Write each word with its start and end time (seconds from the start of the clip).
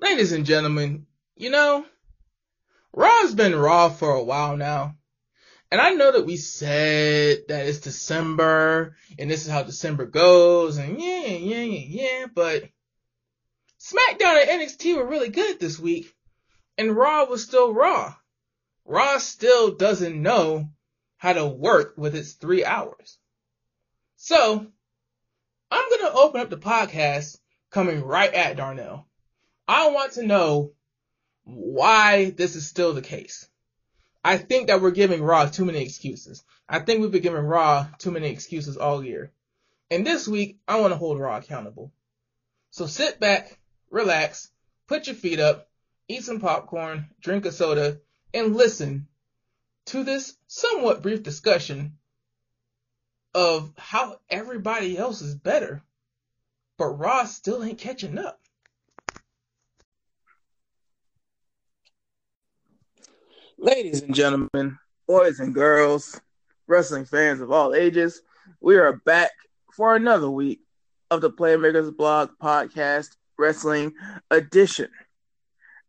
Ladies 0.00 0.32
and 0.32 0.44
gentlemen, 0.44 1.06
you 1.36 1.50
know, 1.50 1.86
Raw's 2.92 3.34
been 3.34 3.54
Raw 3.54 3.88
for 3.88 4.10
a 4.10 4.24
while 4.24 4.56
now. 4.56 4.96
And 5.70 5.80
I 5.80 5.90
know 5.90 6.10
that 6.12 6.26
we 6.26 6.36
said 6.36 7.44
that 7.48 7.66
it's 7.66 7.78
December 7.78 8.96
and 9.18 9.30
this 9.30 9.46
is 9.46 9.52
how 9.52 9.62
December 9.62 10.06
goes 10.06 10.78
and 10.78 11.00
yeah, 11.00 11.26
yeah, 11.26 11.62
yeah, 11.62 12.02
yeah, 12.02 12.26
but 12.32 12.64
SmackDown 13.78 14.42
and 14.42 14.62
NXT 14.62 14.96
were 14.96 15.06
really 15.06 15.28
good 15.28 15.60
this 15.60 15.78
week 15.78 16.12
and 16.76 16.96
Raw 16.96 17.24
was 17.26 17.44
still 17.44 17.72
Raw. 17.72 18.16
Raw 18.84 19.18
still 19.18 19.76
doesn't 19.76 20.20
know 20.20 20.70
how 21.18 21.34
to 21.34 21.46
work 21.46 21.94
with 21.96 22.16
its 22.16 22.32
three 22.32 22.64
hours. 22.64 23.16
So, 24.16 24.66
I'm 25.70 25.88
going 25.88 26.12
to 26.12 26.18
open 26.18 26.40
up 26.40 26.50
the 26.50 26.56
podcast 26.56 27.38
coming 27.70 28.02
right 28.02 28.32
at 28.34 28.56
Darnell. 28.56 29.08
I 29.66 29.88
want 29.90 30.12
to 30.12 30.26
know 30.26 30.72
why 31.44 32.30
this 32.30 32.56
is 32.56 32.66
still 32.66 32.92
the 32.92 33.02
case. 33.02 33.48
I 34.24 34.38
think 34.38 34.68
that 34.68 34.80
we're 34.80 34.90
giving 34.90 35.22
Raw 35.22 35.46
too 35.46 35.64
many 35.64 35.82
excuses. 35.82 36.42
I 36.68 36.78
think 36.80 37.00
we've 37.00 37.10
been 37.10 37.22
giving 37.22 37.44
Raw 37.44 37.86
too 37.98 38.10
many 38.10 38.30
excuses 38.30 38.76
all 38.76 39.04
year. 39.04 39.32
And 39.90 40.06
this 40.06 40.26
week, 40.26 40.58
I 40.66 40.80
want 40.80 40.92
to 40.92 40.98
hold 40.98 41.20
Raw 41.20 41.36
accountable. 41.36 41.92
So 42.70 42.86
sit 42.86 43.20
back, 43.20 43.58
relax, 43.90 44.50
put 44.86 45.06
your 45.06 45.16
feet 45.16 45.40
up, 45.40 45.68
eat 46.08 46.24
some 46.24 46.40
popcorn, 46.40 47.06
drink 47.20 47.44
a 47.44 47.52
soda, 47.52 48.00
and 48.32 48.56
listen 48.56 49.06
to 49.86 50.04
this 50.04 50.36
somewhat 50.46 51.02
brief 51.02 51.22
discussion 51.22 51.98
of 53.34 53.72
how 53.76 54.18
everybody 54.30 54.96
else 54.96 55.20
is 55.20 55.34
better, 55.34 55.82
but 56.78 56.86
Raw 56.86 57.24
still 57.24 57.62
ain't 57.62 57.78
catching 57.78 58.18
up. 58.18 58.40
Ladies 63.58 64.02
and 64.02 64.14
gentlemen, 64.14 64.78
boys 65.06 65.40
and 65.40 65.54
girls, 65.54 66.20
wrestling 66.66 67.04
fans 67.04 67.40
of 67.40 67.50
all 67.50 67.74
ages, 67.74 68.20
we 68.60 68.76
are 68.76 69.00
back 69.04 69.30
for 69.74 69.94
another 69.94 70.28
week 70.28 70.60
of 71.10 71.20
the 71.20 71.30
Playmakers 71.30 71.96
Blog 71.96 72.30
Podcast 72.42 73.16
Wrestling 73.38 73.92
Edition. 74.30 74.88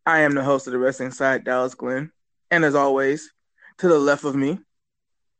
I 0.06 0.20
am 0.20 0.36
the 0.36 0.44
host 0.44 0.68
of 0.68 0.74
the 0.74 0.80
Wrestling 0.80 1.12
Side, 1.12 1.44
Dallas 1.44 1.74
Glenn, 1.74 2.12
and 2.52 2.64
as 2.64 2.76
always, 2.76 3.32
to 3.80 3.88
the 3.88 4.00
left 4.00 4.24
of 4.24 4.36
me, 4.36 4.60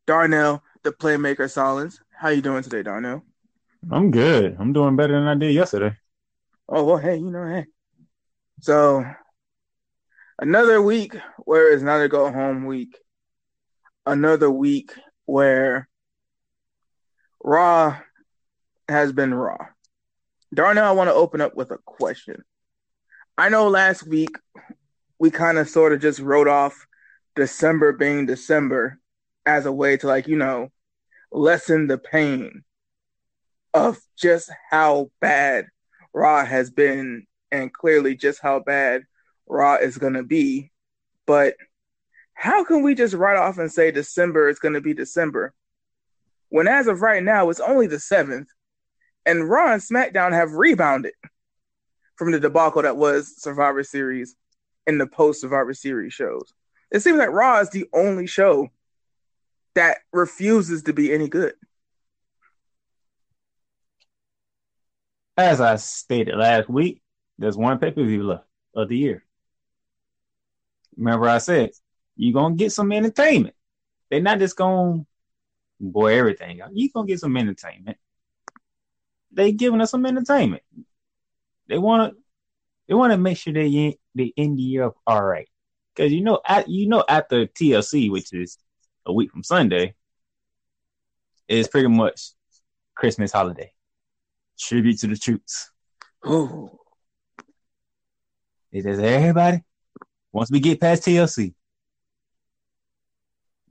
Darnell, 0.08 0.64
the 0.84 0.92
Playmaker 0.92 1.46
Solins. 1.46 2.00
How 2.12 2.30
you 2.30 2.42
doing 2.42 2.64
today, 2.64 2.84
Darnell? 2.84 3.24
I'm 3.92 4.12
good. 4.12 4.56
I'm 4.60 4.74
doing 4.74 4.96
better 4.96 5.14
than 5.14 5.28
I 5.28 5.36
did 5.36 5.54
yesterday. 5.54 5.96
Oh 6.68 6.84
well, 6.84 6.98
hey, 6.98 7.18
you 7.18 7.30
know, 7.30 7.48
hey. 7.48 7.66
So 8.62 9.06
another 10.40 10.82
week 10.82 11.16
where 11.40 11.72
it's 11.72 11.84
not 11.84 12.02
a 12.02 12.08
go 12.08 12.32
home 12.32 12.66
week. 12.66 12.98
Another 14.06 14.50
week 14.50 14.92
where 15.26 15.88
Raw 17.44 17.98
has 18.88 19.12
been 19.12 19.34
Raw. 19.34 19.58
Darnell, 20.54 20.86
I 20.86 20.92
want 20.92 21.10
to 21.10 21.14
open 21.14 21.42
up 21.42 21.56
with 21.56 21.72
a 21.72 21.80
question. 21.86 22.44
I 23.38 23.50
know 23.50 23.68
last 23.68 24.08
week 24.08 24.30
we 25.20 25.32
kind 25.32 25.58
of 25.58 25.68
sort 25.68 25.94
of 25.94 26.02
just 26.02 26.20
wrote 26.20 26.48
off 26.48 26.88
December 27.36 27.94
being 27.94 28.26
December 28.26 29.00
as 29.46 29.66
a 29.66 29.72
way 29.72 29.98
to 29.98 30.08
like, 30.08 30.28
you 30.28 30.38
know, 30.38 30.70
lessen 31.32 31.88
the 31.88 31.98
pain 31.98 32.64
of 33.74 33.98
just 34.18 34.50
how 34.70 35.12
bad 35.20 35.66
Raw 36.14 36.46
has 36.46 36.70
been 36.70 37.26
and 37.52 37.74
clearly 37.74 38.16
just 38.16 38.40
how 38.42 38.60
bad 38.60 39.04
Raw 39.48 39.76
is 39.76 39.98
going 39.98 40.14
to 40.14 40.24
be. 40.24 40.72
But 41.26 41.56
how 42.34 42.64
can 42.64 42.84
we 42.84 42.96
just 42.96 43.14
write 43.14 43.38
off 43.38 43.58
and 43.58 43.72
say 43.72 43.92
December 43.92 44.50
is 44.50 44.60
going 44.60 44.74
to 44.74 44.82
be 44.82 44.94
December 44.94 45.54
when 46.50 46.68
as 46.68 46.88
of 46.88 47.02
right 47.02 47.24
now 47.24 47.50
it's 47.50 47.60
only 47.60 47.88
the 47.88 47.96
7th 47.96 48.48
and 49.26 49.50
Raw 49.50 49.74
and 49.74 49.82
SmackDown 49.82 50.34
have 50.34 50.54
rebounded 50.54 51.14
from 52.16 52.32
the 52.32 52.40
debacle 52.40 52.84
that 52.84 52.98
was 52.98 53.42
Survivor 53.42 53.84
Series 53.84 54.36
and 54.86 55.02
the 55.02 55.08
post 55.08 55.42
Survivor 55.42 55.74
Series 55.74 56.14
shows? 56.14 56.54
It 56.92 57.02
seems 57.02 57.18
like 57.18 57.32
Raw 57.32 57.60
is 57.60 57.72
the 57.72 57.88
only 57.94 58.28
show 58.28 58.70
that 59.74 59.98
refuses 60.14 60.84
to 60.84 60.94
be 60.94 61.12
any 61.14 61.28
good. 61.28 61.54
As 65.38 65.60
I 65.60 65.76
stated 65.76 66.36
last 66.38 66.70
week, 66.70 67.02
there's 67.38 67.58
one 67.58 67.80
pay 67.80 67.92
per 67.92 68.04
view 68.04 68.24
left 68.24 68.46
of 68.74 68.88
the 68.88 68.98
year. 68.98 69.25
Remember, 70.98 71.28
I 71.28 71.40
said 71.40 71.72
you're 72.16 72.34
gonna 72.34 72.56
get 72.56 72.72
some 72.72 72.92
entertainment. 72.92 73.56
They're 74.10 74.22
not 74.22 74.40
just 74.40 74.56
gonna 74.56 75.06
boy 75.80 76.18
everything. 76.18 76.62
You're 76.74 76.90
gonna 76.94 77.08
get 77.08 77.20
some 77.20 77.36
entertainment. 77.38 77.98
They 79.32 79.52
giving 79.52 79.82
us 79.82 79.92
some 79.92 80.06
entertainment. 80.06 80.64
They 81.68 81.78
wanna 81.78 82.14
they 82.88 82.94
wanna 82.94 83.18
make 83.18 83.38
sure 83.38 83.54
they 83.54 83.98
they 84.14 84.34
end 84.38 84.58
the 84.58 84.64
year 84.64 84.84
up 84.86 84.98
all 85.06 85.24
right. 85.24 85.50
Cause 85.96 86.12
you 86.12 86.22
know 86.22 86.40
at 86.48 86.68
you 86.70 86.88
know 86.88 87.04
after 87.08 87.46
TLC, 87.46 88.12
which 88.12 88.34
is 88.34 88.58
a 89.06 89.14
week 89.14 89.32
from 89.32 89.44
Sunday, 89.44 89.96
is 91.48 91.68
pretty 91.68 91.88
much 91.88 92.32
Christmas 92.96 93.32
holiday. 93.32 93.72
Tribute 94.58 95.00
to 95.00 95.08
the 95.08 95.18
troops. 95.18 95.72
Oh. 96.24 96.80
It 98.72 98.84
says 98.84 99.00
everybody 99.00 99.64
once 100.36 100.52
we 100.52 100.60
get 100.60 100.82
past 100.82 101.04
TLC, 101.04 101.54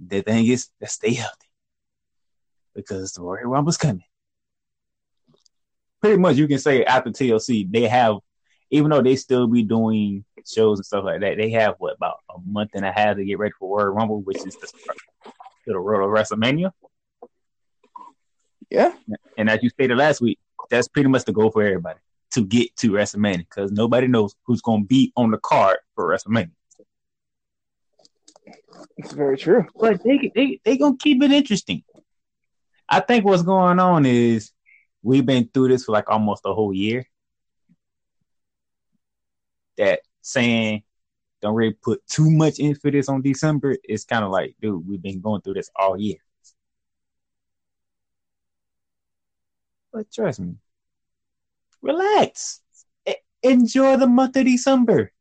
the 0.01 0.23
thing 0.23 0.47
is 0.47 0.71
to 0.81 0.89
stay 0.89 1.13
healthy 1.13 1.51
because 2.75 3.13
the 3.13 3.21
Royal 3.21 3.45
Rumble's 3.45 3.77
coming. 3.77 4.05
Pretty 6.01 6.17
much, 6.17 6.37
you 6.37 6.49
can 6.49 6.59
say 6.59 6.83
after 6.83 7.11
TLC, 7.11 7.71
they 7.71 7.87
have, 7.87 8.17
even 8.71 8.91
though 8.91 9.03
they 9.03 9.15
still 9.15 9.47
be 9.47 9.63
doing 9.63 10.25
shows 10.47 10.79
and 10.79 10.87
stuff 10.87 11.05
like 11.05 11.21
that, 11.21 11.37
they 11.37 11.51
have 11.51 11.75
what 11.77 11.97
about 11.97 12.21
a 12.35 12.39
month 12.47 12.71
and 12.73 12.87
a 12.87 12.93
half 12.93 13.17
to 13.17 13.25
get 13.27 13.39
ready 13.39 13.53
for 13.59 13.79
Royal 13.79 13.93
Rumble, 13.93 14.23
which 14.23 14.39
is 14.39 14.57
the, 14.57 14.67
to 15.67 15.73
the 15.73 15.79
of 15.79 16.11
WrestleMania. 16.11 16.71
Yeah, 18.71 18.95
and 19.37 19.51
as 19.51 19.63
you 19.63 19.69
stated 19.69 19.99
last 19.99 20.23
week, 20.23 20.39
that's 20.71 20.89
pretty 20.89 21.11
much 21.11 21.27
the 21.27 21.33
goal 21.33 21.51
for 21.51 21.63
everybody 21.63 21.99
to 22.35 22.45
get 22.45 22.75
to 22.77 22.91
WrestleMania 22.91 23.39
because 23.39 23.71
nobody 23.71 24.09
knows 24.09 24.35
who's 24.45 24.61
going 24.61 24.83
to 24.83 24.87
be 24.87 25.13
on 25.17 25.31
the 25.31 25.39
card 25.39 25.79
for 25.95 26.09
WrestleMania. 26.09 26.51
It's 28.97 29.13
very 29.13 29.37
true. 29.37 29.67
But 29.79 30.03
they 30.03 30.33
they 30.35 30.61
they 30.65 30.77
gonna 30.77 30.97
keep 30.97 31.23
it 31.23 31.31
interesting. 31.31 31.85
I 32.89 33.01
think 33.01 33.25
what's 33.25 33.43
going 33.43 33.79
on 33.79 34.05
is 34.05 34.53
we've 35.03 35.25
been 35.25 35.49
through 35.53 35.69
this 35.69 35.85
for 35.85 35.93
like 35.93 36.11
almost 36.11 36.43
a 36.45 36.53
whole 36.53 36.75
year. 36.75 37.07
That 39.79 40.01
saying 40.23 40.83
don't 41.41 41.55
really 41.55 41.75
put 41.75 42.05
too 42.07 42.31
much 42.31 42.59
in 42.59 42.75
for 42.75 42.91
this 42.91 43.09
on 43.09 43.23
December. 43.23 43.77
It's 43.85 44.05
kind 44.05 44.25
of 44.25 44.31
like, 44.31 44.57
dude, 44.61 44.87
we've 44.89 45.03
been 45.03 45.21
going 45.21 45.41
through 45.43 45.55
this 45.55 45.71
all 45.77 45.97
year. 45.99 46.17
But 49.93 50.11
trust 50.13 50.41
me, 50.41 50.57
relax. 51.85 52.61
Enjoy 53.43 53.97
the 53.99 54.07
month 54.07 54.37
of 54.37 54.47
December. 54.47 55.13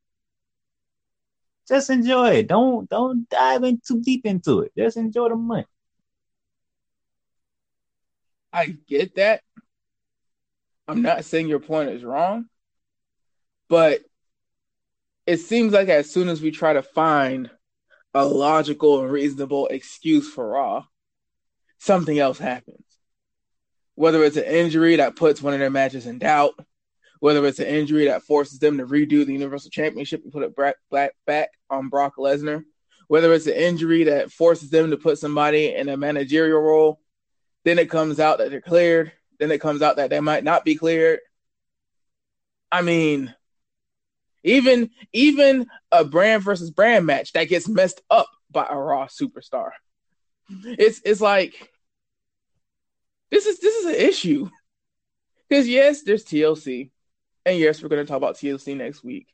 Just 1.68 1.90
enjoy 1.90 2.32
it. 2.32 2.48
Don't 2.48 2.90
don't 2.90 3.28
dive 3.30 3.64
in 3.64 3.82
too 3.86 4.02
deep 4.02 4.26
into 4.26 4.62
it. 4.62 4.72
Just 4.78 4.98
enjoy 4.98 5.30
the 5.30 5.36
month. 5.36 5.68
I 8.52 8.78
get 8.88 9.16
that. 9.16 9.42
I'm 10.88 11.02
not 11.02 11.26
saying 11.26 11.48
your 11.48 11.60
point 11.60 11.90
is 11.90 12.04
wrong, 12.04 12.46
but 13.70 14.02
it 15.26 15.38
seems 15.38 15.74
like 15.74 15.90
as 15.90 16.12
soon 16.12 16.30
as 16.30 16.42
we 16.42 16.52
try 16.52 16.74
to 16.74 16.84
find 16.84 17.50
a 18.14 18.26
logical 18.26 19.02
and 19.02 19.12
reasonable 19.12 19.68
excuse 19.68 20.30
for 20.32 20.48
Raw, 20.48 20.86
something 21.80 22.20
else 22.20 22.38
happens. 22.38 22.93
Whether 23.96 24.24
it's 24.24 24.38
an 24.38 24.44
injury 24.44 24.96
that 24.98 25.16
puts 25.16 25.42
one 25.42 25.54
of 25.54 25.60
their 25.60 25.70
matches 25.70 26.08
in 26.08 26.20
doubt, 26.20 26.54
whether 27.20 27.46
it's 27.46 27.60
an 27.60 27.68
injury 27.68 28.06
that 28.08 28.24
forces 28.24 28.60
them 28.60 28.78
to 28.78 28.86
redo 28.86 29.26
the 29.26 29.34
Universal 29.34 29.72
Championship 29.72 30.24
and 30.24 30.34
put 30.34 30.44
it 30.44 30.56
back, 30.92 31.14
back, 31.26 31.50
on 31.70 31.90
Brock 31.90 32.16
Lesnar, 32.18 32.64
whether 33.08 33.34
it's 33.34 33.48
an 33.48 33.54
injury 33.54 34.06
that 34.06 34.32
forces 34.32 34.70
them 34.70 34.92
to 34.92 34.98
put 34.98 35.18
somebody 35.18 35.74
in 35.74 35.90
a 35.90 35.98
managerial 35.98 36.62
role, 36.62 37.00
then 37.64 37.80
it 37.80 37.90
comes 37.90 38.20
out 38.20 38.40
that 38.40 38.50
they're 38.52 38.62
cleared, 38.62 39.12
then 39.40 39.52
it 39.52 39.62
comes 39.62 39.82
out 39.82 39.96
that 39.96 40.10
they 40.10 40.20
might 40.20 40.44
not 40.44 40.66
be 40.66 40.76
cleared. 40.76 41.20
I 42.72 42.82
mean, 42.82 43.34
even 44.44 44.90
even 45.14 45.68
a 45.92 46.04
brand 46.04 46.44
versus 46.44 46.72
brand 46.72 47.06
match 47.06 47.34
that 47.34 47.46
gets 47.46 47.68
messed 47.68 48.02
up 48.10 48.28
by 48.52 48.68
a 48.70 48.76
Raw 48.76 49.08
superstar. 49.08 49.72
It's 50.50 51.02
it's 51.06 51.22
like 51.22 51.72
this 53.34 53.48
is 53.48 53.60
this 53.60 53.76
is 53.76 53.86
an 53.86 53.96
issue. 53.96 54.50
Because 55.50 55.68
yes, 55.68 56.04
there's 56.04 56.24
TLC. 56.24 56.92
And 57.46 57.58
yes, 57.58 57.82
we're 57.82 57.90
going 57.90 58.06
to 58.06 58.08
talk 58.08 58.18
about 58.18 58.36
TLC 58.36 58.78
next 58.78 59.04
week. 59.04 59.28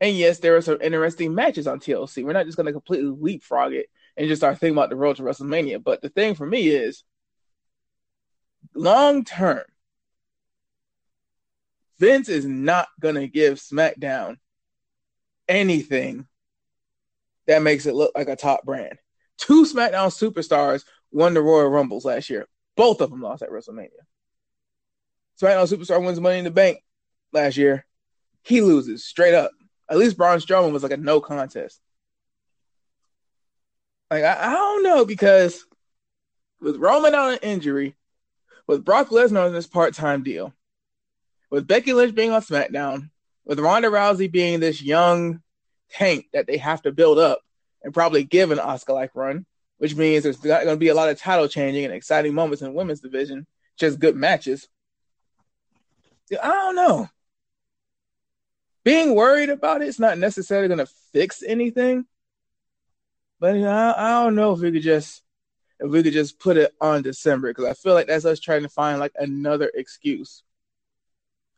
And 0.00 0.16
yes, 0.16 0.40
there 0.40 0.56
are 0.56 0.60
some 0.60 0.80
interesting 0.82 1.34
matches 1.34 1.66
on 1.66 1.78
TLC. 1.78 2.24
We're 2.24 2.32
not 2.32 2.46
just 2.46 2.56
going 2.56 2.66
to 2.66 2.72
completely 2.72 3.14
leapfrog 3.18 3.72
it 3.72 3.86
and 4.16 4.28
just 4.28 4.40
start 4.40 4.58
thinking 4.58 4.76
about 4.76 4.90
the 4.90 4.96
road 4.96 5.16
to 5.16 5.22
WrestleMania. 5.22 5.82
But 5.82 6.02
the 6.02 6.08
thing 6.08 6.34
for 6.34 6.46
me 6.46 6.68
is, 6.68 7.04
long 8.74 9.24
term, 9.24 9.62
Vince 11.98 12.28
is 12.28 12.44
not 12.44 12.88
going 13.00 13.14
to 13.14 13.28
give 13.28 13.58
SmackDown 13.58 14.36
anything 15.48 16.26
that 17.46 17.62
makes 17.62 17.86
it 17.86 17.94
look 17.94 18.12
like 18.16 18.28
a 18.28 18.36
top 18.36 18.64
brand. 18.64 18.98
Two 19.38 19.64
SmackDown 19.64 20.10
superstars 20.10 20.84
won 21.12 21.34
the 21.34 21.42
Royal 21.42 21.68
Rumbles 21.68 22.04
last 22.04 22.30
year. 22.30 22.48
Both 22.76 23.00
of 23.00 23.10
them 23.10 23.22
lost 23.22 23.42
at 23.42 23.50
WrestleMania. 23.50 23.90
SmackDown 25.40 25.72
superstar 25.72 26.04
wins 26.04 26.20
Money 26.20 26.38
in 26.38 26.44
the 26.44 26.50
Bank 26.50 26.78
last 27.32 27.56
year. 27.56 27.84
He 28.42 28.60
loses 28.60 29.04
straight 29.04 29.34
up. 29.34 29.50
At 29.88 29.98
least 29.98 30.16
Braun 30.16 30.38
Strowman 30.38 30.72
was 30.72 30.82
like 30.82 30.92
a 30.92 30.96
no 30.96 31.20
contest. 31.20 31.80
Like 34.10 34.24
I, 34.24 34.50
I 34.50 34.52
don't 34.52 34.82
know 34.82 35.04
because 35.04 35.64
with 36.60 36.76
Roman 36.76 37.14
on 37.14 37.32
an 37.32 37.38
injury, 37.42 37.94
with 38.66 38.84
Brock 38.84 39.08
Lesnar 39.08 39.46
on 39.46 39.52
this 39.52 39.66
part-time 39.66 40.22
deal, 40.22 40.52
with 41.50 41.66
Becky 41.66 41.92
Lynch 41.92 42.14
being 42.14 42.32
on 42.32 42.40
SmackDown, 42.40 43.10
with 43.44 43.60
Ronda 43.60 43.88
Rousey 43.88 44.30
being 44.30 44.60
this 44.60 44.82
young 44.82 45.42
tank 45.90 46.26
that 46.32 46.46
they 46.46 46.56
have 46.56 46.82
to 46.82 46.92
build 46.92 47.18
up 47.18 47.40
and 47.82 47.92
probably 47.92 48.24
give 48.24 48.50
an 48.50 48.58
Asuka-like 48.58 49.10
run, 49.14 49.44
which 49.78 49.94
means 49.94 50.22
there's 50.22 50.36
going 50.36 50.66
to 50.66 50.76
be 50.76 50.88
a 50.88 50.94
lot 50.94 51.08
of 51.08 51.18
title 51.18 51.48
changing 51.48 51.84
and 51.84 51.94
exciting 51.94 52.34
moments 52.34 52.62
in 52.62 52.74
women's 52.74 53.00
division, 53.00 53.46
just 53.76 53.98
good 53.98 54.16
matches. 54.16 54.68
I 56.42 56.48
don't 56.48 56.76
know. 56.76 57.08
Being 58.84 59.14
worried 59.14 59.48
about 59.48 59.82
it's 59.82 59.98
not 59.98 60.18
necessarily 60.18 60.68
going 60.68 60.78
to 60.78 60.92
fix 61.12 61.42
anything, 61.42 62.06
but 63.40 63.56
I, 63.56 63.94
I 63.96 64.22
don't 64.22 64.34
know 64.34 64.52
if 64.52 64.60
we 64.60 64.72
could 64.72 64.82
just 64.82 65.22
if 65.80 65.90
we 65.90 66.02
could 66.02 66.12
just 66.12 66.38
put 66.38 66.56
it 66.56 66.72
on 66.80 67.02
December 67.02 67.48
because 67.50 67.64
I 67.64 67.74
feel 67.74 67.94
like 67.94 68.06
that's 68.06 68.24
us 68.24 68.40
trying 68.40 68.62
to 68.62 68.68
find 68.68 69.00
like 69.00 69.12
another 69.18 69.70
excuse 69.74 70.42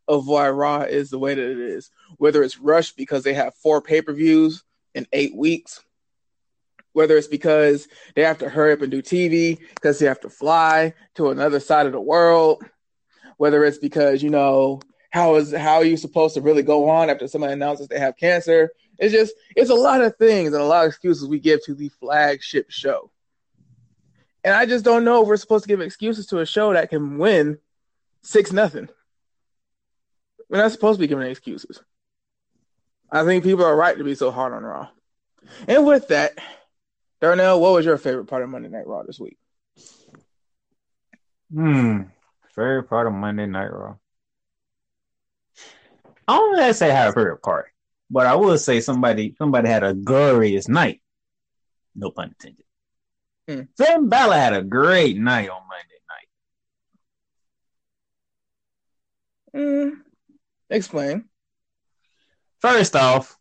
of 0.08 0.26
why 0.26 0.48
Raw 0.50 0.82
is 0.82 1.10
the 1.10 1.18
way 1.18 1.34
that 1.34 1.50
it 1.50 1.58
is. 1.58 1.90
Whether 2.18 2.42
it's 2.42 2.58
rushed 2.58 2.96
because 2.96 3.24
they 3.24 3.34
have 3.34 3.54
four 3.54 3.82
pay 3.82 4.02
per 4.02 4.12
views 4.12 4.62
in 4.94 5.06
eight 5.12 5.34
weeks, 5.36 5.84
whether 6.96 7.18
it's 7.18 7.28
because 7.28 7.88
they 8.14 8.22
have 8.22 8.38
to 8.38 8.48
hurry 8.48 8.72
up 8.72 8.80
and 8.80 8.90
do 8.90 9.02
TV 9.02 9.58
because 9.74 9.98
they 9.98 10.06
have 10.06 10.18
to 10.18 10.30
fly 10.30 10.94
to 11.14 11.28
another 11.28 11.60
side 11.60 11.84
of 11.84 11.92
the 11.92 12.00
world, 12.00 12.64
whether 13.36 13.66
it's 13.66 13.76
because 13.76 14.22
you 14.22 14.30
know 14.30 14.80
how 15.10 15.34
is 15.34 15.54
how 15.54 15.74
are 15.74 15.84
you 15.84 15.98
supposed 15.98 16.32
to 16.34 16.40
really 16.40 16.62
go 16.62 16.88
on 16.88 17.10
after 17.10 17.28
somebody 17.28 17.52
announces 17.52 17.86
they 17.88 17.98
have 17.98 18.16
cancer? 18.16 18.70
It's 18.98 19.12
just 19.12 19.34
it's 19.54 19.68
a 19.68 19.74
lot 19.74 20.00
of 20.00 20.16
things 20.16 20.54
and 20.54 20.62
a 20.62 20.64
lot 20.64 20.86
of 20.86 20.88
excuses 20.88 21.28
we 21.28 21.38
give 21.38 21.62
to 21.66 21.74
the 21.74 21.90
flagship 22.00 22.70
show. 22.70 23.10
And 24.42 24.54
I 24.54 24.64
just 24.64 24.82
don't 24.82 25.04
know 25.04 25.20
if 25.20 25.28
we're 25.28 25.36
supposed 25.36 25.64
to 25.64 25.68
give 25.68 25.82
excuses 25.82 26.26
to 26.28 26.38
a 26.38 26.46
show 26.46 26.72
that 26.72 26.88
can 26.88 27.18
win 27.18 27.58
six 28.22 28.52
nothing. 28.52 28.88
We're 30.48 30.62
not 30.62 30.72
supposed 30.72 30.98
to 30.98 31.02
be 31.02 31.08
giving 31.08 31.28
excuses. 31.30 31.78
I 33.12 33.22
think 33.24 33.44
people 33.44 33.66
are 33.66 33.76
right 33.76 33.98
to 33.98 34.04
be 34.04 34.14
so 34.14 34.30
hard 34.30 34.54
on 34.54 34.62
Raw. 34.62 34.88
And 35.68 35.84
with 35.84 36.08
that, 36.08 36.38
Darnell, 37.20 37.60
what 37.60 37.72
was 37.72 37.86
your 37.86 37.98
favorite 37.98 38.26
part 38.26 38.42
of 38.42 38.48
Monday 38.50 38.68
Night 38.68 38.86
Raw 38.86 39.02
this 39.02 39.18
week? 39.18 39.38
Hmm. 41.52 42.02
Favorite 42.54 42.88
part 42.88 43.06
of 43.06 43.12
Monday 43.12 43.46
Night 43.46 43.72
Raw. 43.72 43.96
I 46.28 46.36
don't 46.36 46.56
want 46.56 46.66
to 46.66 46.74
say 46.74 46.90
I 46.90 46.94
have 46.94 47.10
a 47.10 47.12
favorite 47.12 47.42
part, 47.42 47.66
but 48.10 48.26
I 48.26 48.34
will 48.34 48.58
say 48.58 48.80
somebody 48.80 49.34
somebody 49.38 49.68
had 49.68 49.84
a 49.84 49.94
glorious 49.94 50.68
night. 50.68 51.00
No 51.94 52.10
pun 52.10 52.28
intended. 52.28 52.64
Hmm. 53.48 53.62
Finn 53.76 54.08
Balor 54.08 54.34
had 54.36 54.52
a 54.54 54.62
great 54.62 55.16
night 55.16 55.48
on 55.48 55.62
Monday 55.68 56.00
night. 59.54 59.90
Hmm. 59.92 60.00
Explain. 60.68 61.26
First 62.60 62.96
off, 62.96 63.35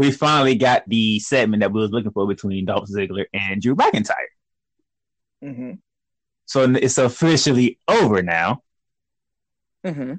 we 0.00 0.10
finally 0.10 0.54
got 0.54 0.88
the 0.88 1.18
segment 1.18 1.60
that 1.60 1.72
we 1.72 1.78
was 1.82 1.90
looking 1.90 2.10
for 2.10 2.26
between 2.26 2.64
Dolph 2.64 2.88
Ziggler 2.88 3.26
and 3.34 3.60
Drew 3.60 3.76
McIntyre. 3.76 4.32
Mm-hmm. 5.44 5.72
So 6.46 6.62
it's 6.62 6.96
officially 6.96 7.78
over 7.86 8.22
now. 8.22 8.62
Mm-hmm. 9.84 10.14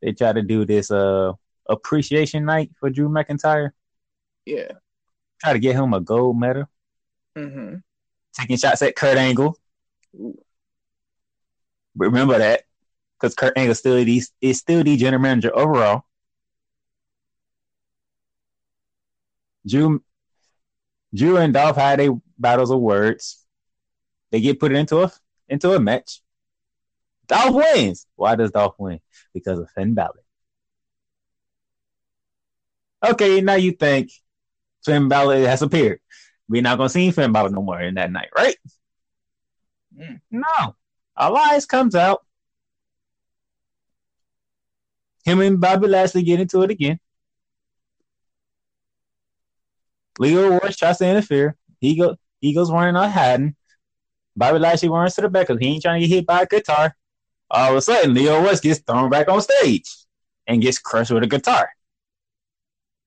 They 0.00 0.12
try 0.12 0.32
to 0.32 0.40
do 0.40 0.64
this 0.64 0.90
uh 0.90 1.34
appreciation 1.68 2.46
night 2.46 2.70
for 2.80 2.88
Drew 2.88 3.10
McIntyre. 3.10 3.72
Yeah. 4.46 4.72
Try 5.42 5.52
to 5.52 5.58
get 5.58 5.76
him 5.76 5.92
a 5.92 6.00
gold 6.00 6.40
medal. 6.40 6.64
Mm-hmm. 7.36 7.74
Taking 8.40 8.56
shots 8.56 8.80
at 8.80 8.96
Kurt 8.96 9.18
Angle. 9.18 9.58
Ooh. 10.14 10.38
Remember 11.94 12.38
that 12.38 12.62
because 13.20 13.34
Kurt 13.34 13.58
Angle 13.58 13.74
still 13.74 14.02
the, 14.02 14.22
is 14.40 14.58
still 14.58 14.82
the 14.82 14.96
general 14.96 15.20
manager 15.20 15.54
overall. 15.54 16.04
Drew, 19.66 20.02
Drew 21.14 21.36
and 21.36 21.52
Dolph 21.52 21.76
had 21.76 22.00
a 22.00 22.10
battles 22.38 22.70
of 22.70 22.80
words. 22.80 23.44
They 24.30 24.40
get 24.40 24.60
put 24.60 24.72
into 24.72 25.02
a 25.02 25.12
into 25.48 25.72
a 25.72 25.80
match. 25.80 26.20
Dolph 27.26 27.54
wins. 27.54 28.06
Why 28.16 28.36
does 28.36 28.50
Dolph 28.50 28.74
win? 28.78 29.00
Because 29.34 29.58
of 29.58 29.70
Finn 29.70 29.94
Balor. 29.94 30.22
Okay, 33.04 33.40
now 33.40 33.54
you 33.54 33.72
think 33.72 34.10
Finn 34.84 35.08
Balor 35.08 35.46
has 35.46 35.62
appeared. 35.62 36.00
We're 36.48 36.62
not 36.62 36.78
gonna 36.78 36.88
see 36.88 37.10
Finn 37.10 37.32
Balor 37.32 37.50
no 37.50 37.62
more 37.62 37.80
in 37.80 37.94
that 37.94 38.12
night, 38.12 38.28
right? 38.36 38.56
Mm. 39.98 40.20
No. 40.30 40.76
Elias 41.16 41.66
comes 41.66 41.94
out. 41.94 42.24
Him 45.24 45.40
and 45.40 45.60
Bobby 45.60 45.88
Lashley 45.88 46.22
get 46.22 46.40
into 46.40 46.62
it 46.62 46.70
again. 46.70 47.00
Lio 50.18 50.58
Rush 50.58 50.76
tries 50.76 50.98
to 50.98 51.08
interfere. 51.08 51.56
He 51.80 51.96
go 51.96 52.16
he 52.40 52.54
goes 52.54 52.70
running 52.70 52.96
on 52.96 53.10
hiding. 53.10 53.56
Bobby 54.36 54.58
Lashley 54.58 54.88
runs 54.88 55.14
to 55.14 55.22
the 55.22 55.28
back 55.28 55.46
because 55.46 55.60
he 55.60 55.68
ain't 55.68 55.82
trying 55.82 56.00
to 56.00 56.06
get 56.06 56.14
hit 56.14 56.26
by 56.26 56.42
a 56.42 56.46
guitar. 56.46 56.94
All 57.50 57.70
of 57.70 57.76
a 57.76 57.80
sudden, 57.80 58.12
Lio 58.12 58.42
Rush 58.42 58.60
gets 58.60 58.80
thrown 58.80 59.08
back 59.08 59.28
on 59.28 59.40
stage 59.40 59.90
and 60.46 60.60
gets 60.60 60.78
crushed 60.78 61.10
with 61.10 61.22
a 61.22 61.26
guitar. 61.26 61.68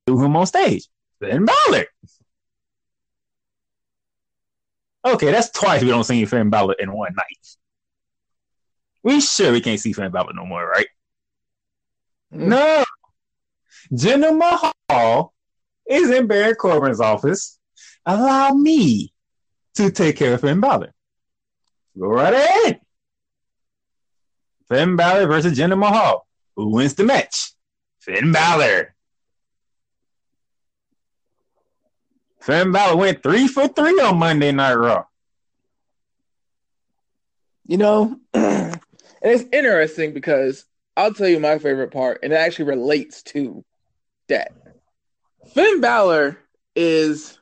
Threw 0.07 0.23
him 0.23 0.35
on 0.35 0.47
stage. 0.47 0.87
Finn 1.19 1.45
Balor. 1.45 1.85
Okay, 5.05 5.31
that's 5.31 5.49
twice 5.51 5.81
we 5.81 5.89
don't 5.89 6.03
see 6.03 6.25
Finn 6.25 6.49
Balor 6.49 6.75
in 6.79 6.91
one 6.91 7.13
night. 7.15 7.55
We 9.03 9.21
sure 9.21 9.51
we 9.51 9.61
can't 9.61 9.79
see 9.79 9.93
Finn 9.93 10.11
Balor 10.11 10.33
no 10.33 10.45
more, 10.45 10.67
right? 10.67 10.87
Mm. 12.33 12.47
No. 12.47 12.85
Jinder 13.93 14.37
Mahal 14.37 15.33
is 15.89 16.09
in 16.11 16.27
Baron 16.27 16.55
Corbin's 16.55 17.01
office. 17.01 17.57
Allow 18.05 18.51
me 18.51 19.13
to 19.75 19.91
take 19.91 20.17
care 20.17 20.35
of 20.35 20.41
Finn 20.41 20.59
Balor. 20.59 20.93
Go 21.99 22.07
right 22.07 22.33
ahead. 22.33 22.81
Finn 24.69 24.95
Balor 24.95 25.27
versus 25.27 25.57
Jinder 25.57 25.77
Mahal. 25.77 26.25
Who 26.55 26.69
wins 26.69 26.93
the 26.93 27.03
match? 27.03 27.53
Finn 27.99 28.31
Balor. 28.31 28.93
Finn 32.39 32.71
Balor 32.71 32.95
went 32.95 33.23
three 33.23 33.47
for 33.47 33.67
three 33.67 33.99
on 33.99 34.17
Monday 34.17 34.51
Night 34.51 34.75
Raw. 34.75 35.05
You 37.65 37.77
know, 37.77 38.19
and 38.33 38.79
it's 39.21 39.45
interesting 39.51 40.13
because 40.13 40.65
I'll 40.95 41.13
tell 41.13 41.27
you 41.27 41.39
my 41.39 41.59
favorite 41.59 41.91
part, 41.91 42.19
and 42.23 42.33
it 42.33 42.35
actually 42.35 42.65
relates 42.65 43.21
to 43.23 43.63
that. 44.27 44.51
Finn 45.53 45.81
Balor 45.81 46.37
is 46.75 47.37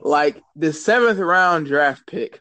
like 0.00 0.42
the 0.56 0.72
seventh 0.72 1.18
round 1.18 1.66
draft 1.66 2.06
pick 2.06 2.40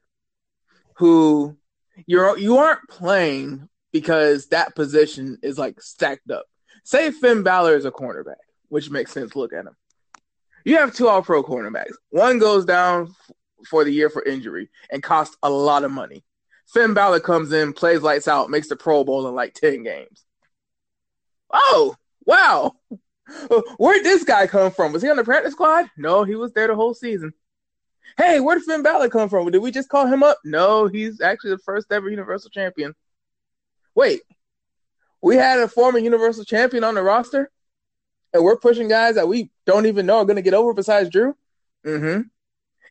who 0.96 1.58
you're 2.06 2.38
you 2.38 2.58
aren't 2.58 2.88
playing 2.89 3.68
because 3.91 4.48
that 4.48 4.75
position 4.75 5.38
is 5.44 5.58
like 5.58 5.82
stacked 5.82 6.32
up. 6.32 6.46
Say 6.84 7.12
Finn 7.12 7.44
Balor 7.44 7.75
is 7.75 7.86
a 7.86 7.91
cornerback, 7.91 8.36
which 8.70 8.89
makes 8.89 9.12
sense. 9.12 9.36
Look 9.36 9.53
at 9.53 9.65
him. 9.65 9.75
You 10.63 10.77
have 10.77 10.94
two 10.94 11.08
all 11.08 11.22
pro 11.22 11.44
cornerbacks. 11.44 11.96
One 12.10 12.39
goes 12.39 12.65
down 12.65 13.13
for 13.70 13.84
the 13.84 13.91
year 13.91 14.10
for 14.10 14.24
injury 14.24 14.70
and 14.91 15.03
costs 15.03 15.36
a 15.44 15.50
lot 15.50 15.84
of 15.84 15.91
money. 15.91 16.24
Finn 16.68 16.94
Balor 16.94 17.20
comes 17.20 17.51
in, 17.51 17.74
plays 17.74 18.01
lights 18.01 18.27
out, 18.27 18.50
makes 18.50 18.70
the 18.70 18.75
Pro 18.75 19.03
Bowl 19.03 19.27
in 19.27 19.36
like 19.36 19.53
10 19.53 19.84
games. 19.84 20.24
Oh, 21.51 21.96
wow. 22.25 22.74
Where'd 23.77 24.03
this 24.03 24.23
guy 24.23 24.47
come 24.47 24.71
from? 24.71 24.93
Was 24.93 25.01
he 25.01 25.09
on 25.09 25.17
the 25.17 25.23
practice 25.23 25.53
squad? 25.53 25.89
No, 25.97 26.23
he 26.23 26.35
was 26.35 26.53
there 26.53 26.67
the 26.67 26.75
whole 26.75 26.93
season. 26.93 27.33
Hey, 28.17 28.39
where 28.39 28.57
did 28.57 28.65
Finn 28.65 28.83
Balor 28.83 29.09
come 29.09 29.29
from? 29.29 29.50
Did 29.51 29.61
we 29.61 29.71
just 29.71 29.89
call 29.89 30.05
him 30.05 30.23
up? 30.23 30.39
No, 30.43 30.88
he's 30.88 31.21
actually 31.21 31.51
the 31.51 31.59
first 31.59 31.91
ever 31.91 32.09
Universal 32.09 32.50
Champion. 32.50 32.93
Wait, 33.95 34.21
we 35.21 35.35
had 35.35 35.59
a 35.59 35.67
former 35.67 36.00
Universal 36.00 36.45
Champion 36.45 36.83
on 36.83 36.95
the 36.95 37.03
roster? 37.03 37.51
and 38.33 38.43
we're 38.43 38.57
pushing 38.57 38.88
guys 38.88 39.15
that 39.15 39.27
we 39.27 39.50
don't 39.65 39.85
even 39.85 40.05
know 40.05 40.19
are 40.19 40.25
going 40.25 40.38
to 40.38 40.41
get 40.41 40.53
over 40.53 40.73
besides 40.73 41.09
Drew. 41.09 41.35
Mm-hmm. 41.85 42.21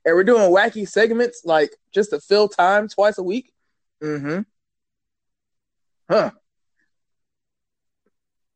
And 0.04 0.16
we're 0.16 0.24
doing 0.24 0.50
wacky 0.50 0.88
segments 0.88 1.42
like 1.44 1.74
just 1.92 2.10
to 2.10 2.20
fill 2.20 2.48
time 2.48 2.88
twice 2.88 3.18
a 3.18 3.22
week. 3.22 3.52
Mm-hmm. 4.02 4.40
Huh. 6.10 6.30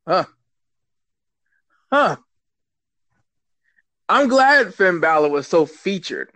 Huh. 0.07 0.25
Huh. 1.91 2.17
I'm 4.07 4.27
glad 4.27 4.73
Finn 4.73 4.99
Balor 4.99 5.29
was 5.29 5.47
so 5.47 5.65
featured 5.65 6.31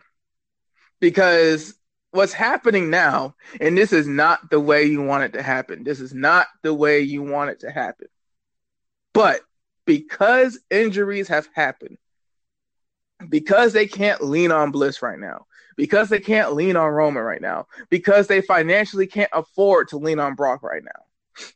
because 0.99 1.75
what's 2.11 2.33
happening 2.33 2.89
now, 2.89 3.35
and 3.61 3.77
this 3.77 3.93
is 3.93 4.07
not 4.07 4.49
the 4.49 4.59
way 4.59 4.85
you 4.85 5.01
want 5.03 5.23
it 5.23 5.33
to 5.33 5.43
happen. 5.43 5.83
This 5.83 5.99
is 5.99 6.13
not 6.13 6.47
the 6.63 6.73
way 6.73 7.01
you 7.01 7.21
want 7.21 7.51
it 7.51 7.59
to 7.61 7.71
happen. 7.71 8.07
But 9.13 9.41
because 9.85 10.59
injuries 10.69 11.27
have 11.27 11.47
happened, 11.53 11.97
because 13.27 13.73
they 13.73 13.87
can't 13.87 14.23
lean 14.23 14.51
on 14.51 14.71
Bliss 14.71 15.01
right 15.01 15.19
now, 15.19 15.45
because 15.75 16.09
they 16.09 16.19
can't 16.19 16.53
lean 16.53 16.75
on 16.75 16.89
Roman 16.89 17.23
right 17.23 17.41
now, 17.41 17.67
because 17.89 18.27
they 18.27 18.41
financially 18.41 19.07
can't 19.07 19.31
afford 19.33 19.89
to 19.89 19.97
lean 19.97 20.19
on 20.19 20.35
Brock 20.35 20.63
right 20.63 20.83
now, 20.83 21.47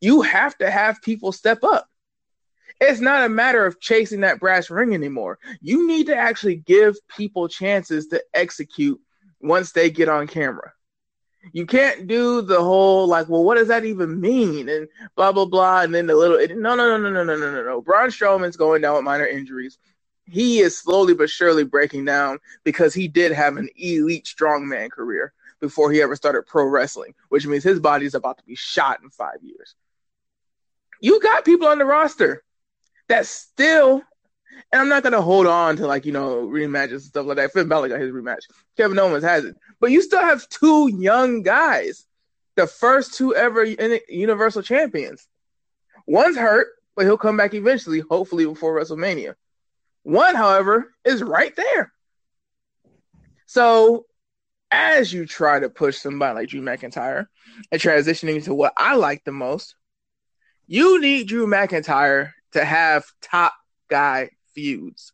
you 0.00 0.22
have 0.22 0.56
to 0.58 0.70
have 0.70 1.02
people 1.02 1.32
step 1.32 1.62
up. 1.62 1.86
It's 2.90 3.00
not 3.00 3.24
a 3.24 3.28
matter 3.28 3.64
of 3.64 3.80
chasing 3.80 4.22
that 4.22 4.40
brass 4.40 4.68
ring 4.68 4.94
anymore. 4.94 5.38
You 5.60 5.86
need 5.86 6.08
to 6.08 6.16
actually 6.16 6.56
give 6.56 6.96
people 7.06 7.46
chances 7.46 8.08
to 8.08 8.20
execute 8.34 9.00
once 9.40 9.70
they 9.70 9.90
get 9.90 10.08
on 10.08 10.26
camera. 10.26 10.72
You 11.52 11.66
can't 11.66 12.08
do 12.08 12.42
the 12.42 12.60
whole 12.60 13.06
like, 13.06 13.28
well, 13.28 13.44
what 13.44 13.54
does 13.54 13.68
that 13.68 13.84
even 13.84 14.20
mean? 14.20 14.68
And 14.68 14.88
blah 15.14 15.30
blah 15.30 15.44
blah. 15.46 15.82
And 15.82 15.94
then 15.94 16.08
the 16.08 16.16
little 16.16 16.38
no 16.56 16.74
no 16.74 16.96
no 16.96 16.98
no 16.98 17.10
no 17.10 17.24
no 17.24 17.36
no 17.36 17.52
no 17.52 17.62
no. 17.62 17.80
Braun 17.80 18.08
Strowman's 18.08 18.56
going 18.56 18.82
down 18.82 18.96
with 18.96 19.04
minor 19.04 19.26
injuries. 19.26 19.78
He 20.24 20.58
is 20.58 20.76
slowly 20.76 21.14
but 21.14 21.30
surely 21.30 21.64
breaking 21.64 22.04
down 22.04 22.40
because 22.64 22.92
he 22.92 23.06
did 23.06 23.30
have 23.30 23.56
an 23.56 23.68
elite 23.76 24.24
strongman 24.24 24.90
career 24.90 25.32
before 25.60 25.92
he 25.92 26.02
ever 26.02 26.16
started 26.16 26.46
pro 26.46 26.64
wrestling, 26.64 27.14
which 27.28 27.46
means 27.46 27.62
his 27.62 27.78
body 27.78 28.06
is 28.06 28.14
about 28.14 28.38
to 28.38 28.44
be 28.44 28.56
shot 28.56 29.00
in 29.00 29.10
five 29.10 29.42
years. 29.42 29.76
You 31.00 31.20
got 31.20 31.44
people 31.44 31.68
on 31.68 31.78
the 31.78 31.84
roster 31.84 32.42
that 33.10 33.26
still 33.26 34.02
and 34.72 34.80
I'm 34.80 34.88
not 34.88 35.02
gonna 35.02 35.20
hold 35.20 35.46
on 35.46 35.76
to 35.76 35.86
like 35.86 36.06
you 36.06 36.12
know 36.12 36.46
rematches 36.46 36.92
and 36.92 37.02
stuff 37.02 37.26
like 37.26 37.36
that. 37.36 37.52
Finn 37.52 37.68
Balor 37.68 37.88
got 37.88 38.00
his 38.00 38.12
rematch. 38.12 38.42
Kevin 38.76 38.98
Owens 38.98 39.24
has 39.24 39.44
it, 39.44 39.56
but 39.80 39.90
you 39.90 40.00
still 40.02 40.20
have 40.20 40.48
two 40.48 40.88
young 40.88 41.42
guys, 41.42 42.06
the 42.56 42.66
first 42.66 43.14
two 43.14 43.34
ever 43.34 43.64
Universal 44.08 44.62
Champions. 44.62 45.26
One's 46.06 46.36
hurt, 46.36 46.68
but 46.96 47.04
he'll 47.04 47.18
come 47.18 47.36
back 47.36 47.54
eventually, 47.54 48.00
hopefully 48.00 48.46
before 48.46 48.80
WrestleMania. 48.80 49.34
One, 50.02 50.34
however, 50.34 50.92
is 51.04 51.22
right 51.22 51.54
there. 51.54 51.92
So, 53.46 54.06
as 54.70 55.12
you 55.12 55.26
try 55.26 55.60
to 55.60 55.68
push 55.68 55.98
somebody 55.98 56.34
like 56.34 56.48
Drew 56.48 56.62
McIntyre 56.62 57.26
and 57.70 57.80
transitioning 57.80 58.44
to 58.44 58.54
what 58.54 58.72
I 58.76 58.94
like 58.94 59.24
the 59.24 59.32
most, 59.32 59.74
you 60.66 61.00
need 61.00 61.28
Drew 61.28 61.46
McIntyre 61.46 62.32
to 62.52 62.64
have 62.64 63.04
top 63.20 63.54
guy 63.88 64.30
feuds. 64.54 65.12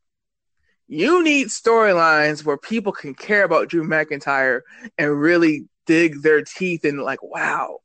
You 0.88 1.24
need 1.24 1.48
storylines 1.48 2.44
where 2.44 2.56
people 2.56 2.92
can 2.92 3.14
care 3.14 3.44
about 3.44 3.68
Drew 3.68 3.84
McIntyre 3.84 4.60
and 4.96 5.20
really 5.20 5.68
dig 5.86 6.22
their 6.22 6.42
teeth 6.42 6.84
in, 6.84 6.98
like, 6.98 7.22
wow, 7.22 7.80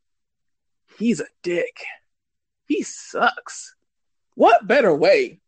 he's 0.98 1.20
a 1.20 1.26
dick. 1.42 1.84
He 2.68 2.84
sucks. 2.84 3.76
What 4.36 4.68
better 4.68 4.94
way 4.94 5.40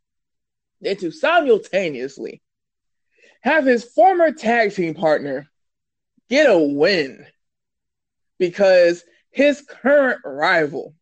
than 0.81 0.97
to 0.97 1.11
simultaneously 1.11 2.41
have 3.41 3.65
his 3.65 3.83
former 3.83 4.31
tag 4.31 4.73
team 4.73 4.93
partner 4.93 5.47
get 6.29 6.49
a 6.49 6.57
win 6.57 7.25
because 8.39 9.03
his 9.31 9.61
current 9.61 10.21
rival 10.25 10.95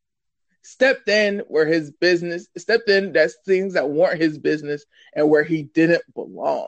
stepped 0.63 1.07
in 1.07 1.39
where 1.47 1.65
his 1.65 1.91
business 1.91 2.47
stepped 2.57 2.89
in 2.89 3.13
that's 3.13 3.35
things 3.45 3.73
that 3.73 3.89
weren't 3.89 4.21
his 4.21 4.37
business 4.37 4.85
and 5.13 5.29
where 5.29 5.43
he 5.43 5.63
didn't 5.63 6.03
belong. 6.13 6.67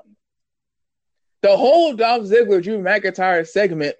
The 1.42 1.56
whole 1.56 1.96
Dolph 1.96 2.24
Ziggler 2.24 2.64
Drew 2.64 2.80
McIntyre 2.80 3.48
segment 3.48 3.96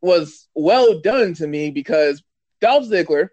was 0.00 0.46
well 0.54 1.00
done 1.00 1.34
to 1.34 1.46
me 1.46 1.70
because 1.70 2.22
Dolph 2.60 2.84
Ziggler, 2.84 3.28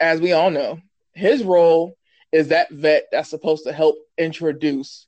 as 0.00 0.20
we 0.20 0.32
all 0.32 0.50
know, 0.50 0.80
his 1.14 1.42
role 1.44 1.96
is 2.32 2.48
that 2.48 2.70
vet 2.70 3.08
that's 3.12 3.30
supposed 3.30 3.64
to 3.64 3.72
help 3.72 3.96
introduce 4.18 5.06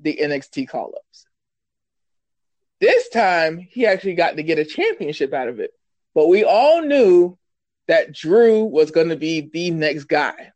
the 0.00 0.18
NXT 0.20 0.68
call 0.68 0.94
ups. 0.96 1.26
This 2.80 3.08
time, 3.08 3.58
he 3.58 3.86
actually 3.86 4.14
got 4.14 4.36
to 4.36 4.42
get 4.42 4.58
a 4.58 4.64
championship 4.64 5.32
out 5.32 5.48
of 5.48 5.60
it. 5.60 5.70
But 6.14 6.28
we 6.28 6.44
all 6.44 6.82
knew 6.82 7.38
that 7.88 8.12
Drew 8.12 8.64
was 8.64 8.90
going 8.90 9.08
to 9.08 9.16
be 9.16 9.40
the 9.40 9.70
next 9.70 10.04
guy. 10.04 10.52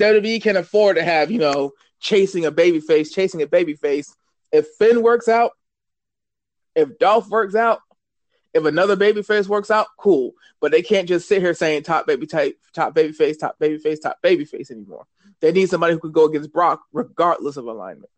WWE 0.00 0.42
can 0.42 0.56
afford 0.56 0.96
to 0.96 1.02
have, 1.02 1.30
you 1.30 1.38
know, 1.38 1.72
chasing 2.00 2.44
a 2.44 2.50
baby 2.50 2.80
face, 2.80 3.12
chasing 3.12 3.42
a 3.42 3.46
baby 3.46 3.74
face. 3.74 4.14
If 4.50 4.66
Finn 4.78 5.02
works 5.02 5.28
out, 5.28 5.52
if 6.74 6.98
Dolph 6.98 7.28
works 7.28 7.54
out, 7.54 7.80
if 8.54 8.64
another 8.64 8.96
baby 8.96 9.22
face 9.22 9.48
works 9.48 9.70
out, 9.70 9.86
cool. 9.98 10.32
But 10.60 10.72
they 10.72 10.82
can't 10.82 11.08
just 11.08 11.28
sit 11.28 11.40
here 11.40 11.54
saying 11.54 11.84
top 11.84 12.06
baby 12.06 12.26
type, 12.26 12.56
top 12.74 12.94
baby 12.94 13.12
face, 13.12 13.36
top 13.36 13.58
baby 13.58 13.78
face, 13.78 14.00
top 14.00 14.20
baby 14.22 14.44
face 14.44 14.70
anymore. 14.70 15.06
They 15.40 15.52
need 15.52 15.70
somebody 15.70 15.94
who 15.94 16.00
could 16.00 16.12
go 16.12 16.26
against 16.26 16.52
Brock 16.52 16.82
regardless 16.92 17.56
of 17.56 17.66
alignment. 17.66 18.10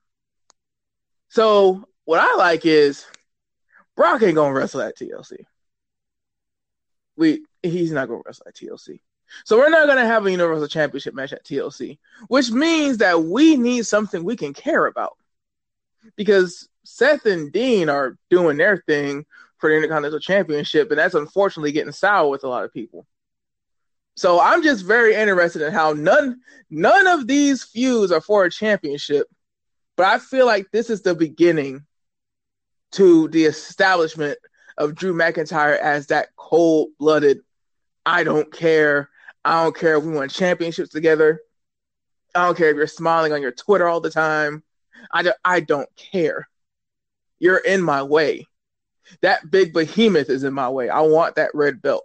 So 1.28 1.84
what 2.04 2.20
I 2.20 2.34
like 2.36 2.66
is 2.66 3.06
Brock 3.96 4.22
ain't 4.22 4.34
gonna 4.34 4.52
wrestle 4.52 4.82
at 4.82 4.96
TLC. 4.96 5.44
We 7.16 7.44
he's 7.62 7.92
not 7.92 8.08
gonna 8.08 8.22
wrestle 8.24 8.46
at 8.48 8.54
TLC. 8.54 9.00
So 9.44 9.58
we're 9.58 9.70
not 9.70 9.86
gonna 9.86 10.06
have 10.06 10.26
a 10.26 10.30
Universal 10.30 10.68
Championship 10.68 11.14
match 11.14 11.32
at 11.32 11.44
TLC, 11.44 11.98
which 12.28 12.50
means 12.50 12.98
that 12.98 13.22
we 13.22 13.56
need 13.56 13.86
something 13.86 14.22
we 14.22 14.36
can 14.36 14.52
care 14.52 14.86
about. 14.86 15.16
Because 16.16 16.68
Seth 16.84 17.26
and 17.26 17.50
Dean 17.50 17.88
are 17.88 18.16
doing 18.30 18.56
their 18.58 18.78
thing 18.86 19.24
for 19.58 19.70
the 19.70 19.76
Intercontinental 19.76 20.20
Championship, 20.20 20.90
and 20.90 20.98
that's 20.98 21.14
unfortunately 21.14 21.72
getting 21.72 21.92
sour 21.92 22.28
with 22.28 22.44
a 22.44 22.48
lot 22.48 22.64
of 22.64 22.72
people. 22.72 23.06
So 24.16 24.40
I'm 24.40 24.62
just 24.62 24.84
very 24.84 25.14
interested 25.14 25.62
in 25.62 25.72
how 25.72 25.92
none 25.92 26.40
none 26.70 27.06
of 27.06 27.26
these 27.26 27.64
feuds 27.64 28.12
are 28.12 28.20
for 28.20 28.44
a 28.44 28.50
championship, 28.50 29.26
but 29.96 30.06
I 30.06 30.18
feel 30.18 30.46
like 30.46 30.70
this 30.70 30.90
is 30.90 31.02
the 31.02 31.14
beginning 31.14 31.84
to 32.92 33.28
the 33.28 33.44
establishment 33.44 34.38
of 34.76 34.94
Drew 34.94 35.14
McIntyre 35.14 35.78
as 35.78 36.08
that 36.08 36.28
cold 36.36 36.90
blooded, 36.98 37.40
I 38.04 38.24
don't 38.24 38.52
care. 38.52 39.10
I 39.44 39.62
don't 39.62 39.76
care 39.76 39.96
if 39.96 40.04
we 40.04 40.12
won 40.12 40.28
championships 40.28 40.90
together. 40.90 41.40
I 42.34 42.46
don't 42.46 42.56
care 42.56 42.70
if 42.70 42.76
you're 42.76 42.86
smiling 42.86 43.32
on 43.32 43.42
your 43.42 43.52
Twitter 43.52 43.86
all 43.86 44.00
the 44.00 44.10
time. 44.10 44.62
I, 45.12 45.22
do, 45.22 45.32
I 45.44 45.60
don't 45.60 45.88
care. 45.96 46.48
You're 47.38 47.58
in 47.58 47.82
my 47.82 48.02
way. 48.02 48.46
That 49.20 49.50
big 49.50 49.72
behemoth 49.72 50.30
is 50.30 50.44
in 50.44 50.54
my 50.54 50.68
way. 50.68 50.88
I 50.88 51.00
want 51.00 51.36
that 51.36 51.50
red 51.54 51.82
belt. 51.82 52.04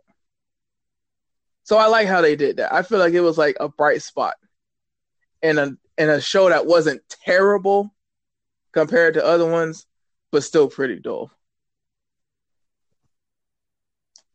So 1.63 1.77
I 1.77 1.87
like 1.87 2.07
how 2.07 2.21
they 2.21 2.35
did 2.35 2.57
that. 2.57 2.73
I 2.73 2.81
feel 2.81 2.99
like 2.99 3.13
it 3.13 3.21
was 3.21 3.37
like 3.37 3.55
a 3.59 3.69
bright 3.69 4.01
spot 4.01 4.35
in 5.41 5.57
a 5.57 5.71
in 5.97 6.09
a 6.09 6.21
show 6.21 6.49
that 6.49 6.65
wasn't 6.65 7.01
terrible 7.09 7.93
compared 8.71 9.13
to 9.15 9.25
other 9.25 9.49
ones, 9.49 9.85
but 10.31 10.43
still 10.43 10.67
pretty 10.67 10.99
dull. 10.99 11.31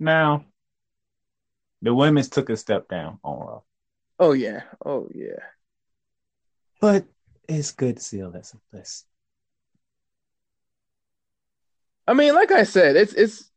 Now, 0.04 0.44
the 1.80 1.94
women's 1.94 2.28
took 2.28 2.50
a 2.50 2.58
step 2.58 2.88
down 2.88 3.18
on 3.24 3.38
Raw. 3.38 3.60
Oh 4.18 4.32
yeah, 4.32 4.64
oh 4.84 5.08
yeah. 5.14 5.40
But 6.78 7.06
it's 7.48 7.72
good 7.72 7.96
to 7.96 8.02
see 8.02 8.20
Alexa 8.20 8.58
Bliss. 8.70 9.04
I 12.06 12.12
mean, 12.12 12.34
like 12.34 12.52
I 12.52 12.64
said, 12.64 12.96
it's 12.96 13.14
it's 13.14 13.50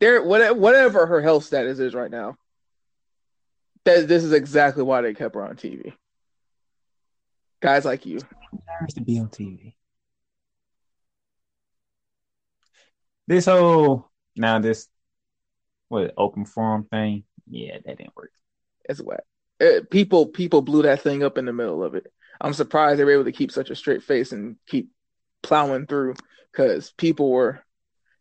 there. 0.00 0.24
Whatever, 0.24 0.58
whatever 0.58 1.06
her 1.06 1.20
health 1.20 1.44
status 1.44 1.78
is 1.78 1.94
right 1.94 2.10
now, 2.10 2.38
that 3.84 4.08
this 4.08 4.24
is 4.24 4.32
exactly 4.32 4.82
why 4.82 5.02
they 5.02 5.12
kept 5.12 5.34
her 5.34 5.46
on 5.46 5.56
TV. 5.56 5.92
Guys 7.60 7.84
like 7.84 8.06
you 8.06 8.14
deserves 8.16 8.94
to 8.94 9.02
be 9.02 9.18
on 9.18 9.28
TV. 9.28 9.74
This 13.26 13.44
whole 13.44 14.08
now 14.36 14.58
this 14.58 14.88
what 15.88 16.14
open 16.16 16.44
forum 16.44 16.84
thing. 16.90 17.24
Yeah, 17.48 17.78
that 17.84 17.98
didn't 17.98 18.16
work. 18.16 18.32
It's 18.88 19.00
wet. 19.00 19.24
It, 19.60 19.90
people 19.90 20.26
people 20.26 20.62
blew 20.62 20.82
that 20.82 21.00
thing 21.02 21.22
up 21.22 21.38
in 21.38 21.44
the 21.44 21.52
middle 21.52 21.82
of 21.82 21.94
it. 21.94 22.12
I'm 22.40 22.52
surprised 22.52 22.98
they 22.98 23.04
were 23.04 23.12
able 23.12 23.24
to 23.24 23.32
keep 23.32 23.50
such 23.50 23.70
a 23.70 23.76
straight 23.76 24.02
face 24.02 24.32
and 24.32 24.56
keep 24.66 24.90
plowing 25.42 25.86
through 25.86 26.14
because 26.52 26.90
people 26.92 27.30
were 27.30 27.60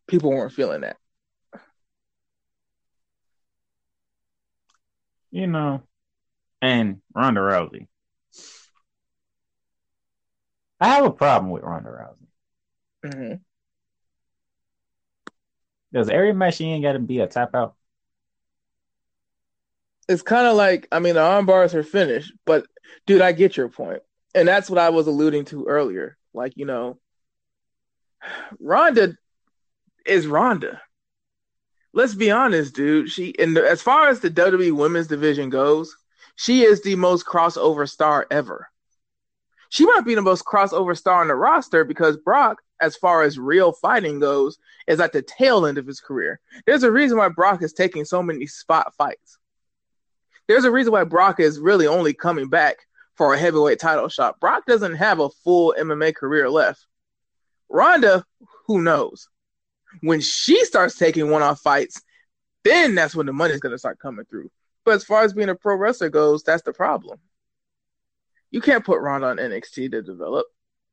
people 0.07 0.29
weren't 0.29 0.53
feeling 0.53 0.81
that. 0.81 0.97
You 5.31 5.47
know, 5.47 5.83
and 6.61 7.01
Ronda 7.15 7.41
Rousey. 7.41 7.87
I 10.79 10.87
have 10.89 11.05
a 11.05 11.11
problem 11.11 11.51
with 11.51 11.63
Ronda 11.63 11.89
Rousey. 11.89 12.27
hmm 13.03 13.44
Does 15.93 16.09
every 16.09 16.33
match 16.33 16.55
she 16.55 16.65
ain't 16.65 16.83
got 16.83 16.93
to 16.93 16.99
be 16.99 17.19
a 17.19 17.27
tap 17.27 17.55
out? 17.55 17.75
It's 20.07 20.21
kind 20.21 20.45
of 20.45 20.55
like, 20.55 20.87
I 20.91 20.99
mean, 20.99 21.15
the 21.15 21.21
arm 21.21 21.45
bars 21.45 21.73
are 21.73 21.83
finished, 21.83 22.33
but 22.45 22.67
dude, 23.05 23.21
I 23.21 23.31
get 23.31 23.57
your. 23.57 23.71
And 24.35 24.47
that's 24.47 24.69
what 24.69 24.79
I 24.79 24.89
was 24.89 25.07
alluding 25.07 25.45
to 25.45 25.65
earlier. 25.65 26.17
Like, 26.33 26.53
you 26.57 26.65
know, 26.65 26.99
Ronda 28.59 29.15
is 30.05 30.27
Ronda. 30.27 30.81
Let's 31.93 32.13
be 32.13 32.29
honest, 32.29 32.75
dude. 32.75 33.09
She, 33.09 33.33
and 33.39 33.57
as 33.57 33.81
far 33.81 34.09
as 34.09 34.19
the 34.19 34.29
WWE 34.29 34.73
women's 34.73 35.07
division 35.07 35.49
goes, 35.49 35.95
she 36.35 36.63
is 36.63 36.81
the 36.81 36.95
most 36.95 37.25
crossover 37.25 37.89
star 37.89 38.27
ever. 38.29 38.69
She 39.69 39.85
might 39.85 40.05
be 40.05 40.15
the 40.15 40.21
most 40.21 40.45
crossover 40.45 40.97
star 40.97 41.21
on 41.21 41.29
the 41.29 41.35
roster 41.35 41.85
because 41.85 42.17
Brock, 42.17 42.61
as 42.81 42.95
far 42.95 43.23
as 43.23 43.39
real 43.39 43.71
fighting 43.71 44.19
goes, 44.19 44.57
is 44.87 44.99
at 44.99 45.13
the 45.13 45.21
tail 45.21 45.65
end 45.65 45.77
of 45.77 45.87
his 45.87 45.99
career. 45.99 46.39
There's 46.65 46.83
a 46.83 46.91
reason 46.91 47.17
why 47.17 47.29
Brock 47.29 47.63
is 47.63 47.73
taking 47.73 48.05
so 48.05 48.21
many 48.21 48.47
spot 48.47 48.93
fights. 48.95 49.37
There's 50.47 50.65
a 50.65 50.71
reason 50.71 50.93
why 50.93 51.03
Brock 51.03 51.39
is 51.39 51.59
really 51.59 51.87
only 51.87 52.13
coming 52.13 52.49
back 52.49 52.77
for 53.15 53.33
a 53.33 53.37
heavyweight 53.37 53.79
title 53.79 54.09
shot. 54.09 54.39
Brock 54.39 54.65
doesn't 54.65 54.95
have 54.95 55.19
a 55.19 55.29
full 55.29 55.73
MMA 55.77 56.13
career 56.15 56.49
left. 56.49 56.85
Ronda, 57.69 58.23
who 58.67 58.81
knows? 58.81 59.27
When 60.01 60.21
she 60.21 60.63
starts 60.65 60.97
taking 60.97 61.31
one 61.31 61.41
off 61.41 61.61
fights, 61.61 62.01
then 62.63 62.95
that's 62.95 63.15
when 63.15 63.25
the 63.25 63.33
money's 63.33 63.59
going 63.59 63.71
to 63.71 63.79
start 63.79 63.99
coming 63.99 64.25
through. 64.25 64.51
But 64.83 64.95
as 64.95 65.03
far 65.03 65.23
as 65.23 65.33
being 65.33 65.49
a 65.49 65.55
pro 65.55 65.75
wrestler 65.75 66.09
goes, 66.09 66.43
that's 66.43 66.63
the 66.63 66.73
problem. 66.73 67.19
You 68.51 68.61
can't 68.61 68.85
put 68.85 69.01
Ronda 69.01 69.27
on 69.27 69.37
NXT 69.37 69.91
to 69.91 70.01
develop. 70.01 70.45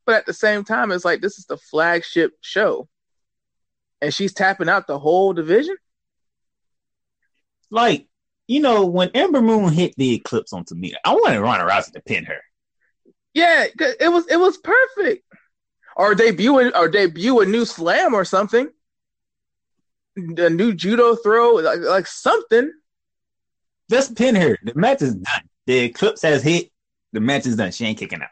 But 0.05 0.17
at 0.17 0.27
the 0.27 0.35
same 0.35 0.65
time, 0.65 0.91
it's 0.91 1.05
like 1.05 1.21
this 1.21 1.39
is 1.39 1.47
the 1.47 1.57
flagship 1.57 2.33
show. 2.41 2.89
And 4.01 4.13
she's 4.13 4.35
tapping 4.35 4.69
out 4.69 4.87
the 4.87 4.99
whole 4.99 5.33
division. 5.33 5.77
Like, 7.71 8.09
you 8.49 8.61
know, 8.61 8.85
when 8.87 9.11
Ember 9.15 9.41
Moon 9.41 9.73
hit 9.73 9.95
the 9.97 10.15
eclipse 10.15 10.53
on 10.53 10.65
Tamina, 10.65 10.97
I 11.05 11.15
wanted 11.15 11.41
Ronda 11.41 11.65
Rousey 11.65 11.93
to 11.93 12.01
pin 12.01 12.25
her. 12.25 12.41
Yeah, 13.33 13.67
it 13.79 14.13
was 14.13 14.27
it 14.27 14.37
was 14.37 14.59
perfect. 14.59 15.25
Or 15.97 16.15
debut 16.15 16.73
or 16.75 16.89
debut 16.89 17.41
a 17.41 17.47
new 17.47 17.65
slam 17.65 18.15
or 18.15 18.25
something. 18.25 18.69
A 20.17 20.51
new 20.51 20.75
judo 20.75 21.17
throw, 21.17 21.55
like, 21.55 21.81
like 21.81 22.07
something. 22.07 22.71
Just 23.89 24.17
pin 24.17 24.35
her. 24.35 24.59
The 24.63 24.75
match 24.75 25.01
is 25.01 25.15
done. 25.15 25.43
The 25.67 25.79
eclipse 25.79 26.23
has 26.23 26.43
hit. 26.43 26.71
The 27.13 27.21
match 27.21 27.47
is 27.47 27.57
done. 27.57 27.73
She 27.73 27.87
ain't 27.87 27.99
kicking 27.99 28.21
out. 28.21 28.29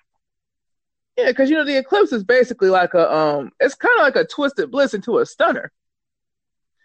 Yeah, 1.20 1.28
because 1.28 1.50
you 1.50 1.56
know 1.56 1.64
the 1.64 1.76
eclipse 1.76 2.12
is 2.12 2.24
basically 2.24 2.70
like 2.70 2.94
a 2.94 3.14
um, 3.14 3.52
it's 3.60 3.74
kind 3.74 3.94
of 3.98 4.02
like 4.02 4.16
a 4.16 4.26
twisted 4.26 4.70
bliss 4.70 4.94
into 4.94 5.18
a 5.18 5.26
stunner. 5.26 5.70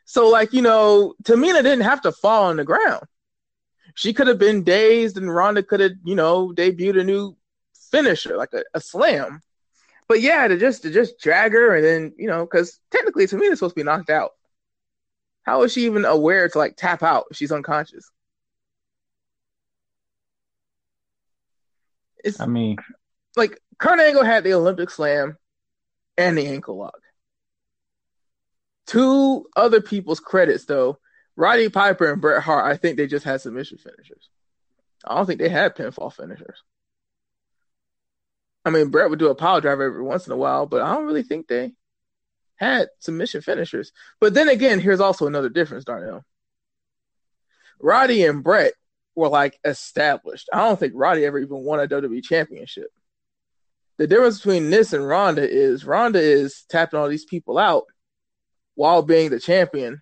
So 0.06 0.30
like 0.30 0.52
you 0.52 0.62
know, 0.62 1.14
Tamina 1.24 1.64
didn't 1.64 1.82
have 1.82 2.02
to 2.02 2.12
fall 2.12 2.46
on 2.46 2.58
the 2.58 2.66
ground. 2.66 3.06
She 3.94 4.14
could 4.14 4.28
have 4.28 4.38
been 4.38 4.64
dazed, 4.64 5.18
and 5.18 5.34
Ronda 5.34 5.64
could 5.64 5.80
have 5.80 5.94
you 6.04 6.16
know 6.16 6.52
debuted 6.54 7.00
a 7.00 7.04
new 7.04 7.38
finisher 7.92 8.36
like 8.36 8.54
a, 8.54 8.64
a 8.74 8.82
slam. 8.82 9.42
But 10.08 10.22
yeah, 10.22 10.48
to 10.48 10.58
just 10.58 10.82
to 10.82 10.92
just 10.92 11.18
drag 11.20 11.54
her 11.54 11.76
and 11.76 11.86
then 11.86 12.14
you 12.18 12.28
know 12.28 12.46
because 12.46 12.80
technically 12.92 13.28
Tamina's 13.28 13.60
supposed 13.60 13.76
to 13.76 13.80
be 13.80 13.86
knocked 13.86 14.10
out. 14.10 14.32
How 15.44 15.64
is 15.64 15.72
she 15.72 15.86
even 15.86 16.04
aware 16.04 16.50
to 16.50 16.58
like 16.58 16.76
tap 16.76 17.04
out? 17.04 17.26
if 17.32 17.38
She's 17.38 17.54
unconscious. 17.54 18.12
It's 22.24 22.42
I 22.42 22.48
mean, 22.48 22.78
like 23.38 23.60
Kurt 23.78 24.00
Angle 24.00 24.24
had 24.24 24.44
the 24.44 24.54
Olympic 24.54 24.90
Slam 24.90 25.38
and 26.18 26.38
the 26.38 26.48
ankle 26.48 26.78
lock. 26.78 27.00
Two 28.88 29.48
other 29.56 29.82
people's 29.82 30.20
credits 30.20 30.66
though, 30.66 31.00
Roddy 31.36 31.70
Piper 31.70 32.12
and 32.12 32.22
Bret 32.22 32.44
Hart. 32.44 32.66
I 32.66 32.78
think 32.78 32.98
they 32.98 33.08
just 33.08 33.26
had 33.26 33.42
submission 33.42 33.78
finishers. 33.78 34.30
I 35.06 35.16
don't 35.16 35.26
think 35.26 35.40
they 35.40 35.50
had 35.50 35.76
pinfall 35.76 36.14
finishers. 36.14 36.64
I 38.64 38.72
mean, 38.72 38.90
Bret 38.90 39.10
would 39.10 39.20
do 39.20 39.30
a 39.30 39.36
power 39.36 39.62
driver 39.62 39.84
every 39.84 40.02
once 40.02 40.26
in 40.26 40.34
a 40.34 40.38
while, 40.38 40.66
but 40.66 40.82
I 40.82 40.94
don't 40.94 41.06
really 41.06 41.24
think 41.24 41.48
they 41.48 41.74
had 42.56 42.88
submission 43.00 43.42
finishers. 43.42 43.92
But 44.20 44.34
then 44.34 44.50
again, 44.50 44.80
here's 44.80 45.00
also 45.02 45.28
another 45.28 45.50
difference, 45.50 45.84
Darnell. 45.84 46.24
Roddy 47.80 48.26
and 48.26 48.44
Bret 48.44 48.74
were 49.16 49.30
like 49.30 49.60
established. 49.64 50.50
I 50.52 50.60
don't 50.60 50.80
think 50.80 50.94
Roddy 50.96 51.26
ever 51.26 51.38
even 51.38 51.58
won 51.58 51.80
a 51.80 51.88
WWE 51.88 52.24
championship. 52.24 52.90
The 53.98 54.08
difference 54.08 54.38
between 54.38 54.70
this 54.70 54.94
and 54.94 55.08
Ronda 55.08 55.48
is 55.50 55.86
Ronda 55.86 56.20
is 56.20 56.66
tapping 56.70 57.00
all 57.00 57.08
these 57.08 57.26
people 57.26 57.58
out 57.58 57.86
while 58.76 59.02
being 59.02 59.30
the 59.30 59.40
champion, 59.40 60.02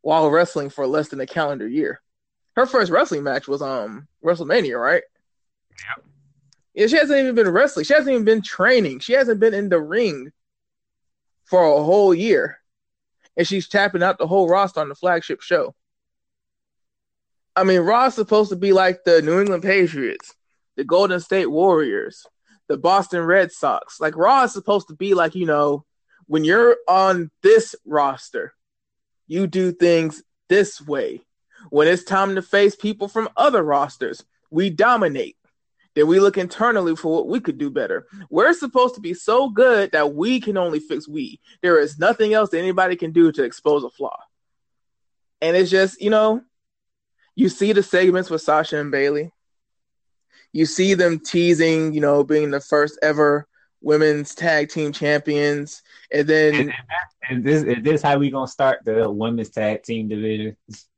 while 0.00 0.30
wrestling 0.30 0.70
for 0.70 0.86
less 0.86 1.08
than 1.08 1.20
a 1.20 1.26
calendar 1.26 1.66
year. 1.66 2.00
Her 2.54 2.66
first 2.66 2.92
wrestling 2.92 3.24
match 3.24 3.48
was 3.48 3.62
um 3.62 4.06
WrestleMania, 4.24 4.80
right? 4.80 5.02
Yep. 5.88 6.04
Yeah, 6.74 6.86
she 6.86 6.96
hasn't 6.96 7.18
even 7.18 7.34
been 7.34 7.48
wrestling. 7.48 7.84
She 7.84 7.94
hasn't 7.94 8.12
even 8.12 8.24
been 8.24 8.42
training. 8.42 9.00
She 9.00 9.12
hasn't 9.12 9.40
been 9.40 9.54
in 9.54 9.68
the 9.68 9.80
ring 9.80 10.30
for 11.44 11.64
a 11.64 11.82
whole 11.82 12.14
year. 12.14 12.58
And 13.36 13.46
she's 13.46 13.68
tapping 13.68 14.02
out 14.02 14.18
the 14.18 14.26
whole 14.26 14.48
roster 14.48 14.80
on 14.80 14.88
the 14.88 14.94
flagship 14.94 15.42
show. 15.42 15.74
I 17.54 17.64
mean, 17.64 17.80
Raw's 17.80 18.14
supposed 18.14 18.50
to 18.50 18.56
be 18.56 18.72
like 18.72 19.04
the 19.04 19.20
New 19.20 19.40
England 19.40 19.62
Patriots, 19.62 20.34
the 20.76 20.84
Golden 20.84 21.20
State 21.20 21.50
Warriors, 21.50 22.26
the 22.72 22.78
Boston 22.78 23.20
Red 23.20 23.52
Sox. 23.52 24.00
Like 24.00 24.16
Raw 24.16 24.44
is 24.44 24.54
supposed 24.54 24.88
to 24.88 24.94
be 24.94 25.12
like, 25.12 25.34
you 25.34 25.44
know, 25.44 25.84
when 26.24 26.42
you're 26.42 26.78
on 26.88 27.30
this 27.42 27.74
roster, 27.84 28.54
you 29.26 29.46
do 29.46 29.72
things 29.72 30.22
this 30.48 30.80
way. 30.80 31.20
When 31.68 31.86
it's 31.86 32.02
time 32.02 32.34
to 32.34 32.40
face 32.40 32.74
people 32.74 33.08
from 33.08 33.28
other 33.36 33.62
rosters, 33.62 34.24
we 34.50 34.70
dominate. 34.70 35.36
Then 35.94 36.06
we 36.06 36.18
look 36.18 36.38
internally 36.38 36.96
for 36.96 37.14
what 37.14 37.28
we 37.28 37.40
could 37.40 37.58
do 37.58 37.68
better. 37.68 38.06
We're 38.30 38.54
supposed 38.54 38.94
to 38.94 39.02
be 39.02 39.12
so 39.12 39.50
good 39.50 39.92
that 39.92 40.14
we 40.14 40.40
can 40.40 40.56
only 40.56 40.80
fix 40.80 41.06
we. 41.06 41.40
There 41.60 41.78
is 41.78 41.98
nothing 41.98 42.32
else 42.32 42.48
that 42.50 42.58
anybody 42.58 42.96
can 42.96 43.12
do 43.12 43.30
to 43.32 43.44
expose 43.44 43.84
a 43.84 43.90
flaw. 43.90 44.18
And 45.42 45.54
it's 45.58 45.70
just, 45.70 46.00
you 46.00 46.08
know, 46.08 46.40
you 47.34 47.50
see 47.50 47.74
the 47.74 47.82
segments 47.82 48.30
with 48.30 48.40
Sasha 48.40 48.78
and 48.78 48.90
Bayley. 48.90 49.30
You 50.52 50.66
see 50.66 50.94
them 50.94 51.18
teasing, 51.18 51.94
you 51.94 52.00
know, 52.00 52.24
being 52.24 52.50
the 52.50 52.60
first 52.60 52.98
ever 53.02 53.46
women's 53.80 54.34
tag 54.34 54.68
team 54.68 54.92
champions, 54.92 55.82
and 56.12 56.28
then 56.28 56.72
is 57.30 57.42
this 57.42 57.62
is 57.64 57.82
this 57.82 58.02
how 58.02 58.18
we 58.18 58.30
gonna 58.30 58.46
start 58.46 58.80
the 58.84 59.10
women's 59.10 59.50
tag 59.50 59.82
team 59.82 60.08
division? 60.08 60.56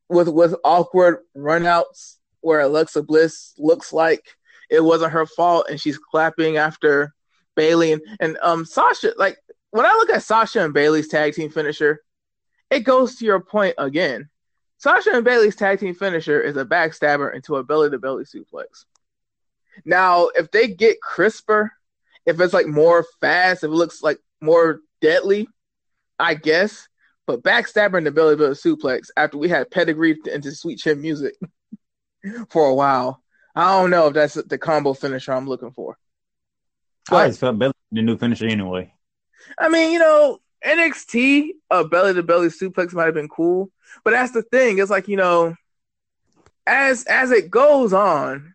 with 0.09 0.29
with 0.29 0.55
awkward 0.64 1.19
runouts 1.37 2.17
where 2.40 2.61
Alexa 2.61 3.03
Bliss 3.03 3.55
looks 3.59 3.93
like 3.93 4.25
it 4.71 4.83
wasn't 4.83 5.12
her 5.12 5.27
fault, 5.27 5.67
and 5.69 5.81
she's 5.81 5.99
clapping 5.99 6.57
after 6.57 7.14
Bayley 7.57 7.93
and 7.93 8.03
and 8.21 8.38
um 8.43 8.64
Sasha. 8.64 9.12
Like 9.17 9.38
when 9.71 9.87
I 9.87 9.93
look 9.93 10.11
at 10.11 10.23
Sasha 10.23 10.64
and 10.64 10.75
Bayley's 10.75 11.09
tag 11.09 11.35
team 11.35 11.51
finisher, 11.51 12.03
it 12.71 12.81
goes 12.81 13.17
to 13.17 13.25
your 13.25 13.40
point 13.40 13.75
again. 13.79 14.29
Sasha 14.79 15.11
and 15.14 15.25
Bayley's 15.25 15.57
tag 15.57 15.81
team 15.81 15.95
finisher 15.95 16.40
is 16.40 16.57
a 16.57 16.64
backstabber 16.64 17.35
into 17.35 17.57
a 17.57 17.64
belly 17.64 17.90
to 17.90 17.99
belly 17.99 18.25
suplex. 18.25 18.85
Now, 19.85 20.29
if 20.35 20.51
they 20.51 20.69
get 20.69 21.01
crisper, 21.01 21.73
if 22.27 22.41
it's 22.41 22.55
like 22.55 22.67
more 22.67 23.05
fast, 23.21 23.65
if 23.65 23.69
it 23.69 23.75
looks 23.75 24.03
like 24.03 24.19
more 24.41 24.81
deadly, 25.01 25.49
I 26.19 26.35
guess. 26.35 26.89
But 27.27 27.43
backstabber 27.43 27.99
in 27.99 28.05
the 28.05 28.11
belly 28.11 28.35
to 28.35 28.39
belly 28.39 28.55
suplex 28.55 29.09
after 29.17 29.39
we 29.39 29.49
had 29.49 29.71
pedigree 29.71 30.19
into 30.31 30.53
sweet 30.53 30.79
chin 30.79 31.01
music 31.01 31.35
for 32.51 32.69
a 32.69 32.75
while, 32.75 33.23
I 33.55 33.79
don't 33.79 33.91
know 33.91 34.09
if 34.09 34.15
that's 34.15 34.35
the 34.35 34.59
combo 34.59 34.95
finisher 34.95 35.33
I'm 35.33 35.49
looking 35.49 35.73
for. 35.73 35.97
I 37.11 37.15
always 37.15 37.39
felt 37.39 37.59
Bayley 37.59 37.75
the 37.93 38.03
new 38.03 38.17
finisher 38.17 38.47
anyway. 38.47 38.93
I 39.59 39.69
mean, 39.69 39.93
you 39.93 39.99
know, 39.99 40.39
NXT 40.65 41.51
a 41.71 41.85
belly 41.85 42.15
to 42.15 42.23
belly 42.23 42.49
suplex 42.49 42.93
might 42.93 43.05
have 43.05 43.15
been 43.15 43.29
cool, 43.29 43.71
but 44.05 44.13
that's 44.13 44.33
the 44.33 44.43
thing. 44.43 44.79
It's 44.79 44.91
like 44.91 45.09
you 45.09 45.17
know, 45.17 45.55
as 46.67 47.05
as 47.05 47.31
it 47.31 47.51
goes 47.51 47.93
on, 47.93 48.54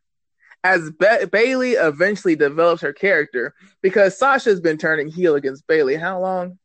as 0.64 0.92
ba- 0.92 1.28
Bayley 1.32 1.72
eventually 1.72 2.36
develops 2.36 2.82
her 2.82 2.94
character, 2.94 3.54
because 3.82 4.18
Sasha's 4.18 4.60
been 4.60 4.78
turning 4.78 5.08
heel 5.08 5.36
against 5.36 5.68
Bayley. 5.68 5.96
How 5.96 6.20
long? 6.20 6.60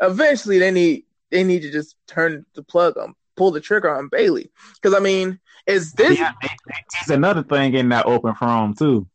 Eventually, 0.00 0.58
they 0.58 0.70
need 0.70 1.04
they 1.30 1.44
need 1.44 1.62
to 1.62 1.70
just 1.70 1.96
turn 2.06 2.46
the 2.54 2.62
plug 2.62 2.96
on, 2.96 3.14
pull 3.36 3.50
the 3.50 3.60
trigger 3.60 3.94
on 3.94 4.08
Bayley. 4.08 4.50
Because 4.74 4.94
I 4.94 5.00
mean, 5.00 5.38
is 5.66 5.92
this? 5.92 6.18
Yeah, 6.18 6.32
they, 6.40 6.48
they 6.48 6.74
teased 6.90 7.10
another 7.10 7.42
thing 7.42 7.74
in 7.74 7.88
that 7.90 8.06
open 8.06 8.34
forum 8.34 8.74
too. 8.74 9.06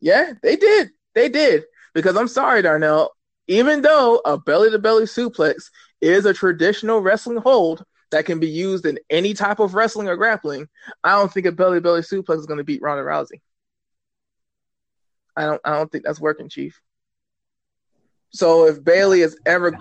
Yeah, 0.00 0.34
they 0.42 0.56
did. 0.56 0.90
They 1.14 1.28
did. 1.28 1.64
Because 1.94 2.16
I'm 2.16 2.28
sorry, 2.28 2.62
Darnell. 2.62 3.12
Even 3.48 3.80
though 3.80 4.20
a 4.24 4.36
belly 4.36 4.70
to 4.70 4.78
belly 4.78 5.04
suplex 5.04 5.70
is 6.00 6.26
a 6.26 6.34
traditional 6.34 7.00
wrestling 7.00 7.38
hold, 7.38 7.84
that 8.10 8.26
can 8.26 8.38
be 8.38 8.48
used 8.48 8.86
in 8.86 8.98
any 9.10 9.34
type 9.34 9.58
of 9.58 9.74
wrestling 9.74 10.08
or 10.08 10.16
grappling, 10.16 10.68
I 11.02 11.12
don't 11.12 11.32
think 11.32 11.46
a 11.46 11.52
belly 11.52 11.80
belly 11.80 12.02
suplex 12.02 12.38
is 12.38 12.46
going 12.46 12.58
to 12.58 12.64
beat 12.64 12.82
Ronda 12.82 13.02
Rousey. 13.02 13.40
I 15.36 15.44
don't 15.46 15.60
I 15.64 15.76
don't 15.76 15.90
think 15.90 16.04
that's 16.04 16.20
working, 16.20 16.48
Chief. 16.48 16.80
So 18.30 18.66
if 18.66 18.82
Bayley 18.82 19.22
is 19.22 19.38
ever 19.46 19.76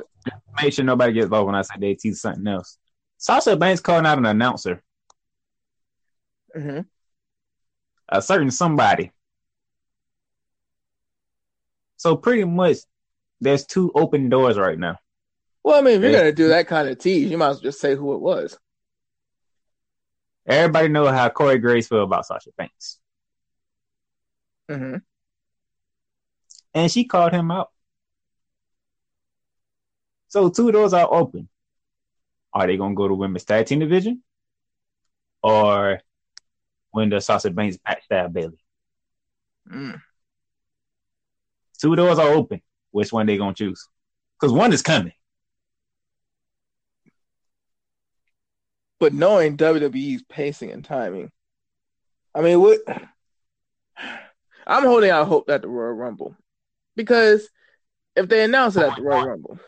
Make 0.61 0.73
sure 0.73 0.85
nobody 0.85 1.13
gets 1.13 1.29
low 1.29 1.43
when 1.45 1.55
I 1.55 1.61
say 1.61 1.75
they 1.79 1.93
teach 1.93 2.15
something 2.15 2.47
else. 2.47 2.77
Sasha 3.17 3.55
Banks 3.55 3.81
calling 3.81 4.05
out 4.05 4.17
an 4.17 4.25
announcer, 4.25 4.81
Mhm. 6.55 6.85
a 8.09 8.21
certain 8.21 8.49
somebody. 8.51 9.11
So 11.97 12.15
pretty 12.15 12.43
much, 12.43 12.77
there's 13.39 13.65
two 13.65 13.91
open 13.95 14.29
doors 14.29 14.57
right 14.57 14.77
now. 14.79 14.97
Well, 15.65 15.79
I 15.79 15.81
mean, 15.81 15.95
if 15.95 16.03
you're 16.03 16.11
gonna 16.11 16.31
do 16.31 16.49
that 16.49 16.67
kind 16.67 16.87
of 16.87 16.99
tease, 16.99 17.31
you 17.31 17.39
might 17.39 17.49
as 17.49 17.55
well 17.55 17.63
just 17.63 17.81
say 17.81 17.95
who 17.95 18.13
it 18.13 18.21
was. 18.21 18.55
Everybody 20.45 20.89
know 20.89 21.07
how 21.07 21.27
Corey 21.29 21.57
Graves 21.57 21.87
feel 21.87 22.03
about 22.03 22.27
Sasha 22.27 22.51
Banks, 22.55 22.99
hmm 24.69 24.97
and 26.75 26.91
she 26.91 27.05
called 27.05 27.33
him 27.33 27.49
out. 27.49 27.71
So 30.27 30.49
two 30.49 30.71
doors 30.71 30.93
are 30.93 31.11
open. 31.11 31.49
Are 32.53 32.67
they 32.67 32.77
gonna 32.77 32.93
go 32.93 33.07
to 33.07 33.15
women's 33.15 33.45
tag 33.45 33.65
team 33.65 33.79
division, 33.79 34.21
or 35.41 35.99
when 36.91 37.09
the 37.09 37.19
Sasha 37.19 37.49
Banks 37.49 37.77
backstab 37.77 38.33
Bayley? 38.33 38.63
Mm. 39.67 39.99
Two 41.79 41.95
doors 41.95 42.19
are 42.19 42.33
open. 42.33 42.61
Which 42.91 43.11
one 43.11 43.25
they 43.25 43.37
gonna 43.37 43.55
choose? 43.55 43.89
Because 44.39 44.53
one 44.53 44.71
is 44.71 44.83
coming. 44.83 45.13
But 48.99 49.13
knowing 49.13 49.57
WWE's 49.57 50.23
pacing 50.23 50.71
and 50.71 50.83
timing, 50.83 51.31
I 52.33 52.41
mean, 52.41 52.61
what? 52.61 52.79
I'm 54.67 54.83
holding 54.83 55.09
out 55.09 55.27
hope 55.27 55.47
that 55.47 55.61
the 55.61 55.67
Royal 55.67 55.93
Rumble 55.93 56.35
because 56.95 57.47
if 58.15 58.27
they 58.27 58.43
announce 58.43 58.75
it 58.75 58.83
at 58.83 58.95
the 58.95 59.03
Royal 59.03 59.27
Rumble, 59.27 59.59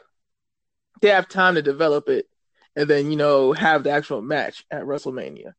they 1.02 1.10
have 1.10 1.28
time 1.28 1.56
to 1.56 1.62
develop 1.62 2.10
it 2.10 2.28
and 2.76 2.90
then 2.90 3.12
you 3.12 3.18
know 3.18 3.54
have 3.54 3.84
the 3.84 3.92
actual 3.92 4.22
match 4.22 4.66
at 4.72 4.84
WrestleMania. 4.84 5.54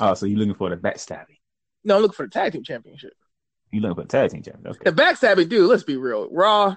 Oh, 0.00 0.14
so 0.14 0.26
you're 0.26 0.38
looking 0.38 0.54
for 0.54 0.70
the 0.70 0.76
backstabbing? 0.76 1.38
No, 1.82 1.96
I'm 1.96 2.02
looking 2.02 2.14
for 2.14 2.26
the 2.26 2.30
tag 2.30 2.52
team 2.52 2.62
championship. 2.62 3.14
You 3.72 3.80
looking 3.80 3.96
for 3.96 4.02
the 4.02 4.08
tag 4.08 4.30
team 4.30 4.42
championship? 4.42 4.82
Okay. 4.82 4.90
The 4.90 5.02
backstabbing, 5.02 5.48
dude. 5.48 5.68
Let's 5.68 5.82
be 5.82 5.96
real. 5.96 6.28
Raw, 6.30 6.76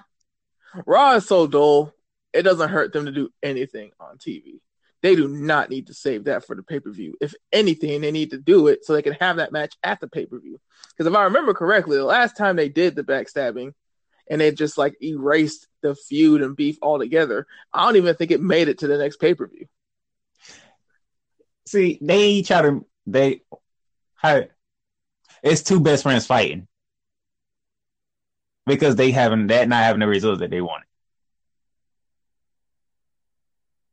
Raw 0.86 1.12
is 1.14 1.26
so 1.26 1.46
dull. 1.46 1.92
It 2.32 2.42
doesn't 2.42 2.70
hurt 2.70 2.92
them 2.92 3.06
to 3.06 3.12
do 3.12 3.30
anything 3.42 3.92
on 4.00 4.18
TV. 4.18 4.60
They 5.02 5.16
do 5.16 5.28
not 5.28 5.68
need 5.68 5.88
to 5.88 5.94
save 5.94 6.24
that 6.24 6.46
for 6.46 6.54
the 6.54 6.62
pay 6.62 6.80
per 6.80 6.90
view. 6.92 7.14
If 7.20 7.34
anything, 7.52 8.00
they 8.00 8.12
need 8.12 8.30
to 8.30 8.38
do 8.38 8.68
it 8.68 8.84
so 8.84 8.92
they 8.92 9.02
can 9.02 9.14
have 9.14 9.36
that 9.36 9.52
match 9.52 9.74
at 9.82 10.00
the 10.00 10.08
pay 10.08 10.26
per 10.26 10.38
view. 10.38 10.60
Because 10.90 11.10
if 11.10 11.16
I 11.16 11.24
remember 11.24 11.54
correctly, 11.54 11.96
the 11.96 12.04
last 12.04 12.36
time 12.36 12.56
they 12.56 12.68
did 12.68 12.94
the 12.94 13.02
backstabbing, 13.02 13.72
and 14.30 14.40
they 14.40 14.52
just 14.52 14.78
like 14.78 14.94
erased 15.02 15.66
the 15.82 15.94
feud 15.94 16.42
and 16.42 16.56
beef 16.56 16.78
altogether, 16.80 17.46
I 17.72 17.84
don't 17.84 17.96
even 17.96 18.14
think 18.14 18.30
it 18.30 18.40
made 18.40 18.68
it 18.68 18.78
to 18.78 18.86
the 18.86 18.98
next 18.98 19.18
pay 19.18 19.34
per 19.34 19.48
view. 19.48 19.66
See, 21.66 21.98
they 22.00 22.42
try 22.42 22.62
to 22.62 22.86
they 23.06 23.42
how 24.14 24.42
it's 25.42 25.62
two 25.62 25.80
best 25.80 26.04
friends 26.04 26.26
fighting 26.26 26.68
because 28.66 28.94
they 28.94 29.10
haven't 29.10 29.48
that 29.48 29.68
not 29.68 29.82
having 29.82 30.00
the 30.00 30.06
results 30.06 30.40
that 30.40 30.50
they 30.50 30.60
wanted. 30.60 30.86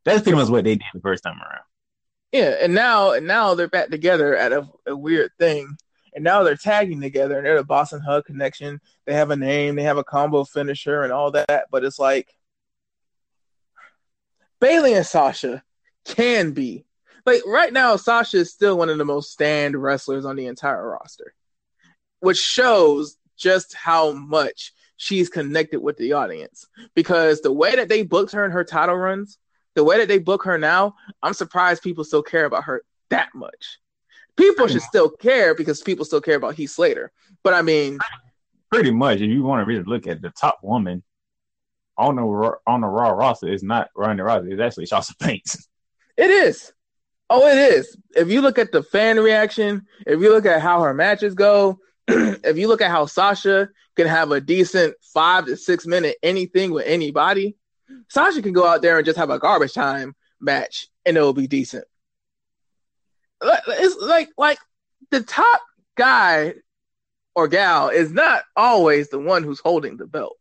That's 0.04 0.22
pretty 0.22 0.36
much 0.36 0.48
what 0.48 0.64
they 0.64 0.76
did 0.76 0.84
the 0.94 1.00
first 1.00 1.22
time 1.22 1.38
around. 1.38 1.64
Yeah, 2.32 2.56
and 2.60 2.74
now 2.74 3.12
and 3.12 3.26
now 3.26 3.54
they're 3.54 3.68
back 3.68 3.90
together 3.90 4.36
at 4.36 4.52
a, 4.52 4.68
a 4.86 4.96
weird 4.96 5.32
thing. 5.38 5.76
And 6.14 6.24
now 6.24 6.42
they're 6.42 6.56
tagging 6.56 7.00
together 7.00 7.36
and 7.36 7.46
they're 7.46 7.56
the 7.56 7.64
Boss 7.64 7.92
'n' 7.92 8.00
Hug 8.00 8.24
connection. 8.24 8.80
They 9.06 9.14
have 9.14 9.30
a 9.30 9.36
name, 9.36 9.76
they 9.76 9.84
have 9.84 9.98
a 9.98 10.04
combo 10.04 10.44
finisher 10.44 11.02
and 11.02 11.12
all 11.12 11.30
that, 11.32 11.66
but 11.70 11.84
it's 11.84 11.98
like 11.98 12.28
Bayley 14.60 14.94
and 14.94 15.06
Sasha 15.06 15.62
can 16.04 16.52
be. 16.52 16.84
Like 17.26 17.42
right 17.46 17.72
now, 17.72 17.96
Sasha 17.96 18.38
is 18.38 18.52
still 18.52 18.76
one 18.76 18.88
of 18.88 18.98
the 18.98 19.04
most 19.04 19.30
stand 19.30 19.80
wrestlers 19.80 20.24
on 20.24 20.36
the 20.36 20.46
entire 20.46 20.88
roster. 20.88 21.34
Which 22.20 22.38
shows 22.38 23.16
just 23.36 23.74
how 23.74 24.12
much 24.12 24.72
she's 24.96 25.28
connected 25.28 25.80
with 25.80 25.96
the 25.96 26.14
audience. 26.14 26.66
Because 26.94 27.40
the 27.40 27.52
way 27.52 27.76
that 27.76 27.88
they 27.88 28.02
booked 28.02 28.32
her 28.32 28.44
in 28.44 28.50
her 28.50 28.64
title 28.64 28.96
runs, 28.96 29.38
the 29.74 29.84
way 29.84 29.98
that 29.98 30.08
they 30.08 30.18
book 30.18 30.44
her 30.44 30.58
now, 30.58 30.94
I'm 31.22 31.34
surprised 31.34 31.82
people 31.82 32.04
still 32.04 32.22
care 32.22 32.44
about 32.44 32.64
her 32.64 32.82
that 33.10 33.28
much. 33.34 33.78
People 34.36 34.68
should 34.68 34.82
still 34.82 35.10
care 35.10 35.54
because 35.54 35.82
people 35.82 36.04
still 36.04 36.20
care 36.20 36.36
about 36.36 36.54
Heath 36.54 36.70
Slater. 36.70 37.12
But 37.42 37.54
I 37.54 37.62
mean, 37.62 37.98
Pretty 38.70 38.92
much, 38.92 39.20
if 39.20 39.28
you 39.28 39.42
want 39.42 39.60
to 39.60 39.66
really 39.66 39.82
look 39.82 40.06
at 40.06 40.22
the 40.22 40.30
top 40.30 40.60
woman 40.62 41.02
on 41.98 42.16
the 42.16 42.52
on 42.66 42.80
the 42.80 42.86
Raw 42.86 43.10
roster, 43.10 43.48
it's 43.48 43.64
not 43.64 43.90
Ronda 43.96 44.22
Rousey. 44.22 44.52
It's 44.52 44.60
actually 44.60 44.86
Sasha 44.86 45.14
Banks. 45.18 45.68
it 46.16 46.30
is. 46.30 46.72
Oh, 47.28 47.46
it 47.46 47.58
is. 47.58 47.96
If 48.16 48.28
you 48.28 48.40
look 48.40 48.58
at 48.58 48.72
the 48.72 48.82
fan 48.82 49.18
reaction, 49.18 49.86
if 50.06 50.20
you 50.20 50.32
look 50.32 50.46
at 50.46 50.62
how 50.62 50.82
her 50.82 50.94
matches 50.94 51.34
go, 51.34 51.78
if 52.08 52.56
you 52.56 52.68
look 52.68 52.80
at 52.80 52.90
how 52.90 53.06
Sasha 53.06 53.68
can 53.96 54.06
have 54.06 54.30
a 54.30 54.40
decent 54.40 54.94
five 55.02 55.46
to 55.46 55.56
six 55.56 55.86
minute 55.86 56.16
anything 56.22 56.70
with 56.70 56.86
anybody, 56.86 57.56
Sasha 58.10 58.42
can 58.42 58.52
go 58.52 58.66
out 58.66 58.82
there 58.82 58.98
and 58.98 59.06
just 59.06 59.18
have 59.18 59.30
a 59.30 59.38
garbage 59.38 59.72
time 59.72 60.14
match 60.40 60.88
and 61.06 61.16
it 61.16 61.20
will 61.20 61.32
be 61.32 61.46
decent. 61.46 61.84
It's 63.42 63.96
like 64.02 64.28
like 64.36 64.58
the 65.10 65.22
top 65.22 65.62
guy 65.96 66.54
or 67.34 67.48
gal 67.48 67.88
is 67.88 68.12
not 68.12 68.42
always 68.56 69.08
the 69.08 69.18
one 69.18 69.44
who's 69.44 69.60
holding 69.60 69.96
the 69.96 70.06
belt. 70.06 70.36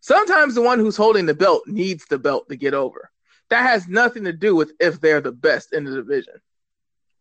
Sometimes 0.00 0.54
the 0.54 0.62
one 0.62 0.78
who's 0.78 0.96
holding 0.96 1.26
the 1.26 1.34
belt 1.34 1.62
needs 1.66 2.04
the 2.04 2.18
belt 2.18 2.48
to 2.50 2.56
get 2.56 2.74
over. 2.74 3.10
That 3.48 3.62
has 3.62 3.88
nothing 3.88 4.24
to 4.24 4.32
do 4.32 4.54
with 4.54 4.72
if 4.78 5.00
they're 5.00 5.22
the 5.22 5.32
best 5.32 5.72
in 5.72 5.84
the 5.84 5.92
division. 5.92 6.34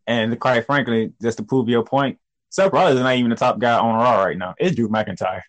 And 0.06 0.38
quite 0.40 0.66
frankly, 0.66 1.14
just 1.22 1.38
to 1.38 1.44
prove 1.44 1.70
your 1.70 1.84
point, 1.84 2.20
Seth 2.50 2.74
Rollins 2.74 2.98
is 2.98 3.04
not 3.04 3.16
even 3.16 3.30
the 3.30 3.38
top 3.38 3.60
guy 3.60 3.78
on 3.78 3.96
Raw 3.96 4.24
right 4.24 4.38
now. 4.38 4.54
It's 4.58 4.76
Drew 4.76 4.90
McIntyre. 4.90 5.42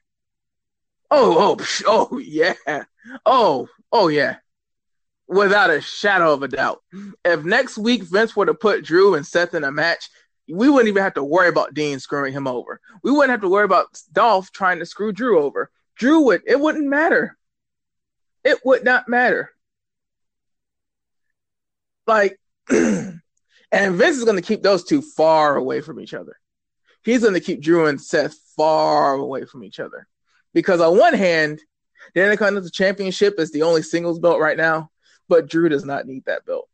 Oh, 1.11 1.59
oh, 1.59 2.09
oh, 2.11 2.19
yeah. 2.19 2.55
Oh, 3.27 3.69
oh, 3.93 4.09
yeah. 4.09 4.37
Without 5.27 5.71
a 5.71 5.81
shadow 5.81 6.33
of 6.33 6.43
a 6.43 6.49
doubt. 6.49 6.81
If 7.25 7.45
next 7.45 7.77
week 7.77 8.03
Vince 8.03 8.35
were 8.35 8.47
to 8.47 8.55
put 8.55 8.85
Drew 8.85 9.15
and 9.15 9.27
Seth 9.27 9.55
in 9.55 9.65
a 9.65 9.71
match, 9.71 10.09
we 10.49 10.71
wouldn't 10.71 10.89
even 10.89 11.03
have 11.03 11.15
to 11.15 11.25
worry 11.25 11.49
about 11.49 11.75
Dean 11.75 11.99
screwing 12.01 12.33
him 12.33 12.47
over. 12.47 12.81
We 13.03 13.13
wouldn't 13.13 13.31
have 13.31 13.43
to 13.43 13.49
worry 13.49 13.65
about 13.65 13.87
Dolph 14.13 14.51
trying 14.53 14.79
to 14.79 14.87
screw 14.87 15.13
Drew 15.13 15.41
over. 15.41 15.71
Drew 15.97 16.23
would, 16.27 16.43
it 16.47 16.59
wouldn't 16.59 16.87
matter. 16.87 17.37
It 18.45 18.59
would 18.65 18.85
not 18.85 19.09
matter. 19.09 19.51
Like, 22.07 22.39
and 22.71 23.21
Vince 23.73 24.17
is 24.17 24.25
going 24.25 24.37
to 24.37 24.43
keep 24.43 24.63
those 24.63 24.85
two 24.85 25.03
far 25.03 25.57
away 25.57 25.83
from 25.83 26.01
each 26.01 26.15
other. 26.15 26.39
He's 27.05 27.23
going 27.23 27.35
to 27.35 27.41
keep 27.41 27.61
Drew 27.61 27.87
and 27.87 28.01
Seth 28.01 28.35
far 28.57 29.15
away 29.15 29.45
from 29.45 29.65
each 29.65 29.81
other. 29.81 30.07
Because 30.55 30.81
on 30.81 30.97
one 30.97 31.15
hand, 31.15 31.61
the 32.15 32.23
Intercontinental 32.23 32.71
Championship 32.71 33.35
is 33.39 33.51
the 33.51 33.63
only 33.63 33.83
singles 33.83 34.19
belt 34.19 34.41
right 34.41 34.57
now, 34.57 34.91
but 35.29 35.49
Drew 35.49 35.69
does 35.69 35.85
not 35.85 36.07
need 36.07 36.25
that 36.27 36.47
belt. 36.47 36.69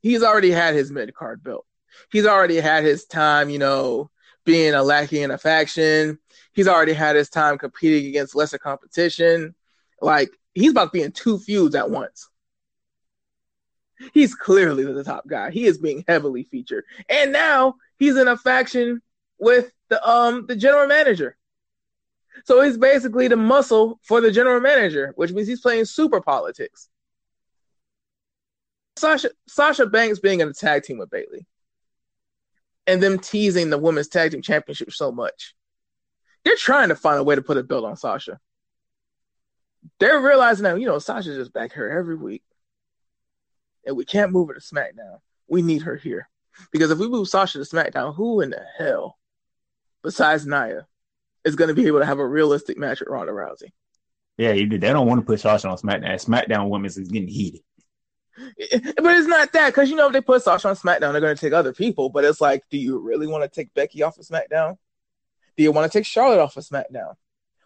He's 0.00 0.22
already 0.22 0.50
had 0.50 0.74
his 0.74 0.90
mid 0.90 1.14
card 1.14 1.42
belt. 1.42 1.66
He's 2.10 2.26
already 2.26 2.56
had 2.56 2.84
his 2.84 3.04
time, 3.06 3.50
you 3.50 3.58
know, 3.58 4.10
being 4.44 4.74
a 4.74 4.82
lackey 4.82 5.22
in 5.22 5.30
a 5.30 5.38
faction. 5.38 6.18
He's 6.52 6.68
already 6.68 6.92
had 6.92 7.16
his 7.16 7.28
time 7.28 7.58
competing 7.58 8.08
against 8.08 8.34
lesser 8.34 8.58
competition. 8.58 9.54
Like 10.00 10.30
he's 10.54 10.70
about 10.70 10.86
to 10.86 10.90
be 10.98 11.02
in 11.02 11.12
two 11.12 11.38
feuds 11.38 11.74
at 11.74 11.90
once. 11.90 12.28
He's 14.12 14.34
clearly 14.34 14.84
the 14.84 15.04
top 15.04 15.26
guy. 15.26 15.50
He 15.50 15.64
is 15.64 15.78
being 15.78 16.04
heavily 16.06 16.44
featured, 16.44 16.84
and 17.08 17.32
now 17.32 17.76
he's 17.98 18.16
in 18.16 18.28
a 18.28 18.36
faction 18.36 19.00
with 19.38 19.72
the 19.88 20.06
um 20.08 20.46
the 20.46 20.56
general 20.56 20.86
manager. 20.86 21.36
So 22.44 22.62
he's 22.62 22.78
basically 22.78 23.28
the 23.28 23.36
muscle 23.36 23.98
for 24.02 24.20
the 24.20 24.30
general 24.30 24.60
manager, 24.60 25.12
which 25.16 25.32
means 25.32 25.48
he's 25.48 25.60
playing 25.60 25.86
super 25.86 26.20
politics. 26.20 26.88
Sasha 28.96 29.30
Sasha 29.46 29.86
Banks 29.86 30.18
being 30.18 30.40
in 30.40 30.48
a 30.48 30.52
tag 30.54 30.82
team 30.82 30.98
with 30.98 31.10
Bayley, 31.10 31.46
and 32.86 33.02
them 33.02 33.18
teasing 33.18 33.70
the 33.70 33.78
women's 33.78 34.08
tag 34.08 34.32
team 34.32 34.42
championship 34.42 34.92
so 34.92 35.12
much. 35.12 35.54
They're 36.44 36.56
trying 36.56 36.88
to 36.88 36.96
find 36.96 37.18
a 37.18 37.24
way 37.24 37.34
to 37.34 37.42
put 37.42 37.58
a 37.58 37.62
belt 37.62 37.84
on 37.84 37.96
Sasha. 37.96 38.38
They're 40.00 40.20
realizing 40.20 40.64
that 40.64 40.80
you 40.80 40.86
know 40.86 40.98
Sasha's 40.98 41.36
just 41.36 41.52
back 41.52 41.72
here 41.72 41.88
every 41.88 42.16
week, 42.16 42.42
and 43.84 43.96
we 43.96 44.04
can't 44.04 44.32
move 44.32 44.48
her 44.48 44.54
to 44.54 44.60
SmackDown. 44.60 45.18
We 45.48 45.62
need 45.62 45.82
her 45.82 45.96
here 45.96 46.28
because 46.72 46.90
if 46.90 46.98
we 46.98 47.08
move 47.08 47.28
Sasha 47.28 47.58
to 47.58 47.64
SmackDown, 47.64 48.14
who 48.14 48.40
in 48.40 48.50
the 48.50 48.64
hell, 48.78 49.18
besides 50.02 50.46
Nia, 50.46 50.86
is 51.46 51.56
going 51.56 51.68
to 51.68 51.74
be 51.74 51.86
able 51.86 52.00
to 52.00 52.06
have 52.06 52.18
a 52.18 52.26
realistic 52.26 52.76
match 52.76 53.00
with 53.00 53.08
Ronda 53.08 53.32
Rousey? 53.32 53.72
Yeah. 54.36 54.52
They 54.52 54.66
don't 54.76 55.06
want 55.06 55.20
to 55.20 55.26
put 55.26 55.40
Sasha 55.40 55.68
on 55.68 55.78
SmackDown. 55.78 56.22
SmackDown 56.22 56.68
women's 56.68 56.98
is 56.98 57.08
getting 57.08 57.28
heated. 57.28 57.62
But 58.36 59.16
it's 59.16 59.26
not 59.26 59.52
that 59.52 59.68
because 59.68 59.88
you 59.88 59.96
know 59.96 60.08
if 60.08 60.12
they 60.12 60.20
put 60.20 60.42
Sasha 60.42 60.68
on 60.68 60.76
SmackDown, 60.76 61.12
they're 61.12 61.22
going 61.22 61.34
to 61.34 61.40
take 61.40 61.54
other 61.54 61.72
people. 61.72 62.10
But 62.10 62.24
it's 62.24 62.40
like, 62.40 62.64
do 62.70 62.76
you 62.76 62.98
really 62.98 63.26
want 63.26 63.44
to 63.44 63.48
take 63.48 63.72
Becky 63.72 64.02
off 64.02 64.18
of 64.18 64.26
SmackDown? 64.26 64.76
Do 65.56 65.62
you 65.62 65.72
want 65.72 65.90
to 65.90 65.98
take 65.98 66.04
Charlotte 66.04 66.40
off 66.40 66.56
of 66.58 66.64
SmackDown? 66.64 67.14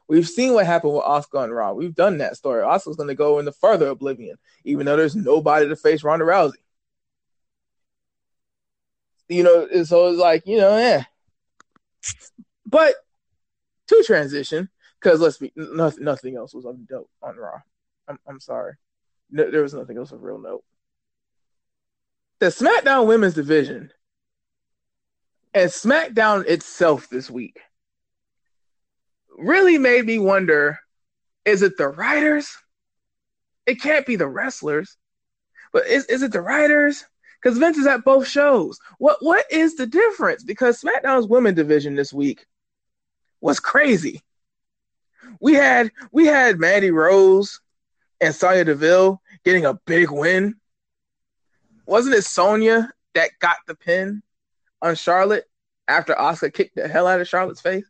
We've 0.06 0.28
seen 0.28 0.54
what 0.54 0.66
happened 0.66 0.94
with 0.94 1.02
Asuka 1.02 1.44
and 1.44 1.52
Raw. 1.52 1.72
We've 1.72 1.94
done 1.94 2.18
that 2.18 2.36
story. 2.36 2.62
Asuka's 2.62 2.96
going 2.96 3.08
to 3.08 3.14
go 3.14 3.38
into 3.38 3.52
further 3.52 3.88
oblivion, 3.88 4.36
even 4.64 4.86
though 4.86 4.96
there's 4.96 5.16
nobody 5.16 5.68
to 5.68 5.76
face 5.76 6.04
Ronda 6.04 6.24
Rousey. 6.24 6.54
You 9.28 9.44
know, 9.44 9.82
so 9.84 10.08
it's 10.08 10.18
like 10.18 10.44
you 10.46 10.58
know, 10.58 10.76
yeah. 10.76 11.04
But 12.66 12.94
to 13.90 14.04
transition, 14.06 14.68
because 15.00 15.20
let's 15.20 15.38
be 15.38 15.52
nothing, 15.56 16.04
nothing 16.04 16.36
else 16.36 16.54
was 16.54 16.64
on 16.64 16.86
dope 16.88 17.10
on 17.22 17.36
Raw. 17.36 17.60
I'm, 18.08 18.18
I'm 18.26 18.40
sorry, 18.40 18.74
no, 19.30 19.50
there 19.50 19.62
was 19.62 19.74
nothing 19.74 19.98
else 19.98 20.12
of 20.12 20.22
real 20.22 20.38
note. 20.38 20.64
The 22.38 22.46
SmackDown 22.46 23.06
Women's 23.06 23.34
Division 23.34 23.90
and 25.52 25.70
SmackDown 25.70 26.46
itself 26.46 27.08
this 27.10 27.30
week 27.30 27.58
really 29.36 29.78
made 29.78 30.06
me 30.06 30.18
wonder 30.18 30.78
is 31.44 31.62
it 31.62 31.76
the 31.76 31.88
writers? 31.88 32.54
It 33.66 33.80
can't 33.80 34.06
be 34.06 34.16
the 34.16 34.28
wrestlers, 34.28 34.96
but 35.72 35.86
is, 35.86 36.04
is 36.06 36.22
it 36.22 36.32
the 36.32 36.42
writers? 36.42 37.04
Because 37.42 37.58
Vince 37.58 37.78
is 37.78 37.86
at 37.86 38.04
both 38.04 38.26
shows. 38.26 38.78
What 38.98 39.16
what 39.20 39.46
is 39.50 39.76
the 39.76 39.86
difference? 39.86 40.44
Because 40.44 40.80
SmackDown's 40.80 41.26
women 41.26 41.54
division 41.54 41.94
this 41.94 42.12
week 42.12 42.46
was 43.40 43.60
crazy. 43.60 44.22
We 45.40 45.54
had 45.54 45.90
we 46.12 46.26
had 46.26 46.58
Mandy 46.58 46.90
Rose 46.90 47.60
and 48.20 48.34
Sonya 48.34 48.64
Deville 48.64 49.20
getting 49.44 49.64
a 49.64 49.74
big 49.86 50.10
win. 50.10 50.56
Wasn't 51.86 52.14
it 52.14 52.24
Sonya 52.24 52.90
that 53.14 53.30
got 53.38 53.56
the 53.66 53.74
pin 53.74 54.22
on 54.82 54.94
Charlotte 54.94 55.44
after 55.88 56.14
Asuka 56.14 56.52
kicked 56.52 56.76
the 56.76 56.88
hell 56.88 57.06
out 57.06 57.20
of 57.20 57.28
Charlotte's 57.28 57.60
face? 57.60 57.86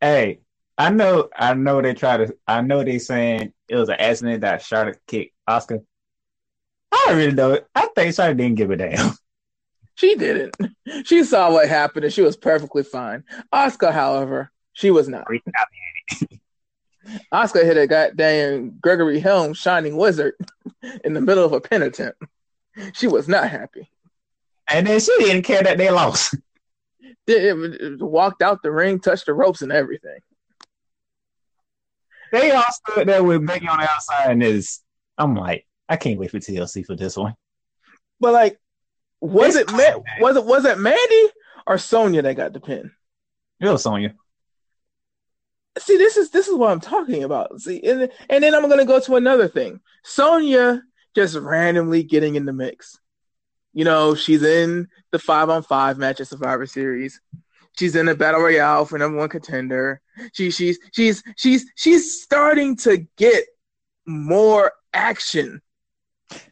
Hey, 0.00 0.40
I 0.78 0.90
know, 0.90 1.28
I 1.36 1.54
know 1.54 1.82
they 1.82 1.94
try 1.94 2.16
to. 2.16 2.36
I 2.46 2.62
know 2.62 2.82
they 2.82 2.98
saying 2.98 3.52
it 3.68 3.76
was 3.76 3.88
an 3.88 3.96
accident 3.98 4.40
that 4.40 4.62
Charlotte 4.62 5.00
kicked 5.06 5.34
Asuka. 5.48 5.84
I 6.90 7.04
don't 7.06 7.16
really 7.16 7.32
know. 7.32 7.60
I 7.74 7.88
think 7.94 8.14
Charlotte 8.14 8.38
didn't 8.38 8.56
give 8.56 8.70
a 8.70 8.76
damn. 8.76 9.12
She 9.94 10.14
didn't. 10.14 10.56
She 11.04 11.24
saw 11.24 11.52
what 11.52 11.68
happened 11.68 12.04
and 12.04 12.12
she 12.12 12.22
was 12.22 12.36
perfectly 12.36 12.82
fine. 12.82 13.24
Asuka, 13.52 13.92
however, 13.92 14.50
she 14.72 14.90
was 14.90 15.08
not. 15.08 15.26
Asuka 17.32 17.64
hit 17.64 17.76
a 17.76 17.86
goddamn 17.86 18.78
Gregory 18.80 19.20
Helms 19.20 19.58
shining 19.58 19.96
wizard 19.96 20.34
in 21.04 21.14
the 21.14 21.20
middle 21.20 21.44
of 21.44 21.52
a 21.52 21.60
pin 21.60 21.82
attempt. 21.82 22.20
She 22.94 23.06
was 23.06 23.28
not 23.28 23.48
happy. 23.48 23.88
And 24.68 24.86
then 24.86 25.00
she 25.00 25.12
didn't 25.18 25.42
care 25.42 25.62
that 25.62 25.78
they 25.78 25.90
lost. 25.90 26.34
It, 27.26 27.56
it 27.56 28.02
walked 28.02 28.42
out 28.42 28.62
the 28.62 28.70
ring, 28.70 28.98
touched 29.00 29.26
the 29.26 29.34
ropes 29.34 29.62
and 29.62 29.72
everything. 29.72 30.18
They 32.32 32.50
all 32.50 32.64
stood 32.70 33.08
there 33.08 33.22
with 33.22 33.46
Becky 33.46 33.68
on 33.68 33.78
the 33.78 33.90
outside, 33.90 34.30
and 34.30 34.42
is 34.42 34.80
I'm 35.18 35.34
like, 35.34 35.66
I 35.88 35.96
can't 35.96 36.18
wait 36.18 36.30
for 36.30 36.38
TLC 36.38 36.84
for 36.84 36.96
this 36.96 37.16
one. 37.16 37.34
But 38.20 38.32
like, 38.32 38.58
was 39.22 39.54
it 39.54 39.70
Ma- 39.70 40.02
was 40.18 40.36
it 40.36 40.44
was 40.44 40.64
it 40.64 40.78
Mandy 40.78 41.28
or 41.66 41.78
Sonya 41.78 42.22
that 42.22 42.34
got 42.36 42.52
the 42.52 42.60
pin? 42.60 42.90
It 43.60 43.68
was 43.68 43.82
Sonya. 43.84 44.14
See, 45.78 45.96
this 45.96 46.16
is 46.16 46.30
this 46.30 46.48
is 46.48 46.56
what 46.56 46.72
I'm 46.72 46.80
talking 46.80 47.22
about. 47.22 47.60
See, 47.60 47.80
and 47.82 48.10
and 48.28 48.44
then 48.44 48.54
I'm 48.54 48.68
gonna 48.68 48.84
go 48.84 49.00
to 49.00 49.14
another 49.14 49.48
thing. 49.48 49.80
Sonya 50.02 50.82
just 51.14 51.36
randomly 51.36 52.02
getting 52.02 52.34
in 52.34 52.44
the 52.44 52.52
mix. 52.52 52.98
You 53.72 53.84
know, 53.84 54.14
she's 54.14 54.42
in 54.42 54.88
the 55.12 55.18
five 55.18 55.48
on 55.48 55.62
five 55.62 55.98
match 55.98 56.20
at 56.20 56.28
Survivor 56.28 56.66
Series. 56.66 57.20
She's 57.78 57.96
in 57.96 58.08
a 58.08 58.14
battle 58.14 58.40
royale 58.40 58.84
for 58.84 58.98
number 58.98 59.18
one 59.18 59.28
contender. 59.28 60.00
She 60.32 60.50
she's 60.50 60.78
she's 60.92 61.22
she's 61.36 61.64
she's 61.76 62.22
starting 62.22 62.76
to 62.78 63.06
get 63.16 63.44
more 64.04 64.72
action. 64.92 65.62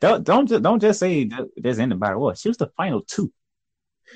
Don't 0.01 0.25
don't 0.25 0.47
just 0.47 0.63
don't 0.63 0.81
just 0.81 1.01
say 1.01 1.31
there's 1.57 1.77
the 1.79 1.87
battle. 1.95 2.33
She 2.35 2.49
was 2.49 2.57
the 2.57 2.69
final 2.77 3.03
two. 3.03 3.33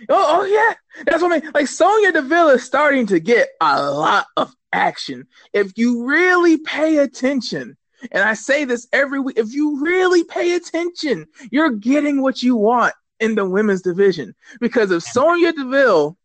Oh, 0.09 0.40
oh 0.40 0.44
yeah, 0.44 0.74
that's 1.07 1.22
what 1.22 1.33
I 1.33 1.40
mean. 1.40 1.53
Like 1.55 1.68
Sonya 1.68 2.12
Deville 2.12 2.50
is 2.50 2.64
starting 2.64 3.07
to 3.09 3.20
get 3.20 3.48
a 3.61 3.90
lot 3.90 4.27
of 4.37 4.53
action. 4.72 5.27
If 5.53 5.72
you 5.77 6.05
really 6.05 6.59
pay 6.59 6.98
attention, 6.98 7.77
and 8.11 8.22
I 8.22 8.35
say 8.35 8.64
this 8.64 8.88
every 8.92 9.20
week, 9.20 9.38
if 9.38 9.53
you 9.53 9.83
really 9.83 10.24
pay 10.24 10.55
attention, 10.57 11.27
you're 11.50 11.70
getting 11.70 12.22
what 12.22 12.42
you 12.42 12.57
want 12.57 12.94
in 13.20 13.35
the 13.35 13.48
women's 13.48 13.83
division. 13.83 14.35
Because 14.61 14.90
of 14.90 15.03
Sonya 15.03 15.53
Deville 15.53 16.16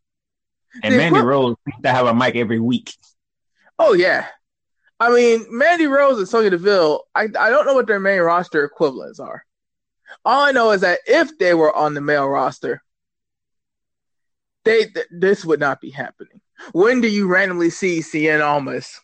and 0.84 0.98
Mandy 0.98 1.20
Rose 1.20 1.56
to 1.84 1.92
have 1.92 2.08
a 2.08 2.14
mic 2.14 2.36
every 2.36 2.60
week. 2.60 2.94
Oh 3.78 3.94
yeah. 3.94 4.28
I 5.00 5.14
mean, 5.14 5.46
Mandy 5.50 5.88
Rose 5.88 6.18
and 6.18 6.28
Sonya 6.28 6.50
Deville, 6.50 7.06
I, 7.16 7.24
I 7.24 7.50
don't 7.50 7.66
know 7.66 7.74
what 7.74 7.88
their 7.88 8.00
main 8.00 8.20
roster 8.20 8.64
equivalents 8.66 9.20
are. 9.20 9.46
All 10.26 10.44
I 10.44 10.52
know 10.52 10.72
is 10.72 10.82
that 10.82 11.00
if 11.06 11.38
they 11.38 11.54
were 11.54 11.74
on 11.74 11.94
the 11.94 12.02
male 12.02 12.28
roster, 12.28 12.82
they 14.66 14.86
th- 14.86 15.08
this 15.12 15.46
would 15.46 15.60
not 15.60 15.80
be 15.80 15.90
happening. 15.90 16.42
When 16.74 17.00
do 17.00 17.08
you 17.08 17.28
randomly 17.28 17.70
see 17.70 18.00
Cien 18.00 18.46
Almas 18.46 19.00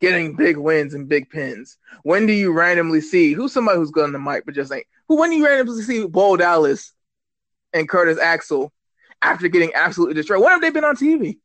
getting 0.00 0.36
big 0.36 0.58
wins 0.58 0.92
and 0.92 1.08
big 1.08 1.30
pins? 1.30 1.78
When 2.02 2.26
do 2.26 2.32
you 2.32 2.52
randomly 2.52 3.00
see 3.00 3.32
who's 3.32 3.52
somebody 3.52 3.78
who's 3.78 3.90
good 3.90 4.04
on 4.04 4.12
the 4.12 4.18
mic 4.18 4.44
but 4.44 4.54
just 4.54 4.72
ain't 4.72 4.86
who? 5.08 5.16
When 5.16 5.30
do 5.30 5.36
you 5.36 5.46
randomly 5.46 5.82
see 5.82 6.06
Bo 6.06 6.36
Dallas 6.36 6.92
and 7.72 7.88
Curtis 7.88 8.18
Axel 8.18 8.72
after 9.22 9.48
getting 9.48 9.72
absolutely 9.74 10.14
destroyed? 10.14 10.42
When 10.42 10.50
have 10.50 10.60
they 10.60 10.70
been 10.70 10.84
on 10.84 10.96
TV? 10.96 11.38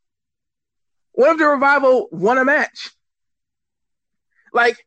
When 1.13 1.29
have 1.29 1.39
the 1.39 1.47
revival 1.47 2.09
won 2.11 2.37
a 2.37 2.43
match? 2.43 2.91
Like, 4.53 4.85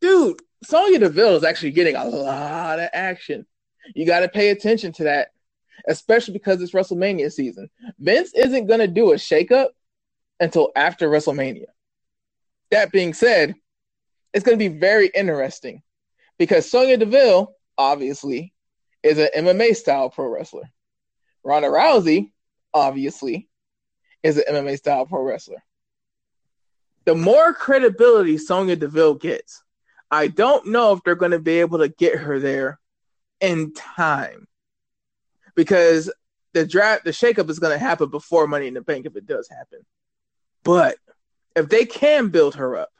dude, 0.00 0.40
Sonya 0.62 1.00
Deville 1.00 1.36
is 1.36 1.44
actually 1.44 1.72
getting 1.72 1.96
a 1.96 2.04
lot 2.04 2.78
of 2.78 2.88
action. 2.92 3.46
You 3.94 4.06
got 4.06 4.20
to 4.20 4.28
pay 4.28 4.50
attention 4.50 4.92
to 4.94 5.04
that 5.04 5.28
especially 5.86 6.32
because 6.32 6.60
it's 6.60 6.72
WrestleMania 6.72 7.32
season. 7.32 7.68
Vince 7.98 8.32
isn't 8.34 8.66
going 8.66 8.80
to 8.80 8.86
do 8.86 9.12
a 9.12 9.16
shakeup 9.16 9.68
until 10.40 10.72
after 10.74 11.08
WrestleMania. 11.08 11.66
That 12.70 12.92
being 12.92 13.14
said, 13.14 13.54
it's 14.32 14.44
going 14.44 14.58
to 14.58 14.68
be 14.68 14.76
very 14.76 15.08
interesting 15.14 15.82
because 16.38 16.70
Sonya 16.70 16.96
Deville, 16.96 17.54
obviously, 17.78 18.52
is 19.02 19.18
an 19.18 19.28
MMA 19.36 19.76
style 19.76 20.10
pro 20.10 20.26
wrestler. 20.26 20.70
Ronda 21.44 21.68
Rousey, 21.68 22.30
obviously, 22.72 23.48
is 24.22 24.38
an 24.38 24.44
MMA 24.50 24.78
style 24.78 25.06
pro 25.06 25.22
wrestler. 25.22 25.62
The 27.04 27.14
more 27.14 27.52
credibility 27.52 28.38
Sonya 28.38 28.76
Deville 28.76 29.14
gets, 29.14 29.62
I 30.10 30.28
don't 30.28 30.68
know 30.68 30.92
if 30.92 31.02
they're 31.02 31.14
going 31.14 31.32
to 31.32 31.38
be 31.38 31.60
able 31.60 31.78
to 31.78 31.88
get 31.88 32.18
her 32.18 32.38
there 32.38 32.78
in 33.40 33.74
time 33.74 34.46
because 35.54 36.12
the 36.52 36.66
draft, 36.66 37.04
the 37.04 37.10
shakeup 37.10 37.50
is 37.50 37.58
going 37.58 37.72
to 37.72 37.84
happen 37.84 38.08
before 38.08 38.46
Money 38.46 38.68
in 38.68 38.74
the 38.74 38.80
Bank 38.80 39.06
if 39.06 39.16
it 39.16 39.26
does 39.26 39.48
happen. 39.48 39.80
But 40.62 40.96
if 41.54 41.68
they 41.68 41.84
can 41.84 42.28
build 42.28 42.54
her 42.56 42.76
up, 42.76 42.90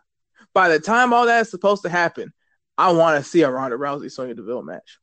by 0.52 0.68
the 0.68 0.78
time 0.78 1.12
all 1.12 1.26
that 1.26 1.42
is 1.42 1.50
supposed 1.50 1.82
to 1.82 1.88
happen, 1.88 2.32
I 2.76 2.92
want 2.92 3.22
to 3.22 3.28
see 3.28 3.42
a 3.42 3.50
Ronda 3.50 3.76
Rousey 3.76 4.10
Sonya 4.10 4.34
Deville 4.34 4.62
match. 4.62 4.98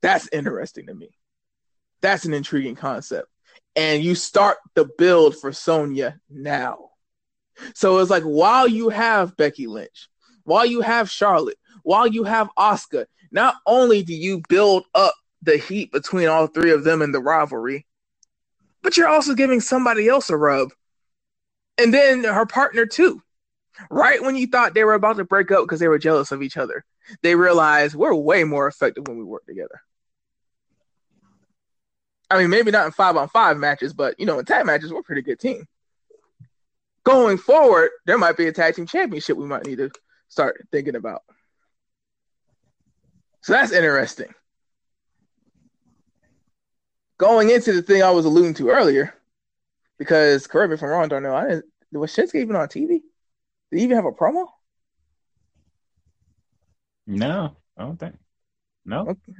That's 0.00 0.28
interesting 0.32 0.86
to 0.86 0.94
me. 0.94 1.10
That's 2.00 2.24
an 2.24 2.34
intriguing 2.34 2.76
concept. 2.76 3.28
And 3.76 4.02
you 4.02 4.14
start 4.14 4.58
the 4.74 4.88
build 4.98 5.36
for 5.36 5.52
Sonya 5.52 6.18
now. 6.28 6.90
So 7.74 7.98
it's 7.98 8.10
like 8.10 8.22
while 8.24 8.68
you 8.68 8.88
have 8.88 9.36
Becky 9.36 9.66
Lynch, 9.66 10.08
while 10.44 10.66
you 10.66 10.80
have 10.80 11.10
Charlotte, 11.10 11.58
while 11.82 12.06
you 12.06 12.24
have 12.24 12.48
Asuka, 12.58 13.06
not 13.30 13.56
only 13.66 14.02
do 14.02 14.14
you 14.14 14.42
build 14.48 14.84
up 14.94 15.14
the 15.42 15.56
heat 15.56 15.92
between 15.92 16.28
all 16.28 16.46
three 16.46 16.72
of 16.72 16.84
them 16.84 17.02
in 17.02 17.12
the 17.12 17.20
rivalry, 17.20 17.86
but 18.82 18.96
you're 18.96 19.08
also 19.08 19.34
giving 19.34 19.60
somebody 19.60 20.08
else 20.08 20.30
a 20.30 20.36
rub. 20.36 20.70
And 21.76 21.92
then 21.92 22.24
her 22.24 22.46
partner 22.46 22.86
too. 22.86 23.22
Right 23.90 24.20
when 24.20 24.34
you 24.34 24.48
thought 24.48 24.74
they 24.74 24.82
were 24.82 24.94
about 24.94 25.18
to 25.18 25.24
break 25.24 25.52
up 25.52 25.64
because 25.64 25.78
they 25.78 25.86
were 25.86 25.98
jealous 25.98 26.32
of 26.32 26.42
each 26.42 26.56
other, 26.56 26.84
they 27.22 27.36
realized 27.36 27.94
we're 27.94 28.14
way 28.14 28.42
more 28.42 28.66
effective 28.66 29.06
when 29.06 29.18
we 29.18 29.24
work 29.24 29.46
together. 29.46 29.80
I 32.30 32.38
mean, 32.38 32.50
maybe 32.50 32.70
not 32.70 32.86
in 32.86 32.92
five 32.92 33.16
on 33.16 33.28
five 33.28 33.56
matches, 33.56 33.92
but 33.92 34.18
you 34.18 34.26
know, 34.26 34.38
in 34.38 34.44
tag 34.44 34.66
matches, 34.66 34.92
we're 34.92 35.00
a 35.00 35.04
pretty 35.04 35.22
good 35.22 35.40
team. 35.40 35.66
Going 37.04 37.38
forward, 37.38 37.90
there 38.06 38.18
might 38.18 38.36
be 38.36 38.46
a 38.46 38.52
tag 38.52 38.74
team 38.74 38.86
championship 38.86 39.36
we 39.36 39.46
might 39.46 39.64
need 39.64 39.78
to 39.78 39.90
start 40.28 40.66
thinking 40.70 40.96
about. 40.96 41.22
So 43.40 43.54
that's 43.54 43.72
interesting. 43.72 44.34
Going 47.16 47.50
into 47.50 47.72
the 47.72 47.82
thing 47.82 48.02
I 48.02 48.10
was 48.10 48.26
alluding 48.26 48.54
to 48.54 48.68
earlier, 48.68 49.14
because 49.98 50.46
correct 50.46 50.70
me 50.70 50.74
if 50.74 50.82
I'm 50.82 50.90
wrong, 50.90 51.08
don't 51.08 51.22
know. 51.22 51.34
I 51.34 51.48
didn't 51.48 51.64
was 51.92 52.14
Shinsuke 52.14 52.36
even 52.36 52.56
on 52.56 52.68
TV? 52.68 53.00
Did 53.70 53.78
he 53.78 53.82
even 53.82 53.96
have 53.96 54.04
a 54.04 54.12
promo? 54.12 54.46
No, 57.06 57.56
I 57.76 57.82
don't 57.82 57.98
think. 57.98 58.16
No. 58.84 59.00
Okay. 59.08 59.32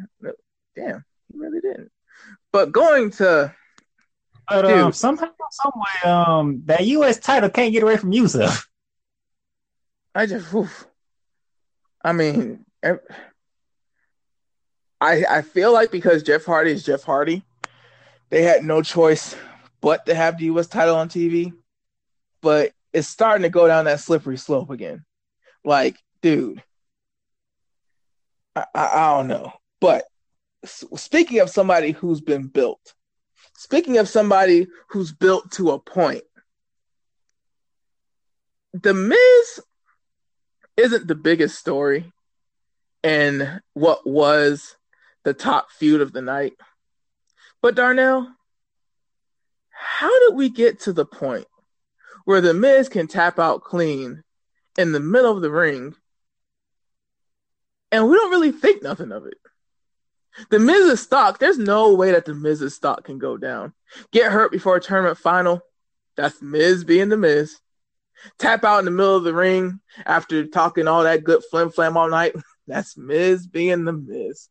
Damn, 0.74 1.04
he 1.30 1.38
really 1.38 1.60
didn't. 1.60 1.90
But 2.52 2.72
going 2.72 3.10
to 3.12 3.54
But 4.48 4.62
Dude. 4.62 4.70
um, 4.70 4.92
somehow, 4.92 5.28
some 5.50 5.72
way, 5.76 6.10
um, 6.10 6.62
that 6.66 6.86
U.S. 6.86 7.18
title 7.18 7.50
can't 7.50 7.72
get 7.72 7.82
away 7.82 7.96
from 7.96 8.12
Rusev. 8.12 8.64
I 10.14 10.26
just, 10.26 10.52
oof. 10.54 10.86
I 12.02 12.12
mean, 12.12 12.64
I 12.82 12.96
I 15.00 15.42
feel 15.42 15.72
like 15.72 15.90
because 15.90 16.22
Jeff 16.22 16.44
Hardy 16.44 16.72
is 16.72 16.82
Jeff 16.82 17.02
Hardy, 17.02 17.42
they 18.30 18.42
had 18.42 18.64
no 18.64 18.82
choice 18.82 19.36
but 19.80 20.06
to 20.06 20.14
have 20.14 20.38
the 20.38 20.46
U.S. 20.46 20.66
title 20.66 20.96
on 20.96 21.08
TV. 21.08 21.52
But 22.40 22.72
it's 22.92 23.08
starting 23.08 23.42
to 23.42 23.50
go 23.50 23.66
down 23.66 23.84
that 23.84 24.00
slippery 24.00 24.38
slope 24.38 24.70
again. 24.70 25.04
Like, 25.64 25.98
dude, 26.22 26.62
I, 28.56 28.64
I, 28.74 28.86
I 28.86 29.16
don't 29.16 29.28
know. 29.28 29.52
But 29.80 30.04
speaking 30.64 31.40
of 31.40 31.50
somebody 31.50 31.92
who's 31.92 32.20
been 32.20 32.46
built, 32.46 32.94
speaking 33.56 33.98
of 33.98 34.08
somebody 34.08 34.66
who's 34.90 35.12
built 35.12 35.50
to 35.52 35.70
a 35.70 35.78
point, 35.78 36.24
the 38.72 38.94
Miz 38.94 39.60
isn't 40.76 41.08
the 41.08 41.14
biggest 41.14 41.58
story 41.58 42.12
and 43.02 43.60
what 43.74 44.06
was 44.06 44.76
the 45.24 45.34
top 45.34 45.70
feud 45.70 46.00
of 46.00 46.12
the 46.12 46.22
night. 46.22 46.54
But 47.62 47.74
Darnell, 47.74 48.28
how 49.70 50.28
did 50.28 50.36
we 50.36 50.50
get 50.50 50.80
to 50.80 50.92
the 50.92 51.06
point 51.06 51.46
where 52.24 52.40
the 52.40 52.54
Miz 52.54 52.88
can 52.88 53.06
tap 53.06 53.38
out 53.38 53.62
clean 53.62 54.22
in 54.76 54.92
the 54.92 55.00
middle 55.00 55.34
of 55.34 55.42
the 55.42 55.50
ring 55.50 55.94
and 57.90 58.08
we 58.08 58.16
don't 58.16 58.30
really 58.30 58.52
think 58.52 58.82
nothing 58.82 59.12
of 59.12 59.26
it? 59.26 59.38
The 60.50 60.58
Miz's 60.58 61.00
stock, 61.00 61.38
there's 61.38 61.58
no 61.58 61.94
way 61.94 62.12
that 62.12 62.24
the 62.24 62.34
Miz's 62.34 62.74
stock 62.74 63.04
can 63.04 63.18
go 63.18 63.36
down. 63.36 63.72
Get 64.12 64.30
hurt 64.30 64.52
before 64.52 64.76
a 64.76 64.80
tournament 64.80 65.18
final, 65.18 65.62
that's 66.16 66.42
Miz 66.42 66.84
being 66.84 67.08
the 67.08 67.16
Miz. 67.16 67.58
Tap 68.38 68.64
out 68.64 68.80
in 68.80 68.84
the 68.84 68.90
middle 68.90 69.16
of 69.16 69.24
the 69.24 69.34
ring 69.34 69.80
after 70.04 70.46
talking 70.46 70.88
all 70.88 71.04
that 71.04 71.24
good 71.24 71.42
flim 71.50 71.70
flam 71.70 71.96
all 71.96 72.08
night, 72.08 72.34
that's 72.66 72.96
Miz 72.96 73.46
being 73.46 73.84
the 73.84 73.92
Miz. 73.92 74.48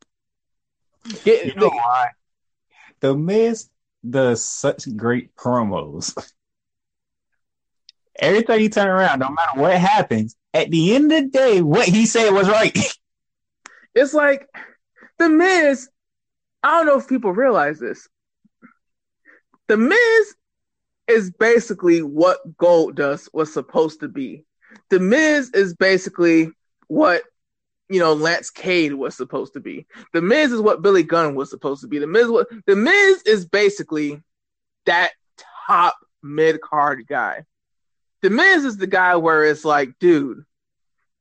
Get, 1.23 1.45
You 1.45 1.55
know 1.55 1.69
why? 1.69 2.09
The 2.99 3.15
Miz 3.15 3.69
does 4.07 4.43
such 4.43 4.95
great 4.95 5.35
promos. 5.35 6.17
Every 8.19 8.43
time 8.43 8.61
you 8.61 8.69
turn 8.69 8.87
around, 8.87 9.19
no 9.19 9.29
matter 9.29 9.59
what 9.59 9.77
happens, 9.77 10.35
at 10.53 10.71
the 10.71 10.95
end 10.95 11.11
of 11.11 11.23
the 11.23 11.29
day, 11.29 11.61
what 11.61 11.87
he 11.87 12.05
said 12.07 12.31
was 12.31 12.49
right. 12.49 12.75
it's 13.95 14.13
like 14.13 14.47
the 15.19 15.29
Miz. 15.29 15.89
I 16.63 16.71
don't 16.71 16.85
know 16.85 16.97
if 16.97 17.07
people 17.07 17.31
realize 17.31 17.79
this. 17.79 18.07
The 19.67 19.77
Miz 19.77 20.35
is 21.07 21.31
basically 21.31 22.01
what 22.01 22.57
Goldust 22.57 23.29
was 23.33 23.53
supposed 23.53 24.01
to 24.01 24.07
be. 24.07 24.45
The 24.89 24.99
Miz 24.99 25.49
is 25.53 25.73
basically 25.73 26.51
what 26.87 27.23
you 27.89 27.99
know 27.99 28.13
Lance 28.13 28.49
Cade 28.49 28.93
was 28.93 29.15
supposed 29.15 29.53
to 29.53 29.59
be. 29.59 29.85
The 30.13 30.21
Miz 30.21 30.51
is 30.51 30.61
what 30.61 30.81
Billy 30.81 31.03
Gunn 31.03 31.35
was 31.35 31.49
supposed 31.49 31.81
to 31.81 31.87
be. 31.87 31.99
The 31.99 32.07
Miz, 32.07 32.27
the 32.65 32.75
Miz 32.75 33.21
is 33.23 33.45
basically 33.45 34.21
that 34.85 35.11
top 35.67 35.95
mid 36.23 36.61
card 36.61 37.05
guy. 37.07 37.43
The 38.21 38.29
Miz 38.29 38.65
is 38.65 38.77
the 38.77 38.87
guy 38.87 39.15
where 39.15 39.45
it's 39.45 39.63
like, 39.63 39.89
dude, 39.99 40.43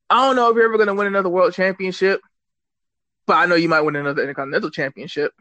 I 0.09 0.27
don't 0.27 0.37
know 0.37 0.51
if 0.51 0.57
you're 0.57 0.65
ever 0.65 0.79
gonna 0.79 0.95
win 0.95 1.07
another 1.07 1.29
world 1.29 1.53
championship, 1.53 2.21
but 3.27 3.35
I 3.35 3.47
know 3.47 3.55
you 3.55 3.69
might 3.69 3.81
win 3.81 3.97
another 3.97 4.23
Intercontinental 4.23 4.71
Championship. 4.71 5.33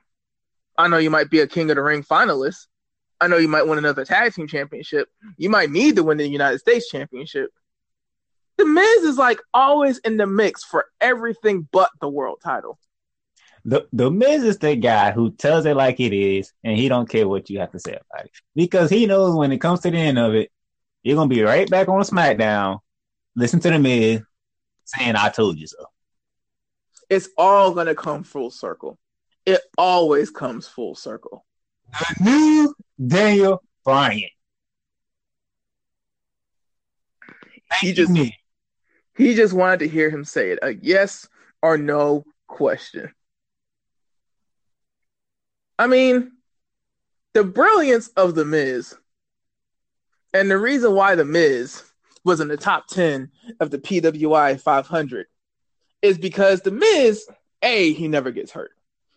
I 0.78 0.88
know 0.88 0.98
you 0.98 1.10
might 1.10 1.30
be 1.30 1.40
a 1.40 1.48
King 1.48 1.70
of 1.70 1.76
the 1.76 1.84
Ring 1.84 2.04
finalist. 2.04 2.68
I 3.22 3.28
know 3.28 3.38
you 3.38 3.48
might 3.48 3.68
win 3.68 3.78
another 3.78 4.04
Tag 4.04 4.34
Team 4.34 4.48
Championship. 4.48 5.10
You 5.38 5.50
might 5.50 5.72
need 5.72 5.96
to 5.96 6.04
win 6.04 6.18
the 6.18 6.28
United 6.28 6.60
States 6.60 6.90
Championship. 6.90 7.52
The 8.58 8.66
Miz 8.66 9.04
is 9.04 9.18
like 9.18 9.40
always 9.54 10.00
in 10.00 10.18
the 10.18 10.28
mix 10.28 10.64
for 10.64 10.86
everything 11.00 11.68
but 11.72 11.90
the 12.02 12.10
world 12.10 12.40
title. 12.44 12.78
The 13.64 13.88
the 13.92 14.12
Miz 14.12 14.44
is 14.44 14.60
the 14.60 14.76
guy 14.76 15.12
who 15.12 15.32
tells 15.32 15.66
it 15.66 15.76
like 15.76 16.00
it 16.00 16.14
is, 16.14 16.54
and 16.64 16.78
he 16.78 16.88
don't 16.88 17.10
care 17.10 17.28
what 17.28 17.50
you 17.50 17.60
have 17.60 17.72
to 17.72 17.80
say 17.80 17.94
about 17.94 18.26
it 18.26 18.32
because 18.54 18.90
he 18.90 19.06
knows 19.06 19.36
when 19.36 19.52
it 19.52 19.60
comes 19.60 19.80
to 19.82 19.92
the 19.92 19.98
end 19.98 20.20
of 20.20 20.36
it, 20.36 20.52
you're 21.04 21.16
gonna 21.16 21.30
be 21.30 21.42
right 21.42 21.70
back 21.70 21.88
on 21.88 22.02
SmackDown. 22.02 22.80
Listen 23.36 23.60
to 23.62 23.70
the 23.70 23.80
Miz 23.80 24.22
saying, 24.86 25.16
"I 25.16 25.30
told 25.30 25.58
you 25.58 25.68
so." 25.68 25.86
It's 27.10 27.30
all 27.38 27.74
gonna 27.74 27.96
come 27.96 28.24
full 28.24 28.52
circle. 28.52 28.98
It 29.46 29.62
always 29.78 30.32
comes 30.32 30.68
full 30.68 30.96
circle. 30.96 31.46
The 32.00 32.16
new 32.24 32.76
Daniel 33.08 33.64
Bryan. 33.84 34.30
Thank 37.70 37.82
He 37.82 37.94
just-. 37.94 38.12
He 39.18 39.34
just 39.34 39.54
wanted 39.54 39.80
to 39.80 39.88
hear 39.88 40.10
him 40.10 40.26
say 40.26 40.52
it. 40.52 40.60
A 40.62 40.74
yes 40.76 41.28
or 41.62 41.78
no 41.78 42.26
question. 42.48 43.14
I 45.80 45.88
mean, 45.88 46.32
the 47.34 47.44
brilliance 47.44 48.08
of 48.10 48.36
The 48.36 48.46
Miz 48.46 48.96
and 50.34 50.50
the 50.50 50.58
reason 50.58 50.94
why 50.94 51.16
The 51.16 51.26
Miz 51.26 51.84
was 52.24 52.40
in 52.40 52.48
the 52.48 52.58
top 52.58 52.88
10 52.88 53.30
of 53.60 53.72
the 53.72 53.78
PWI 53.78 54.60
500 54.60 55.28
is 56.02 56.18
because 56.18 56.62
The 56.62 56.72
Miz, 56.72 57.28
A, 57.62 57.94
he 57.94 58.08
never 58.08 58.32
gets 58.32 58.52
hurt. 58.52 58.72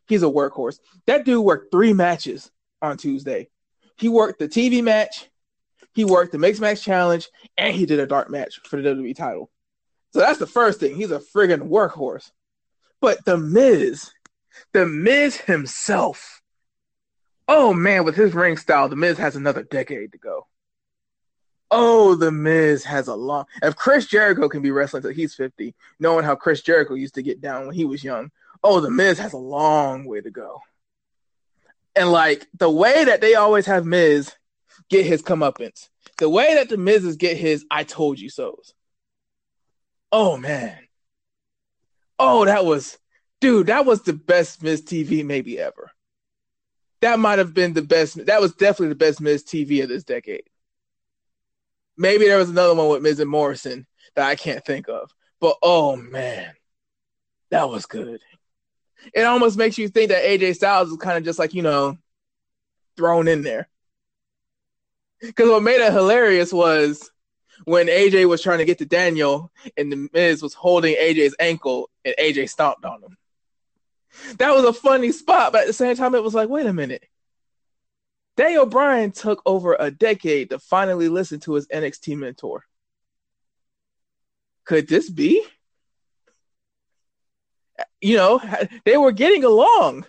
He's 0.06 0.22
a 0.22 0.26
workhorse. 0.26 0.78
That 1.06 1.24
dude 1.24 1.44
worked 1.44 1.70
three 1.70 1.92
matches 1.92 2.50
on 2.80 2.96
Tuesday. 2.96 3.48
He 3.96 4.08
worked 4.08 4.38
the 4.38 4.48
TV 4.48 4.82
match, 4.82 5.28
he 5.92 6.04
worked 6.04 6.32
the 6.32 6.38
Mixed 6.38 6.60
Match 6.60 6.82
Challenge, 6.82 7.28
and 7.56 7.74
he 7.74 7.84
did 7.84 7.98
a 7.98 8.06
dark 8.06 8.30
match 8.30 8.60
for 8.64 8.80
the 8.80 8.88
WWE 8.88 9.16
title. 9.16 9.50
So 10.12 10.20
that's 10.20 10.38
the 10.38 10.46
first 10.46 10.80
thing. 10.80 10.94
He's 10.94 11.10
a 11.10 11.18
friggin' 11.18 11.68
workhorse. 11.68 12.30
But 13.00 13.24
the 13.24 13.36
Miz, 13.36 14.10
the 14.72 14.86
Miz 14.86 15.36
himself, 15.36 16.40
oh 17.46 17.74
man, 17.74 18.04
with 18.04 18.14
his 18.14 18.34
ring 18.34 18.56
style, 18.56 18.88
the 18.88 18.96
Miz 18.96 19.18
has 19.18 19.36
another 19.36 19.62
decade 19.62 20.12
to 20.12 20.18
go. 20.18 20.46
Oh, 21.70 22.14
the 22.14 22.30
Miz 22.30 22.84
has 22.84 23.08
a 23.08 23.14
long. 23.14 23.44
If 23.62 23.76
Chris 23.76 24.06
Jericho 24.06 24.48
can 24.48 24.62
be 24.62 24.70
wrestling 24.70 25.00
until 25.00 25.14
he's 25.14 25.34
50, 25.34 25.74
knowing 26.00 26.24
how 26.24 26.34
Chris 26.34 26.62
Jericho 26.62 26.94
used 26.94 27.14
to 27.16 27.22
get 27.22 27.40
down 27.40 27.66
when 27.66 27.74
he 27.74 27.84
was 27.84 28.02
young, 28.02 28.30
oh, 28.64 28.80
the 28.80 28.90
Miz 28.90 29.18
has 29.18 29.34
a 29.34 29.38
long 29.38 30.04
way 30.06 30.20
to 30.20 30.30
go. 30.30 30.60
And 31.94 32.10
like 32.10 32.46
the 32.56 32.70
way 32.70 33.04
that 33.04 33.20
they 33.20 33.34
always 33.34 33.66
have 33.66 33.84
Miz 33.84 34.32
get 34.88 35.04
his 35.04 35.22
comeuppance, 35.22 35.88
the 36.18 36.28
way 36.28 36.54
that 36.54 36.68
the 36.68 36.76
Miz's 36.76 37.16
get 37.16 37.36
his 37.36 37.64
I 37.70 37.84
told 37.84 38.18
you 38.18 38.30
so's. 38.30 38.72
Oh 40.10 40.36
man. 40.36 40.78
Oh, 42.18 42.44
that 42.44 42.64
was 42.64 42.98
dude, 43.40 43.66
that 43.66 43.84
was 43.84 44.02
the 44.02 44.12
best 44.12 44.62
Miz 44.62 44.82
TV 44.82 45.24
maybe 45.24 45.58
ever. 45.58 45.90
That 47.00 47.18
might 47.18 47.38
have 47.38 47.52
been 47.52 47.74
the 47.74 47.82
best 47.82 48.24
that 48.26 48.40
was 48.40 48.54
definitely 48.54 48.88
the 48.88 48.94
best 48.94 49.20
Miz 49.20 49.44
TV 49.44 49.82
of 49.82 49.88
this 49.88 50.04
decade. 50.04 50.44
Maybe 51.98 52.26
there 52.26 52.38
was 52.38 52.48
another 52.48 52.74
one 52.74 52.88
with 52.88 53.02
Miz 53.02 53.20
and 53.20 53.28
Morrison 53.28 53.86
that 54.14 54.26
I 54.26 54.36
can't 54.36 54.64
think 54.64 54.88
of. 54.88 55.12
But 55.40 55.56
oh 55.62 55.96
man, 55.96 56.52
that 57.50 57.68
was 57.68 57.86
good. 57.86 58.20
It 59.12 59.22
almost 59.22 59.58
makes 59.58 59.78
you 59.78 59.88
think 59.88 60.10
that 60.10 60.24
AJ 60.24 60.54
Styles 60.54 60.90
is 60.90 60.96
kind 60.96 61.18
of 61.18 61.24
just 61.24 61.38
like, 61.38 61.54
you 61.54 61.62
know, 61.62 61.98
thrown 62.96 63.28
in 63.28 63.42
there. 63.42 63.68
Because 65.20 65.48
what 65.48 65.62
made 65.62 65.80
it 65.80 65.92
hilarious 65.92 66.52
was 66.52 67.10
when 67.64 67.88
AJ 67.88 68.28
was 68.28 68.42
trying 68.42 68.58
to 68.58 68.64
get 68.64 68.78
to 68.78 68.86
Daniel 68.86 69.50
and 69.76 69.90
the 69.90 70.08
Miz 70.12 70.42
was 70.42 70.54
holding 70.54 70.94
AJ's 70.94 71.34
ankle 71.40 71.90
and 72.04 72.14
AJ 72.18 72.50
stomped 72.50 72.84
on 72.84 73.02
him. 73.02 73.16
That 74.38 74.54
was 74.54 74.64
a 74.64 74.72
funny 74.72 75.12
spot, 75.12 75.52
but 75.52 75.62
at 75.62 75.66
the 75.66 75.72
same 75.72 75.96
time, 75.96 76.14
it 76.14 76.22
was 76.22 76.34
like, 76.34 76.48
wait 76.48 76.66
a 76.66 76.72
minute. 76.72 77.04
Daniel 78.38 78.64
Bryan 78.64 79.12
took 79.12 79.42
over 79.44 79.76
a 79.78 79.90
decade 79.90 80.50
to 80.50 80.58
finally 80.58 81.10
listen 81.10 81.40
to 81.40 81.52
his 81.52 81.66
NXT 81.66 82.16
mentor. 82.16 82.64
Could 84.64 84.88
this 84.88 85.10
be? 85.10 85.44
You 88.00 88.16
know, 88.16 88.40
they 88.86 88.96
were 88.96 89.12
getting 89.12 89.44
along 89.44 90.06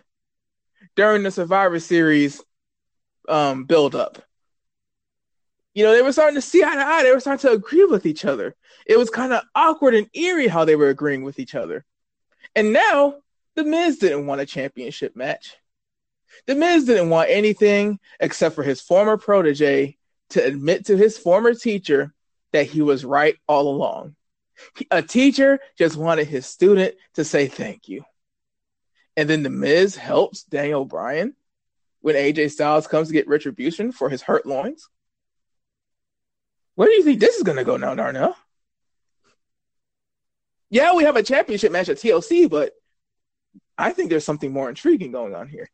during 0.96 1.24
the 1.24 1.32
Survivor 1.32 1.80
Series 1.80 2.42
um, 3.28 3.66
build 3.66 3.96
up 3.96 4.24
you 5.74 5.86
know, 5.86 5.94
they 5.94 6.02
were 6.02 6.12
starting 6.12 6.36
to 6.36 6.42
see 6.42 6.64
eye 6.64 6.76
to 6.76 6.82
eye. 6.82 7.04
They 7.04 7.12
were 7.12 7.20
starting 7.20 7.48
to 7.48 7.56
agree 7.56 7.86
with 7.86 8.06
each 8.06 8.26
other. 8.26 8.56
It 8.86 8.98
was 8.98 9.10
kind 9.10 9.34
of 9.34 9.44
awkward 9.56 9.94
and 9.96 10.10
eerie 10.14 10.48
how 10.48 10.66
they 10.66 10.76
were 10.76 10.90
agreeing 10.90 11.24
with 11.24 11.40
each 11.40 11.56
other. 11.56 11.86
And 12.56 12.74
now, 12.74 13.16
The 13.56 13.64
Miz 13.64 13.98
didn't 13.98 14.26
want 14.26 14.42
a 14.42 14.46
championship 14.46 15.16
match. 15.16 15.56
The 16.48 16.56
Miz 16.56 16.86
didn't 16.86 17.10
want 17.10 17.30
anything 17.30 18.00
except 18.20 18.56
for 18.56 18.64
his 18.64 18.82
former 18.82 19.18
protege 19.18 19.98
to 20.32 20.44
admit 20.44 20.86
to 20.86 20.98
his 20.98 21.18
former 21.18 21.54
teacher 21.54 22.14
that 22.54 22.68
he 22.68 22.82
was 22.82 23.06
right 23.06 23.36
all 23.48 23.68
along. 23.68 24.16
A 24.92 25.02
teacher 25.02 25.60
just 25.78 25.96
wanted 25.96 26.28
his 26.28 26.46
student 26.46 26.96
to 27.16 27.24
say 27.24 27.48
thank 27.48 27.88
you. 27.88 28.04
And 29.16 29.30
then 29.30 29.44
The 29.44 29.50
Miz 29.50 29.96
helps 29.96 30.44
Daniel 30.44 30.86
Bryan 30.86 31.36
when 32.02 32.16
AJ 32.16 32.52
Styles 32.52 32.88
comes 32.88 33.08
to 33.08 33.14
get 33.14 33.28
retribution 33.28 33.92
for 33.92 34.10
his 34.10 34.22
hurt 34.22 34.46
loins. 34.46 34.88
Where 36.76 36.88
do 36.88 36.94
you 36.94 37.04
think 37.04 37.20
this 37.20 37.36
is 37.36 37.44
going 37.44 37.58
to 37.58 37.66
go 37.66 37.78
now, 37.78 37.96
Darnell? 37.96 38.36
Yeah, 40.70 40.94
we 40.94 41.04
have 41.04 41.16
a 41.16 41.24
championship 41.24 41.72
match 41.72 41.90
at 41.90 41.98
TLC, 41.98 42.50
but 42.50 42.74
I 43.78 43.92
think 43.92 44.10
there's 44.10 44.26
something 44.26 44.54
more 44.54 44.70
intriguing 44.70 45.12
going 45.12 45.36
on 45.36 45.48
here. 45.48 45.70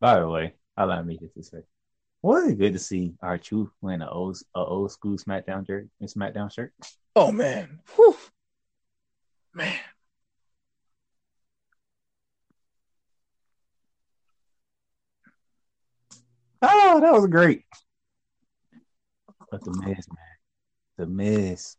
By 0.00 0.20
the 0.20 0.28
way, 0.28 0.54
I 0.76 0.82
allow 0.82 1.02
me 1.02 1.18
just 1.18 1.34
to 1.34 1.42
say, 1.42 1.62
was 2.22 2.48
it 2.48 2.58
good 2.58 2.72
to 2.74 2.78
see 2.78 3.14
R-Truth 3.22 3.70
wearing 3.80 4.02
an 4.02 4.08
old, 4.08 4.36
a 4.54 4.58
old 4.58 4.90
school 4.92 5.16
SmackDown 5.16 5.66
shirt, 5.66 5.88
SmackDown 6.02 6.52
shirt? 6.52 6.72
Oh 7.14 7.32
man, 7.32 7.80
Whew. 7.94 8.16
man. 9.54 9.78
Oh, 16.60 17.00
that 17.00 17.12
was 17.12 17.26
great. 17.28 17.64
But 19.50 19.64
the 19.64 19.70
Miz, 19.70 20.06
man, 20.08 20.36
the 20.98 21.06
Miz. 21.06 21.76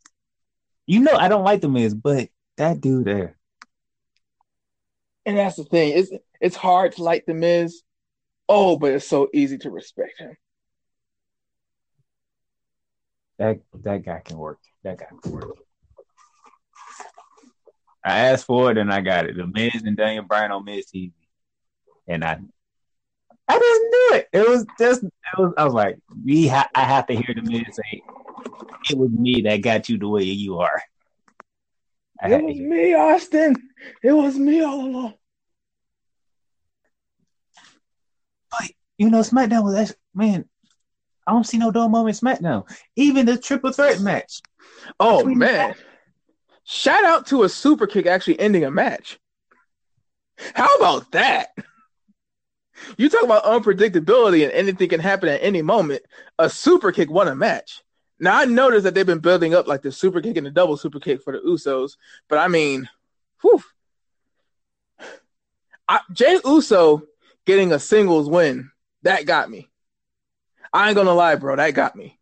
You 0.86 1.02
know 1.02 1.14
I 1.14 1.28
don't 1.28 1.44
like 1.44 1.62
the 1.62 1.70
Miz, 1.70 1.94
but 1.94 2.30
that 2.58 2.80
dude 2.82 3.06
there. 3.06 3.38
And 5.26 5.38
that's 5.38 5.58
the 5.58 5.66
thing. 5.66 5.98
It's 5.98 6.12
it's 6.40 6.56
hard 6.56 6.94
to 6.94 7.04
like 7.04 7.26
the 7.26 7.34
Miz. 7.34 7.82
Oh, 8.50 8.78
but 8.78 8.94
it's 8.94 9.08
so 9.08 9.30
easy 9.34 9.58
to 9.60 9.70
respect 9.70 10.20
him. 10.20 10.36
That 13.38 13.60
that 13.84 14.04
guy 14.04 14.22
can 14.24 14.38
work. 14.38 14.60
That 14.84 14.98
guy 14.98 15.08
can 15.22 15.32
work. 15.32 15.58
I 18.04 18.20
asked 18.20 18.46
for 18.46 18.72
it 18.72 18.78
and 18.78 18.92
I 18.92 19.02
got 19.02 19.26
it. 19.26 19.36
The 19.36 19.46
Miz 19.46 19.84
and 19.84 19.98
Daniel 19.98 20.24
Bryan 20.24 20.52
on 20.52 20.64
Miz 20.66 20.86
TV, 20.94 21.12
and 22.08 22.24
I 22.24 22.40
I 23.48 23.60
didn't 23.60 23.92
do 23.92 24.16
it. 24.16 24.28
It 24.34 24.50
was 24.50 24.66
just 24.80 25.04
it 25.04 25.12
was. 25.38 25.54
I 25.58 25.66
was 25.66 25.74
like, 25.74 25.98
we. 26.26 26.48
Ha- 26.48 26.70
I 26.74 26.84
have 26.84 27.08
to 27.08 27.16
hear 27.16 27.36
the 27.36 27.42
Miz 27.42 27.64
say, 27.72 28.02
"It 28.90 28.98
was 28.98 29.12
me 29.12 29.42
that 29.42 29.58
got 29.58 29.90
you 29.90 29.98
the 29.98 30.08
way 30.08 30.24
you 30.24 30.60
are." 30.60 30.82
I 32.22 32.32
it 32.32 32.44
was 32.44 32.58
me, 32.58 32.94
Austin. 32.94 33.56
It 34.02 34.12
was 34.12 34.38
me 34.38 34.62
all 34.62 34.86
along. 34.86 35.14
You 38.98 39.10
know, 39.10 39.20
SmackDown 39.20 39.64
was 39.64 39.76
actually, 39.76 39.98
man. 40.14 40.46
I 41.26 41.32
don't 41.32 41.46
see 41.46 41.58
no 41.58 41.72
dull 41.72 41.90
moment 41.90 42.18
SmackDown. 42.18 42.64
Even 42.96 43.26
the 43.26 43.38
triple 43.38 43.72
threat 43.72 44.00
match. 44.00 44.42
Oh 45.00 45.26
man! 45.26 45.76
Shout 46.64 47.04
out 47.04 47.28
to 47.28 47.44
a 47.44 47.50
super 47.50 47.86
kick 47.86 48.06
actually 48.06 48.40
ending 48.40 48.64
a 48.64 48.72
match. 48.72 49.20
How 50.54 50.74
about 50.76 51.12
that? 51.12 51.50
You 52.98 53.10
talk 53.10 53.24
about 53.24 53.44
unpredictability 53.44 54.44
and 54.44 54.52
anything 54.52 54.90
can 54.90 55.00
happen 55.00 55.30
at 55.30 55.42
any 55.42 55.62
moment. 55.62 56.04
A 56.38 56.50
super 56.50 56.92
kick 56.92 57.10
won 57.10 57.28
a 57.28 57.36
match. 57.36 57.82
Now 58.20 58.38
I 58.38 58.46
noticed 58.46 58.84
that 58.84 58.94
they've 58.94 59.06
been 59.06 59.20
building 59.20 59.54
up 59.54 59.68
like 59.68 59.82
the 59.82 59.92
super 59.92 60.22
kick 60.22 60.38
and 60.38 60.46
the 60.46 60.52
double 60.52 60.78
super 60.78 61.00
kick 61.00 61.22
for 61.22 61.34
the 61.34 61.40
Usos, 61.40 61.98
but 62.30 62.40
I 62.40 62.48
mean, 62.48 62.90
whew. 63.42 63.64
I, 65.88 66.00
Jey 66.12 66.40
Uso 66.46 67.04
getting 67.46 67.72
a 67.72 67.80
singles 67.80 68.30
win 68.30 68.72
that 69.08 69.26
got 69.26 69.50
me. 69.50 69.70
I 70.74 70.88
ain't 70.88 70.96
gonna 70.96 71.14
lie, 71.14 71.36
bro, 71.36 71.56
that 71.56 71.72
got 71.72 71.96
me. 71.96 72.20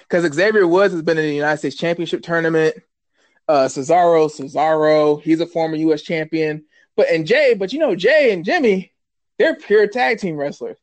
Because 0.00 0.30
Xavier 0.32 0.66
Woods 0.66 0.92
has 0.92 1.02
been 1.02 1.18
in 1.18 1.24
the 1.24 1.34
United 1.34 1.58
States 1.58 1.76
Championship 1.76 2.22
tournament. 2.22 2.76
Uh, 3.46 3.66
Cesaro, 3.66 4.28
Cesaro, 4.28 5.22
he's 5.22 5.40
a 5.40 5.46
former 5.46 5.76
U.S. 5.76 6.02
champion. 6.02 6.64
But 6.96 7.08
and 7.10 7.26
Jey, 7.26 7.54
but 7.54 7.72
you 7.72 7.78
know 7.78 7.94
Jey 7.94 8.32
and 8.32 8.44
Jimmy, 8.44 8.92
they're 9.38 9.54
pure 9.54 9.86
tag 9.86 10.18
team 10.18 10.36
wrestlers. 10.36 10.78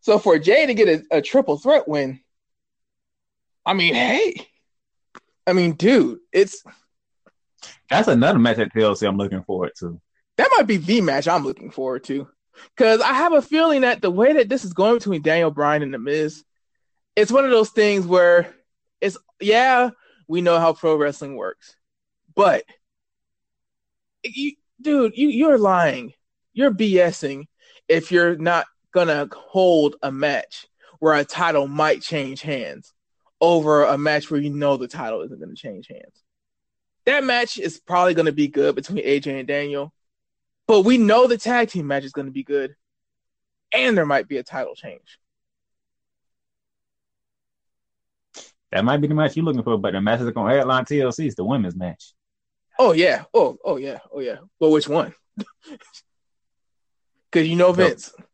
So 0.00 0.18
for 0.18 0.38
Jey 0.38 0.66
to 0.66 0.74
get 0.74 0.88
a, 0.88 1.18
a 1.18 1.22
triple 1.22 1.56
threat 1.58 1.88
win, 1.88 2.20
I 3.64 3.72
mean, 3.72 3.94
hey, 3.94 4.46
I 5.46 5.54
mean, 5.54 5.72
dude, 5.72 6.18
it's 6.32 6.62
that's 7.88 8.08
another 8.08 8.38
match 8.38 8.58
at 8.58 8.72
TLC 8.72 9.08
I'm 9.08 9.16
looking 9.16 9.42
forward 9.44 9.72
to. 9.78 10.00
That 10.36 10.50
might 10.56 10.66
be 10.66 10.76
the 10.76 11.00
match 11.00 11.26
I'm 11.26 11.44
looking 11.44 11.70
forward 11.70 12.04
to. 12.04 12.28
Because 12.76 13.00
I 13.00 13.12
have 13.12 13.32
a 13.32 13.42
feeling 13.42 13.82
that 13.82 14.02
the 14.02 14.10
way 14.10 14.34
that 14.34 14.48
this 14.48 14.64
is 14.64 14.72
going 14.72 14.98
between 14.98 15.22
Daniel 15.22 15.50
Bryan 15.50 15.82
and 15.82 15.92
The 15.92 15.98
Miz, 15.98 16.44
it's 17.16 17.32
one 17.32 17.44
of 17.44 17.50
those 17.50 17.70
things 17.70 18.06
where 18.06 18.54
it's, 19.00 19.16
yeah, 19.40 19.90
we 20.26 20.40
know 20.40 20.58
how 20.58 20.72
pro 20.72 20.96
wrestling 20.96 21.36
works. 21.36 21.76
But, 22.34 22.64
you, 24.24 24.52
dude, 24.80 25.16
you, 25.16 25.28
you're 25.28 25.58
lying 25.58 26.12
you're 26.58 26.74
BSing 26.74 27.46
if 27.86 28.10
you're 28.10 28.36
not 28.36 28.66
gonna 28.92 29.28
hold 29.32 29.94
a 30.02 30.10
match 30.10 30.66
where 30.98 31.14
a 31.14 31.24
title 31.24 31.68
might 31.68 32.02
change 32.02 32.40
hands 32.40 32.92
over 33.40 33.84
a 33.84 33.96
match 33.96 34.28
where 34.28 34.40
you 34.40 34.50
know 34.50 34.76
the 34.76 34.88
title 34.88 35.22
isn't 35.22 35.38
gonna 35.38 35.54
change 35.54 35.86
hands. 35.86 36.24
That 37.06 37.22
match 37.22 37.58
is 37.58 37.78
probably 37.78 38.14
gonna 38.14 38.32
be 38.32 38.48
good 38.48 38.74
between 38.74 39.04
AJ 39.04 39.38
and 39.38 39.46
Daniel, 39.46 39.94
but 40.68 40.82
we 40.82 40.98
know 40.98 41.26
the 41.26 41.38
tag 41.38 41.70
team 41.70 41.88
match 41.88 42.04
is 42.04 42.12
gonna 42.12 42.30
be 42.30 42.44
good, 42.44 42.76
and 43.74 43.98
there 43.98 44.06
might 44.06 44.28
be 44.28 44.36
a 44.36 44.44
title 44.44 44.76
change. 44.76 45.18
That 48.70 48.84
might 48.84 48.98
be 48.98 49.08
the 49.08 49.14
match 49.14 49.34
you're 49.34 49.44
looking 49.44 49.62
for, 49.62 49.78
but 49.78 49.94
the 49.94 50.00
match 50.00 50.20
that's 50.20 50.32
gonna 50.32 50.54
headline 50.54 50.84
TLC 50.84 51.26
is 51.26 51.34
the 51.34 51.44
women's 51.44 51.74
match. 51.74 52.12
Oh 52.78 52.92
yeah. 52.92 53.24
Oh 53.34 53.58
oh 53.64 53.76
yeah. 53.76 53.98
Oh 54.12 54.20
yeah. 54.20 54.36
Well, 54.60 54.70
which 54.70 54.88
one? 54.88 55.12
Because 57.30 57.46
you 57.46 57.56
know 57.56 57.72
Vince. 57.72 58.10
The, 58.16 58.24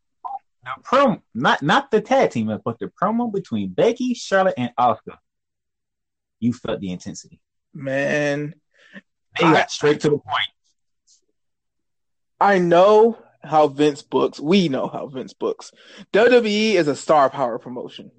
promo, 0.84 1.20
not 1.34 1.62
not 1.62 1.90
the 1.90 2.00
tag 2.00 2.30
team, 2.30 2.46
but 2.64 2.78
the 2.78 2.86
promo 2.86 3.32
between 3.32 3.70
Becky, 3.70 4.14
Charlotte, 4.14 4.54
and 4.56 4.70
Asuka. 4.78 5.18
You 6.38 6.52
felt 6.52 6.78
the 6.78 6.92
intensity. 6.92 7.40
Man. 7.72 8.54
They 9.36 9.42
got 9.42 9.72
straight 9.72 9.98
to 10.02 10.10
the 10.10 10.18
point. 10.18 10.48
I 12.40 12.58
know 12.58 13.18
how 13.42 13.68
Vince 13.68 14.02
books. 14.02 14.40
We 14.40 14.68
know 14.68 14.88
how 14.88 15.06
Vince 15.06 15.32
books. 15.32 15.72
WWE 16.12 16.74
is 16.74 16.88
a 16.88 16.96
star 16.96 17.30
power 17.30 17.58
promotion. 17.58 18.10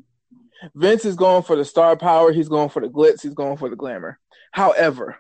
Vince 0.74 1.06
is 1.06 1.16
going 1.16 1.44
for 1.44 1.56
the 1.56 1.66
star 1.66 1.96
power. 1.96 2.32
He's 2.32 2.50
going 2.50 2.70
for 2.70 2.82
the 2.82 2.88
glitz. 2.88 3.22
He's 3.22 3.34
going 3.34 3.58
for 3.58 3.70
the 3.70 3.76
glamour. 3.76 4.20
However, 4.52 5.18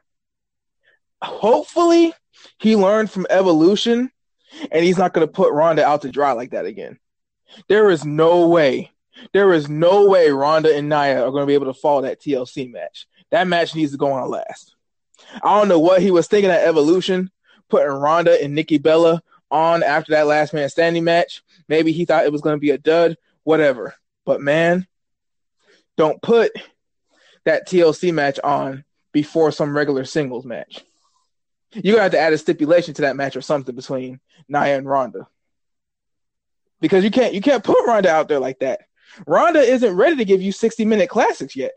hopefully 1.21 2.13
he 2.59 2.75
learned 2.75 3.11
from 3.11 3.27
Evolution 3.29 4.11
and 4.71 4.83
he's 4.83 4.97
not 4.97 5.13
going 5.13 5.27
to 5.27 5.31
put 5.31 5.53
Ronda 5.53 5.85
out 5.85 6.03
to 6.03 6.11
dry 6.11 6.31
like 6.31 6.51
that 6.51 6.65
again. 6.65 6.99
There 7.67 7.89
is 7.89 8.05
no 8.05 8.47
way. 8.47 8.91
There 9.33 9.53
is 9.53 9.69
no 9.69 10.07
way 10.07 10.29
Ronda 10.29 10.75
and 10.75 10.89
Nia 10.89 11.25
are 11.25 11.31
going 11.31 11.43
to 11.43 11.47
be 11.47 11.53
able 11.53 11.71
to 11.71 11.79
follow 11.79 12.01
that 12.01 12.21
TLC 12.21 12.71
match. 12.71 13.07
That 13.31 13.47
match 13.47 13.75
needs 13.75 13.91
to 13.91 13.97
go 13.97 14.11
on 14.11 14.29
last. 14.29 14.75
I 15.41 15.57
don't 15.57 15.67
know 15.67 15.79
what 15.79 16.01
he 16.01 16.11
was 16.11 16.27
thinking 16.27 16.51
at 16.51 16.67
Evolution, 16.67 17.31
putting 17.69 17.87
Ronda 17.89 18.41
and 18.43 18.55
Nikki 18.55 18.77
Bella 18.77 19.21
on 19.51 19.83
after 19.83 20.11
that 20.13 20.27
last 20.27 20.53
man 20.53 20.69
standing 20.69 21.03
match. 21.03 21.43
Maybe 21.67 21.91
he 21.91 22.05
thought 22.05 22.25
it 22.25 22.31
was 22.31 22.41
going 22.41 22.55
to 22.55 22.61
be 22.61 22.71
a 22.71 22.77
dud, 22.77 23.17
whatever. 23.43 23.95
But 24.25 24.41
man, 24.41 24.87
don't 25.97 26.21
put 26.21 26.51
that 27.45 27.67
TLC 27.67 28.13
match 28.13 28.39
on 28.43 28.83
before 29.11 29.51
some 29.51 29.75
regular 29.75 30.03
singles 30.03 30.45
match. 30.45 30.83
You're 31.71 31.95
gonna 31.95 32.03
have 32.03 32.11
to 32.13 32.19
add 32.19 32.33
a 32.33 32.37
stipulation 32.37 32.93
to 32.95 33.03
that 33.03 33.15
match 33.15 33.35
or 33.35 33.41
something 33.41 33.75
between 33.75 34.19
Nia 34.47 34.77
and 34.77 34.87
Ronda. 34.87 35.27
Because 36.81 37.03
you 37.03 37.11
can't 37.11 37.33
you 37.33 37.41
can't 37.41 37.63
put 37.63 37.85
Ronda 37.85 38.09
out 38.09 38.27
there 38.27 38.39
like 38.39 38.59
that. 38.59 38.81
Ronda 39.25 39.59
isn't 39.59 39.95
ready 39.95 40.17
to 40.17 40.25
give 40.25 40.41
you 40.41 40.51
60 40.51 40.85
minute 40.85 41.09
classics 41.09 41.55
yet. 41.55 41.73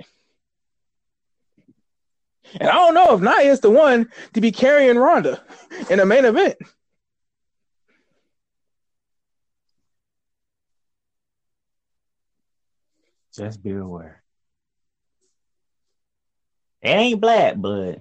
And 2.54 2.68
I 2.68 2.74
don't 2.74 2.94
know 2.94 3.14
if 3.14 3.20
Nia 3.20 3.50
is 3.52 3.60
the 3.60 3.70
one 3.70 4.10
to 4.34 4.40
be 4.40 4.52
carrying 4.52 4.98
Ronda 4.98 5.42
in 5.90 6.00
a 6.00 6.06
main 6.06 6.24
event. 6.24 6.56
Just 13.34 13.62
be 13.62 13.70
aware. 13.72 14.22
It 16.82 16.88
ain't 16.88 17.20
black, 17.20 17.54
but 17.56 18.00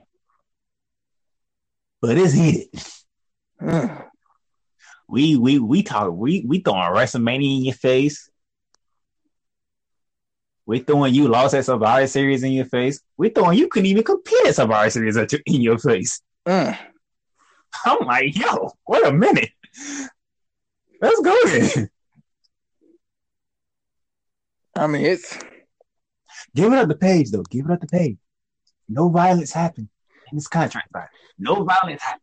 but 2.01 2.17
it's 2.17 2.33
heated. 2.33 2.69
Mm. 3.61 4.05
we 5.07 5.35
we 5.35 5.59
we 5.59 5.83
talk 5.83 6.11
we 6.13 6.43
we 6.47 6.59
throwing 6.59 6.93
WrestleMania 6.93 7.57
in 7.57 7.65
your 7.65 7.73
face. 7.75 8.29
We 10.67 10.79
throwing 10.79 11.15
you 11.15 11.27
lost 11.27 11.55
at 11.55 11.65
Survivor 11.65 12.05
Series 12.05 12.43
in 12.43 12.51
your 12.51 12.65
face. 12.65 12.99
We're 13.17 13.31
throwing 13.31 13.57
you 13.57 13.67
couldn't 13.67 13.87
even 13.87 14.03
compete 14.03 14.45
at 14.45 14.55
Survivor 14.55 14.89
Series 14.91 15.17
at 15.17 15.31
your, 15.31 15.41
in 15.47 15.61
your 15.61 15.79
face. 15.79 16.21
Mm. 16.47 16.77
I'm 17.85 18.05
like, 18.05 18.37
yo, 18.37 18.71
wait 18.87 19.05
a 19.05 19.11
minute. 19.11 19.49
Let's 21.01 21.21
go 21.21 21.35
then. 21.45 21.89
I 24.75 24.85
mean, 24.85 25.05
it's 25.05 25.37
Give 26.57 26.73
it 26.73 26.79
up 26.79 26.87
the 26.87 26.95
Paige 26.95 27.29
though. 27.31 27.43
Give 27.43 27.65
it 27.65 27.71
up 27.71 27.81
the 27.81 27.87
Paige. 27.87 28.17
No 28.89 29.09
violence 29.09 29.51
happened 29.51 29.89
in 30.31 30.37
this 30.37 30.47
contract 30.47 30.89
fight. 30.91 31.09
No 31.37 31.63
violence 31.63 32.01
happened. 32.01 32.21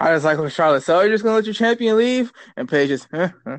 I 0.00 0.12
was 0.12 0.24
like 0.24 0.38
when 0.38 0.50
Charlotte, 0.50 0.82
so 0.82 1.00
you're 1.00 1.10
just 1.10 1.22
gonna 1.22 1.36
let 1.36 1.44
your 1.44 1.54
champion 1.54 1.96
leave? 1.96 2.32
And 2.56 2.68
Paige 2.68 2.88
just, 2.88 3.06
huh, 3.14 3.28
huh. 3.46 3.58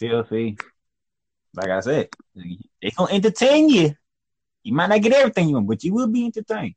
TLC, 0.00 0.60
like 1.54 1.70
I 1.70 1.80
said, 1.80 2.08
they 2.34 2.90
gonna 2.96 3.12
entertain 3.12 3.68
you. 3.68 3.94
You 4.62 4.74
might 4.74 4.88
not 4.88 5.02
get 5.02 5.12
everything 5.12 5.48
you 5.48 5.54
want, 5.54 5.68
but 5.68 5.84
you 5.84 5.94
will 5.94 6.08
be 6.08 6.26
entertained. 6.26 6.74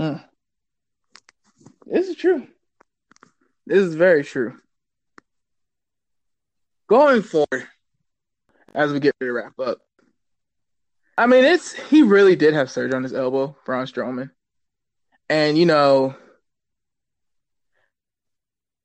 Mm. 0.00 0.24
This 1.86 2.08
is 2.08 2.16
true. 2.16 2.46
This 3.66 3.78
is 3.78 3.94
very 3.94 4.24
true. 4.24 4.58
Going 6.88 7.22
forward, 7.22 7.66
as 8.74 8.92
we 8.92 9.00
get 9.00 9.14
ready 9.20 9.28
to 9.28 9.32
wrap 9.32 9.58
up, 9.58 9.78
I 11.18 11.26
mean, 11.26 11.44
it's 11.44 11.72
he 11.72 12.02
really 12.02 12.34
did 12.34 12.54
have 12.54 12.70
surgery 12.70 12.96
on 12.96 13.02
his 13.02 13.12
elbow, 13.12 13.56
Braun 13.64 13.86
Strowman, 13.86 14.30
and 15.28 15.58
you 15.58 15.66
know, 15.66 16.14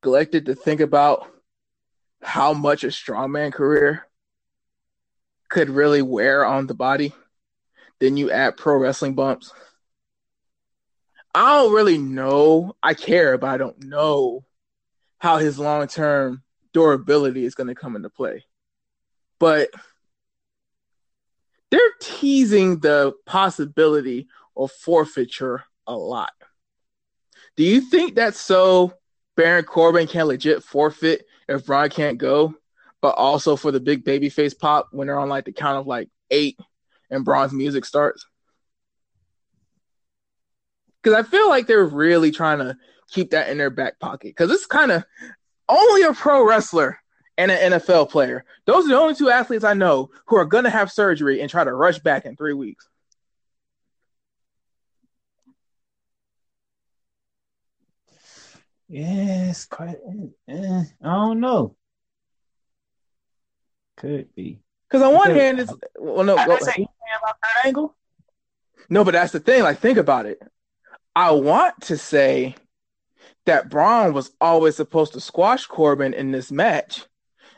neglected 0.06 0.46
to 0.46 0.54
think 0.54 0.82
about 0.82 1.28
how 2.22 2.54
much 2.54 2.84
a 2.84 2.88
strongman 2.88 3.52
career 3.52 4.06
could 5.50 5.68
really 5.68 6.04
wear 6.04 6.46
on 6.46 6.68
the 6.68 6.76
body. 6.76 7.12
Then 8.00 8.16
you 8.16 8.30
add 8.30 8.56
pro 8.56 8.78
wrestling 8.78 9.16
bumps. 9.16 9.52
I 11.34 11.58
don't 11.58 11.74
really 11.74 11.98
know. 11.98 12.76
I 12.84 12.94
care, 12.94 13.40
but 13.40 13.50
I 13.50 13.58
don't 13.58 13.84
know 13.84 14.46
how 15.18 15.38
his 15.38 15.58
long 15.58 15.88
term 15.88 16.44
durability 16.72 17.44
is 17.44 17.56
going 17.56 17.68
to 17.68 17.76
come 17.76 17.96
into 17.96 18.12
play. 18.12 18.46
But 19.40 19.70
they're 21.72 21.82
teasing 22.00 22.80
the 22.80 23.14
possibility 23.26 24.28
of 24.56 24.72
forfeiture 24.72 25.64
a 25.88 25.96
lot. 25.96 26.34
Do 27.58 27.64
you 27.64 27.82
think 27.82 28.14
that's 28.14 28.40
so 28.40 28.94
Baron 29.36 29.66
Corbin 29.66 30.08
can 30.08 30.26
legit 30.26 30.64
forfeit 30.64 31.26
if 31.48 31.66
Braun 31.66 31.90
can't 31.90 32.18
go, 32.18 32.56
but 33.02 33.16
also 33.16 33.56
for 33.56 33.72
the 33.72 33.80
big 33.80 34.04
baby 34.04 34.30
face 34.30 34.54
pop 34.54 34.88
when 34.92 35.08
they're 35.08 35.20
on 35.20 35.30
like 35.30 35.46
the 35.46 35.52
count 35.52 35.78
of 35.78 35.88
like 35.88 36.10
eight 36.32 36.60
and 37.10 37.26
Braun's 37.26 37.54
music 37.54 37.86
starts? 37.86 38.26
Because 41.02 41.18
I 41.18 41.24
feel 41.24 41.50
like 41.50 41.68
they're 41.68 41.86
really 41.86 42.32
trying 42.32 42.60
to 42.60 42.78
keep 43.10 43.32
that 43.32 43.50
in 43.50 43.58
their 43.58 43.70
back 43.70 44.00
pocket. 44.00 44.30
Because 44.30 44.52
it's 44.52 44.66
kind 44.66 44.92
of 44.92 45.04
only 45.70 46.04
a 46.04 46.14
pro 46.14 46.48
wrestler 46.48 46.98
and 47.38 47.52
an 47.52 47.74
NFL 47.74 48.10
player. 48.10 48.46
Those 48.66 48.86
are 48.86 48.90
the 48.90 48.98
only 48.98 49.16
two 49.16 49.30
athletes 49.30 49.64
I 49.64 49.74
know 49.74 50.10
who 50.26 50.38
are 50.38 50.46
to 50.46 50.70
have 50.70 50.92
surgery 50.92 51.42
and 51.42 51.50
try 51.50 51.64
to 51.64 51.74
rush 51.74 52.00
back 52.00 52.26
in 52.26 52.36
three 52.36 52.54
weeks. 52.54 52.88
Yes, 58.96 59.66
quite. 59.66 59.98
Eh, 60.48 60.84
I 61.04 61.06
don't 61.06 61.42
know. 61.42 61.76
Could 63.98 64.34
be. 64.34 64.62
Because 64.88 65.06
on 65.06 65.14
one 65.14 65.32
hand, 65.32 65.60
it's 65.60 65.74
well, 66.00 66.24
no, 66.24 66.38
I, 66.38 66.46
go, 66.46 66.56
I 66.56 66.60
say 66.60 66.72
anything 66.78 66.88
about 67.22 67.36
Kurt 67.42 67.66
Angle. 67.66 67.96
no, 68.90 69.04
but 69.04 69.12
that's 69.12 69.34
the 69.34 69.42
thing. 69.42 69.64
Like, 69.64 69.80
think 69.80 69.98
about 69.98 70.28
it. 70.28 70.42
I 71.14 71.32
want 71.32 71.82
to 71.82 71.98
say 71.98 72.56
that 73.46 73.70
Braun 73.70 74.14
was 74.14 74.32
always 74.40 74.78
supposed 74.78 75.12
to 75.12 75.20
squash 75.20 75.66
Corbin 75.66 76.14
in 76.14 76.32
this 76.32 76.50
match, 76.50 77.04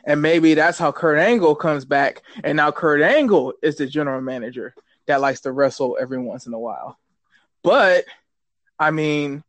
and 0.04 0.20
maybe 0.20 0.54
that's 0.54 0.78
how 0.78 0.90
Kurt 0.90 1.20
Angle 1.20 1.54
comes 1.54 1.84
back, 1.84 2.22
and 2.42 2.56
now 2.56 2.72
Kurt 2.72 3.00
Angle 3.00 3.52
is 3.62 3.76
the 3.76 3.86
general 3.86 4.20
manager 4.20 4.74
that 5.06 5.20
likes 5.20 5.42
to 5.42 5.52
wrestle 5.52 5.98
every 6.00 6.18
once 6.18 6.46
in 6.48 6.52
a 6.52 6.58
while. 6.58 6.98
But 7.62 8.06
I 8.76 8.90
mean, 8.90 9.44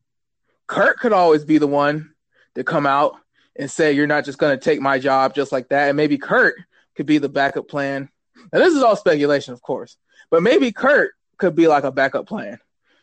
Kurt 0.70 1.00
could 1.00 1.14
always 1.14 1.44
be 1.44 1.58
the 1.58 1.68
one 1.68 2.14
to 2.54 2.64
come 2.64 2.86
out 2.86 3.16
and 3.58 3.70
say, 3.70 3.92
"You're 3.92 4.08
not 4.08 4.24
just 4.24 4.38
going 4.38 4.58
to 4.58 4.64
take 4.64 4.80
my 4.80 5.00
job 5.00 5.34
just 5.34 5.52
like 5.52 5.68
that," 5.70 5.90
and 5.90 5.98
maybe 5.98 6.18
Kurt 6.18 6.56
could 6.96 7.08
be 7.08 7.18
the 7.18 7.28
backup 7.28 7.68
plan. 7.68 8.08
Now, 8.54 8.60
this 8.60 8.76
is 8.76 8.84
all 8.84 8.96
speculation, 8.96 9.54
of 9.54 9.62
course, 9.62 9.98
but 10.30 10.44
maybe 10.44 10.72
Kurt 10.72 11.12
could 11.38 11.56
be 11.56 11.68
like 11.68 11.84
a 11.84 11.92
backup 11.92 12.28
plan. 12.28 12.60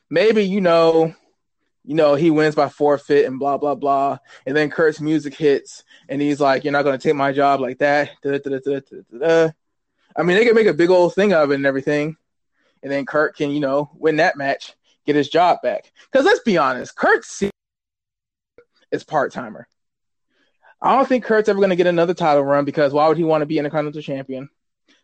Maybe 0.09 0.45
you 0.45 0.61
know 0.61 1.15
you 1.85 1.95
know, 1.95 2.17
he 2.17 2.31
wins 2.31 2.57
by 2.57 2.69
forfeit 2.69 3.27
and 3.27 3.39
blah 3.39 3.59
blah 3.59 3.77
blah. 3.77 4.19
And 4.45 4.57
then 4.57 4.71
Kurt's 4.71 5.01
music 5.01 5.37
hits, 5.37 5.85
and 6.09 6.21
he's 6.21 6.41
like, 6.41 6.65
"You're 6.65 6.73
not 6.73 6.83
going 6.83 6.99
to 6.99 7.03
take 7.03 7.17
my 7.17 7.33
job 7.33 7.61
like 7.61 7.79
that." 7.79 8.11
I 8.25 10.23
mean, 10.23 10.37
they 10.37 10.45
can 10.45 10.55
make 10.55 10.67
a 10.67 10.75
big 10.75 10.91
old 10.91 11.15
thing 11.15 11.33
of 11.33 11.51
it 11.51 11.55
and 11.55 11.67
everything, 11.67 12.17
and 12.83 12.91
then 12.91 13.07
Kurt 13.07 13.37
can, 13.37 13.51
you 13.51 13.61
know, 13.61 13.91
win 13.95 14.17
that 14.17 14.37
match, 14.37 14.75
get 15.05 15.15
his 15.15 15.29
job 15.29 15.59
back. 15.63 15.93
Because 16.11 16.25
let's 16.25 16.41
be 16.41 16.59
honest, 16.59 16.97
Kurt 16.97 17.25
is 18.93 19.05
part 19.05 19.33
timer. 19.33 19.69
I 20.81 20.95
don't 20.95 21.09
think 21.09 21.25
Kurt's 21.25 21.49
ever 21.49 21.59
going 21.59 21.71
to 21.71 21.77
get 21.77 21.87
another 21.87 22.15
title 22.15 22.45
run 22.45 22.65
because 22.65 22.93
why 22.93 23.09
would 23.09 23.17
he 23.17 23.25
want 23.25 23.43
to 23.43 23.47
be 23.47 23.59
Intercontinental 23.59 24.03
Champion? 24.03 24.49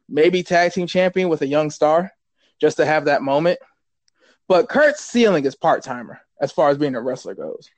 Maybe 0.09 0.43
tag 0.43 0.73
team 0.73 0.87
champion 0.87 1.29
with 1.29 1.43
a 1.43 1.47
young 1.47 1.71
star, 1.71 2.13
just 2.61 2.77
to 2.77 2.85
have 2.85 3.07
that 3.07 3.23
moment. 3.23 3.59
But 4.49 4.69
Kurt's 4.69 5.05
ceiling 5.05 5.45
is 5.47 5.55
part 5.55 5.83
timer 5.83 6.21
as 6.41 6.53
far 6.53 6.69
as 6.69 6.77
being 6.77 6.95
a 6.95 7.01
wrestler 7.01 7.35
goes. 7.35 7.71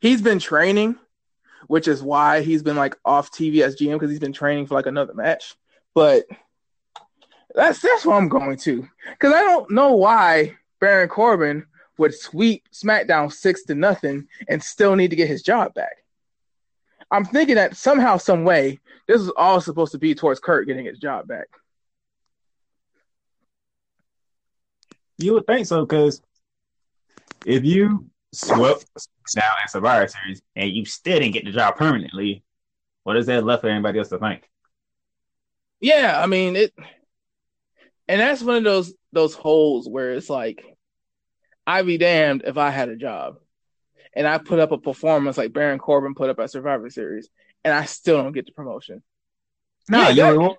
He's 0.00 0.20
been 0.20 0.38
training, 0.38 0.96
which 1.66 1.88
is 1.88 2.02
why 2.02 2.42
he's 2.42 2.62
been 2.62 2.76
like 2.76 2.96
off 3.04 3.32
TV 3.32 3.62
as 3.62 3.76
GM 3.76 3.94
because 3.94 4.10
he's 4.10 4.20
been 4.20 4.32
training 4.32 4.66
for 4.66 4.74
like 4.74 4.86
another 4.86 5.14
match. 5.14 5.54
But 5.94 6.26
that's 7.54 7.80
that's 7.80 8.04
what 8.04 8.16
I'm 8.16 8.28
going 8.28 8.58
to 8.58 8.86
because 9.10 9.32
I 9.32 9.40
don't 9.40 9.70
know 9.70 9.94
why 9.94 10.56
Baron 10.80 11.08
Corbin 11.08 11.66
would 11.98 12.14
sweep 12.14 12.64
SmackDown 12.72 13.32
six 13.32 13.64
to 13.64 13.74
nothing 13.74 14.28
and 14.48 14.62
still 14.62 14.96
need 14.96 15.10
to 15.10 15.16
get 15.16 15.28
his 15.28 15.42
job 15.42 15.74
back. 15.74 15.96
I'm 17.10 17.24
thinking 17.24 17.56
that 17.56 17.76
somehow, 17.76 18.16
some 18.16 18.44
way, 18.44 18.78
this 19.06 19.20
is 19.20 19.30
all 19.36 19.60
supposed 19.60 19.92
to 19.92 19.98
be 19.98 20.14
towards 20.14 20.40
Kurt 20.40 20.66
getting 20.66 20.84
his 20.84 20.98
job 20.98 21.26
back. 21.26 21.46
You 25.16 25.34
would 25.34 25.46
think 25.46 25.66
so, 25.66 25.84
because 25.84 26.22
if 27.44 27.64
you 27.64 28.08
swept 28.32 28.86
down 29.34 29.54
in 29.62 29.68
Survivor 29.68 30.06
Series 30.06 30.42
and 30.54 30.70
you 30.70 30.84
still 30.84 31.18
didn't 31.18 31.32
get 31.32 31.44
the 31.44 31.50
job 31.50 31.76
permanently, 31.76 32.44
what 33.04 33.16
is 33.16 33.26
that 33.26 33.44
left 33.44 33.62
for 33.62 33.68
anybody 33.68 33.98
else 33.98 34.10
to 34.10 34.18
think? 34.18 34.48
Yeah, 35.80 36.20
I 36.22 36.26
mean 36.26 36.56
it, 36.56 36.74
and 38.06 38.20
that's 38.20 38.42
one 38.42 38.56
of 38.56 38.64
those 38.64 38.92
those 39.12 39.34
holes 39.34 39.88
where 39.88 40.12
it's 40.12 40.28
like, 40.28 40.62
I'd 41.68 41.84
be 41.84 41.98
damned 41.98 42.44
if 42.46 42.56
I 42.56 42.70
had 42.70 42.88
a 42.88 42.96
job, 42.96 43.36
and 44.16 44.26
I 44.26 44.38
put 44.38 44.58
up 44.58 44.72
a 44.72 44.78
performance 44.78 45.36
like 45.36 45.52
Baron 45.52 45.78
Corbin 45.78 46.14
put 46.14 46.30
up 46.30 46.40
at 46.40 46.50
Survivor 46.50 46.88
Series, 46.88 47.28
and 47.62 47.74
I 47.74 47.84
still 47.84 48.22
don't 48.22 48.32
get 48.32 48.46
the 48.46 48.52
promotion. 48.52 49.02
No, 49.90 50.00
Yeah, 50.00 50.08
your, 50.08 50.32
reward, 50.32 50.56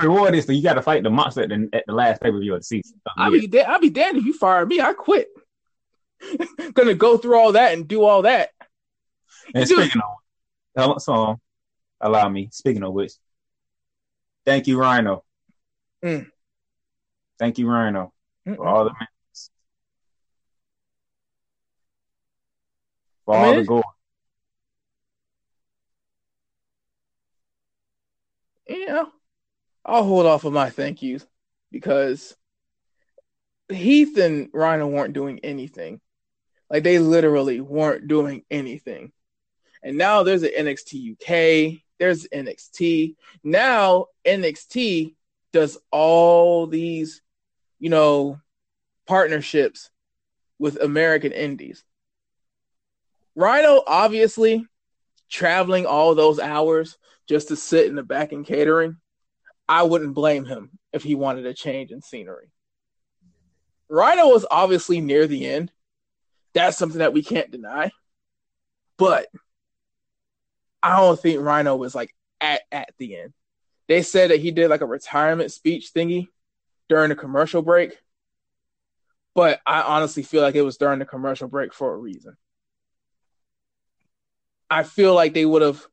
your 0.00 0.10
reward 0.10 0.34
is 0.34 0.46
that 0.46 0.54
you 0.54 0.62
got 0.62 0.74
to 0.74 0.82
fight 0.82 1.02
the 1.02 1.10
monster 1.10 1.42
at 1.42 1.50
the, 1.50 1.68
at 1.74 1.84
the 1.86 1.92
last 1.92 2.22
pay 2.22 2.30
per 2.30 2.40
view 2.40 2.54
of 2.54 2.60
the 2.60 2.64
season. 2.64 2.98
I'd 3.14 3.30
be 3.30 3.46
da- 3.46 3.66
I'd 3.66 3.82
be 3.82 3.90
damned 3.90 4.16
if 4.16 4.24
you 4.24 4.32
fire 4.32 4.64
me. 4.64 4.80
I 4.80 4.94
quit. 4.94 5.28
Gonna 6.72 6.94
go 6.94 7.18
through 7.18 7.38
all 7.38 7.52
that 7.52 7.74
and 7.74 7.86
do 7.86 8.02
all 8.02 8.22
that. 8.22 8.52
And 9.54 9.68
Dude. 9.68 9.80
speaking 9.82 10.00
of, 10.78 11.02
so 11.02 11.38
allow 12.00 12.26
me. 12.30 12.48
Speaking 12.52 12.84
of 12.84 12.94
which, 12.94 13.12
thank 14.46 14.66
you, 14.66 14.78
Rhino. 14.78 15.24
Mm. 16.02 16.30
Thank 17.38 17.58
you, 17.58 17.68
Rhino, 17.68 18.14
for 18.46 18.66
all 18.66 18.84
the 18.84 18.94
for 23.32 23.46
all 23.46 23.54
the 23.54 23.64
gold. 23.64 23.84
you 28.68 28.86
know, 28.86 29.08
I'll 29.84 30.04
hold 30.04 30.26
off 30.26 30.44
on 30.44 30.52
my 30.52 30.70
thank 30.70 31.02
yous 31.02 31.26
because 31.70 32.34
Heath 33.68 34.16
and 34.18 34.48
Rhino 34.52 34.86
weren't 34.86 35.14
doing 35.14 35.40
anything. 35.40 36.00
Like 36.70 36.84
they 36.84 36.98
literally 36.98 37.60
weren't 37.60 38.08
doing 38.08 38.44
anything. 38.50 39.12
And 39.82 39.98
now 39.98 40.22
there's 40.22 40.42
an 40.42 40.52
NXT 40.56 41.12
UK, 41.12 41.80
there's 41.98 42.26
NXT. 42.28 43.16
Now 43.42 44.06
NXT 44.24 45.14
does 45.52 45.76
all 45.90 46.66
these, 46.66 47.20
you 47.78 47.90
know, 47.90 48.40
partnerships 49.06 49.90
with 50.58 50.80
American 50.80 51.32
indies. 51.32 51.84
Rhino 53.34 53.82
obviously 53.86 54.66
traveling 55.30 55.86
all 55.86 56.14
those 56.14 56.38
hours 56.38 56.98
just 57.28 57.48
to 57.48 57.56
sit 57.56 57.86
in 57.86 57.94
the 57.94 58.02
back 58.02 58.32
and 58.32 58.46
catering, 58.46 58.96
I 59.68 59.84
wouldn't 59.84 60.14
blame 60.14 60.44
him 60.44 60.70
if 60.92 61.02
he 61.02 61.14
wanted 61.14 61.46
a 61.46 61.54
change 61.54 61.90
in 61.90 62.02
scenery. 62.02 62.50
Rhino 63.88 64.28
was 64.28 64.46
obviously 64.50 65.00
near 65.00 65.26
the 65.26 65.48
end. 65.48 65.72
That's 66.54 66.76
something 66.76 66.98
that 66.98 67.12
we 67.12 67.22
can't 67.22 67.50
deny. 67.50 67.90
But 68.98 69.28
I 70.82 70.96
don't 70.96 71.18
think 71.18 71.40
Rhino 71.40 71.76
was 71.76 71.94
like 71.94 72.14
at 72.40 72.62
at 72.70 72.90
the 72.98 73.16
end. 73.16 73.32
They 73.88 74.02
said 74.02 74.30
that 74.30 74.40
he 74.40 74.50
did 74.50 74.70
like 74.70 74.80
a 74.80 74.86
retirement 74.86 75.52
speech 75.52 75.92
thingy 75.94 76.28
during 76.88 77.08
the 77.08 77.16
commercial 77.16 77.62
break. 77.62 77.96
But 79.34 79.60
I 79.66 79.82
honestly 79.82 80.22
feel 80.22 80.42
like 80.42 80.54
it 80.54 80.62
was 80.62 80.76
during 80.76 80.98
the 80.98 81.06
commercial 81.06 81.48
break 81.48 81.72
for 81.72 81.94
a 81.94 81.96
reason. 81.96 82.36
I 84.72 84.84
feel 84.84 85.14
like 85.14 85.34
they 85.34 85.44
would 85.44 85.60
have 85.60 85.86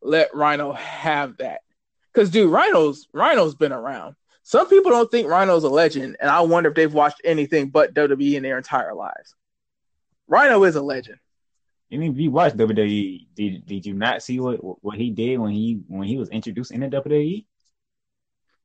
let 0.00 0.32
Rhino 0.32 0.72
have 0.72 1.38
that. 1.38 1.62
Cause 2.14 2.30
dude, 2.30 2.52
Rhino's 2.52 3.08
Rhino's 3.12 3.56
been 3.56 3.72
around. 3.72 4.14
Some 4.44 4.68
people 4.68 4.92
don't 4.92 5.10
think 5.10 5.28
Rhino's 5.28 5.64
a 5.64 5.68
legend, 5.68 6.16
and 6.20 6.30
I 6.30 6.40
wonder 6.42 6.70
if 6.70 6.76
they've 6.76 6.92
watched 6.92 7.20
anything 7.24 7.70
but 7.70 7.92
WWE 7.92 8.34
in 8.34 8.44
their 8.44 8.56
entire 8.56 8.94
lives. 8.94 9.34
Rhino 10.28 10.62
is 10.62 10.76
a 10.76 10.82
legend. 10.82 11.18
I 11.92 11.96
mean, 11.96 12.12
if 12.12 12.18
you 12.18 12.30
watch 12.30 12.54
WWE, 12.54 13.26
did 13.34 13.66
did 13.66 13.84
you 13.84 13.94
not 13.94 14.22
see 14.22 14.38
what 14.38 14.58
what 14.84 14.96
he 14.96 15.10
did 15.10 15.38
when 15.38 15.50
he 15.50 15.80
when 15.88 16.06
he 16.06 16.16
was 16.16 16.28
introduced 16.28 16.70
in 16.70 16.80
the 16.80 16.88
WWE? 16.88 17.46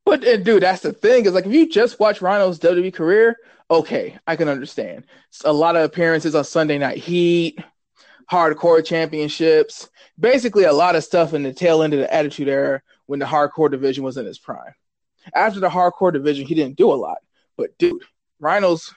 But 0.05 0.24
and 0.24 0.45
dude, 0.45 0.61
that's 0.61 0.84
the 0.84 0.93
thing 0.93 1.26
is 1.26 1.34
like 1.34 1.47
if 1.47 1.51
you 1.51 1.68
just 1.68 1.99
watch 1.99 2.22
Rhino's 2.22 2.59
WWE 2.59 2.93
career, 2.93 3.38
okay, 3.72 4.16
I 4.28 4.36
can 4.36 4.47
understand. 4.47 5.05
A 5.43 5.51
lot 5.51 5.76
of 5.76 5.84
appearances 5.84 6.36
on 6.36 6.43
Sunday 6.43 6.78
Night 6.78 6.97
Heat, 6.97 7.59
Hardcore 8.32 8.84
Championships, 8.84 9.89
basically 10.19 10.63
a 10.63 10.73
lot 10.73 10.95
of 10.95 11.03
stuff 11.03 11.34
in 11.34 11.43
the 11.43 11.53
tail 11.53 11.84
end 11.84 11.93
of 11.93 11.99
the 11.99 12.13
Attitude 12.13 12.47
Era 12.47 12.82
when 13.05 13.19
the 13.19 13.26
Hardcore 13.26 13.69
division 13.69 14.03
was 14.03 14.17
in 14.17 14.26
its 14.26 14.39
prime. 14.39 14.73
After 15.34 15.59
the 15.59 15.69
Hardcore 15.69 16.13
division, 16.13 16.45
he 16.45 16.55
didn't 16.55 16.78
do 16.78 16.91
a 16.91 16.95
lot. 16.95 17.17
But 17.57 17.78
dude, 17.78 18.03
Rhino's 18.39 18.93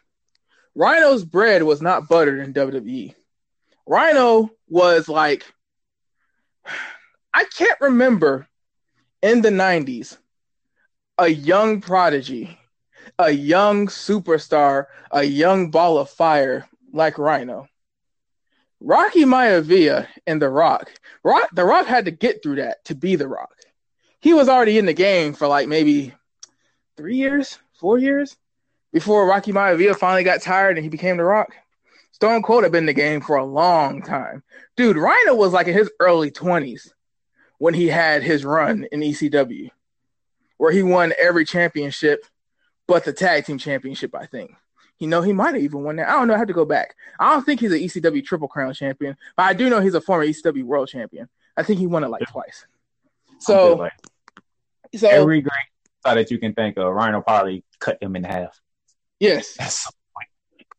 Rhino's 0.74 1.24
bread 1.24 1.62
was 1.62 1.82
not 1.82 2.08
buttered 2.08 2.40
in 2.40 2.54
WWE. 2.54 3.14
Rhino 3.86 4.50
was 4.68 5.08
like, 5.08 5.44
I 7.34 7.44
can't 7.44 7.80
remember 7.80 8.46
in 9.22 9.42
the 9.42 9.50
90s 9.50 10.18
a 11.18 11.28
young 11.28 11.80
prodigy, 11.80 12.56
a 13.18 13.30
young 13.30 13.88
superstar, 13.88 14.86
a 15.10 15.24
young 15.24 15.70
ball 15.70 15.98
of 15.98 16.10
fire 16.10 16.68
like 16.92 17.18
Rhino. 17.18 17.66
Rocky 18.80 19.24
Maivia 19.24 20.06
and 20.26 20.40
The 20.40 20.48
Rock, 20.48 20.90
Rock, 21.24 21.50
The 21.52 21.64
Rock 21.64 21.86
had 21.86 22.04
to 22.04 22.10
get 22.10 22.42
through 22.42 22.56
that 22.56 22.84
to 22.86 22.94
be 22.94 23.16
The 23.16 23.28
Rock. 23.28 23.54
He 24.20 24.34
was 24.34 24.48
already 24.48 24.78
in 24.78 24.86
the 24.86 24.92
game 24.92 25.32
for 25.32 25.46
like 25.46 25.68
maybe 25.68 26.14
three 26.96 27.16
years, 27.16 27.58
four 27.78 27.98
years 27.98 28.36
before 28.92 29.26
Rocky 29.26 29.52
Maivia 29.52 29.96
finally 29.96 30.24
got 30.24 30.42
tired 30.42 30.76
and 30.76 30.84
he 30.84 30.90
became 30.90 31.16
The 31.16 31.24
Rock. 31.24 31.54
Stone 32.12 32.42
Cold 32.42 32.64
had 32.64 32.72
been 32.72 32.82
in 32.82 32.86
the 32.86 32.92
game 32.92 33.20
for 33.20 33.36
a 33.36 33.44
long 33.44 34.02
time. 34.02 34.42
Dude, 34.76 34.96
Rhino 34.96 35.34
was 35.34 35.52
like 35.52 35.68
in 35.68 35.74
his 35.74 35.90
early 36.00 36.30
20s 36.30 36.90
when 37.58 37.74
he 37.74 37.88
had 37.88 38.22
his 38.22 38.44
run 38.44 38.86
in 38.90 39.00
ECW, 39.00 39.70
where 40.56 40.72
he 40.72 40.82
won 40.82 41.12
every 41.18 41.44
championship 41.44 42.24
but 42.88 43.04
the 43.04 43.12
tag 43.12 43.44
team 43.44 43.58
championship, 43.58 44.14
I 44.14 44.26
think. 44.26 44.52
You 44.98 45.06
know, 45.06 45.22
he 45.22 45.32
might 45.32 45.54
have 45.54 45.62
even 45.62 45.84
won 45.84 45.96
that. 45.96 46.08
I 46.08 46.12
don't 46.12 46.28
know. 46.28 46.34
I 46.34 46.38
have 46.38 46.48
to 46.48 46.52
go 46.52 46.64
back. 46.64 46.96
I 47.20 47.32
don't 47.32 47.44
think 47.44 47.60
he's 47.60 47.72
an 47.72 47.78
ECW 47.78 48.24
Triple 48.24 48.48
Crown 48.48 48.74
champion, 48.74 49.16
but 49.36 49.44
I 49.44 49.52
do 49.52 49.70
know 49.70 49.80
he's 49.80 49.94
a 49.94 50.00
former 50.00 50.26
ECW 50.26 50.64
World 50.64 50.88
Champion. 50.88 51.28
I 51.56 51.62
think 51.62 51.78
he 51.78 51.86
won 51.86 52.04
it 52.04 52.08
like 52.08 52.26
twice. 52.28 52.66
So, 53.38 53.74
like, 53.74 53.92
so 54.96 55.08
every 55.08 55.40
great 55.40 55.52
star 56.00 56.16
that 56.16 56.30
you 56.30 56.38
can 56.38 56.52
think 56.54 56.76
of, 56.76 56.92
Rhino 56.92 57.20
probably 57.20 57.64
cut 57.78 58.02
him 58.02 58.16
in 58.16 58.24
half. 58.24 58.60
yes, 59.20 59.56
so 59.56 59.90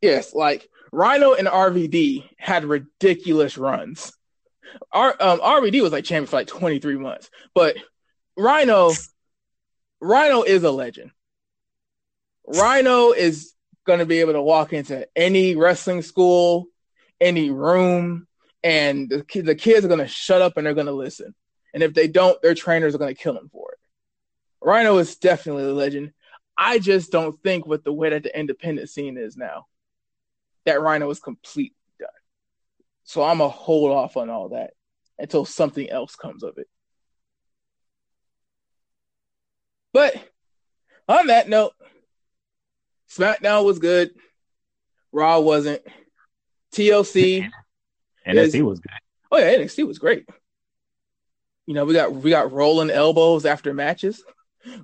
yes, 0.02 0.34
like 0.34 0.70
Rhino 0.92 1.34
and 1.34 1.48
RVD 1.48 2.30
had 2.38 2.66
ridiculous 2.66 3.58
runs. 3.58 4.12
R, 4.92 5.16
um, 5.20 5.40
RVD 5.40 5.82
was 5.82 5.92
like 5.92 6.04
champion 6.04 6.28
for 6.28 6.38
like 6.38 6.48
23 6.48 6.98
months, 6.98 7.30
but 7.56 7.78
Rhino, 8.38 8.92
Rhino 10.02 10.44
is 10.44 10.64
a 10.64 10.72
legend. 10.72 11.12
Rhino 12.48 13.12
is 13.12 13.54
going 13.86 14.00
to 14.00 14.06
be 14.06 14.20
able 14.20 14.34
to 14.34 14.42
walk 14.42 14.74
into 14.74 15.08
any 15.16 15.56
wrestling 15.56 16.02
school, 16.02 16.68
any 17.20 17.50
room, 17.50 18.28
and 18.64 19.10
the, 19.10 19.42
the 19.42 19.56
kids 19.56 19.86
are 19.86 19.90
going 19.90 20.00
to 20.00 20.08
shut 20.08 20.42
up 20.42 20.58
and 20.58 20.66
they're 20.66 20.74
going 20.74 20.88
to 20.88 20.94
listen. 20.94 21.34
And 21.74 21.84
if 21.84 21.94
they 21.94 22.08
don't, 22.08 22.42
their 22.42 22.56
trainers 22.56 22.96
are 22.96 23.00
going 23.00 23.16
to 23.16 23.22
kill 23.22 23.34
them 23.34 23.50
for 23.52 23.72
it. 23.72 23.80
Rhino 24.62 24.98
is 24.98 25.16
definitely 25.16 25.64
a 25.64 25.74
legend. 25.74 26.12
I 26.58 26.80
just 26.80 27.12
don't 27.12 27.42
think 27.42 27.66
with 27.66 27.84
the 27.86 27.94
way 27.94 28.10
that 28.10 28.24
the 28.24 28.38
independent 28.38 28.90
scene 28.90 29.18
is 29.18 29.38
now, 29.38 29.68
that 30.66 30.82
Rhino 30.82 31.10
is 31.10 31.20
completely 31.20 31.76
done. 32.00 32.10
So 33.04 33.24
I'm 33.24 33.38
gonna 33.38 33.50
hold 33.50 33.92
off 33.92 34.18
on 34.18 34.30
all 34.30 34.50
that 34.50 34.72
until 35.18 35.46
something 35.46 35.90
else 35.90 36.18
comes 36.18 36.44
of 36.44 36.58
it. 36.58 36.68
But 39.94 40.16
on 41.08 41.28
that 41.28 41.48
note, 41.48 41.74
SmackDown 43.12 43.66
was 43.66 43.80
good. 43.80 44.12
Raw 45.12 45.40
wasn't. 45.40 45.82
TLC. 46.74 47.50
NXT 48.28 48.56
Is- 48.56 48.62
was 48.64 48.80
good. 48.80 48.92
Oh 49.32 49.38
yeah, 49.38 49.56
NXT 49.56 49.88
was 49.88 50.00
great. 50.00 50.28
You 51.66 51.74
know, 51.76 51.86
we 51.86 51.94
got 51.94 52.12
we 52.14 52.30
got 52.30 52.52
rolling 52.52 52.90
elbows 52.90 53.46
after 53.46 53.74
matches. 53.74 54.24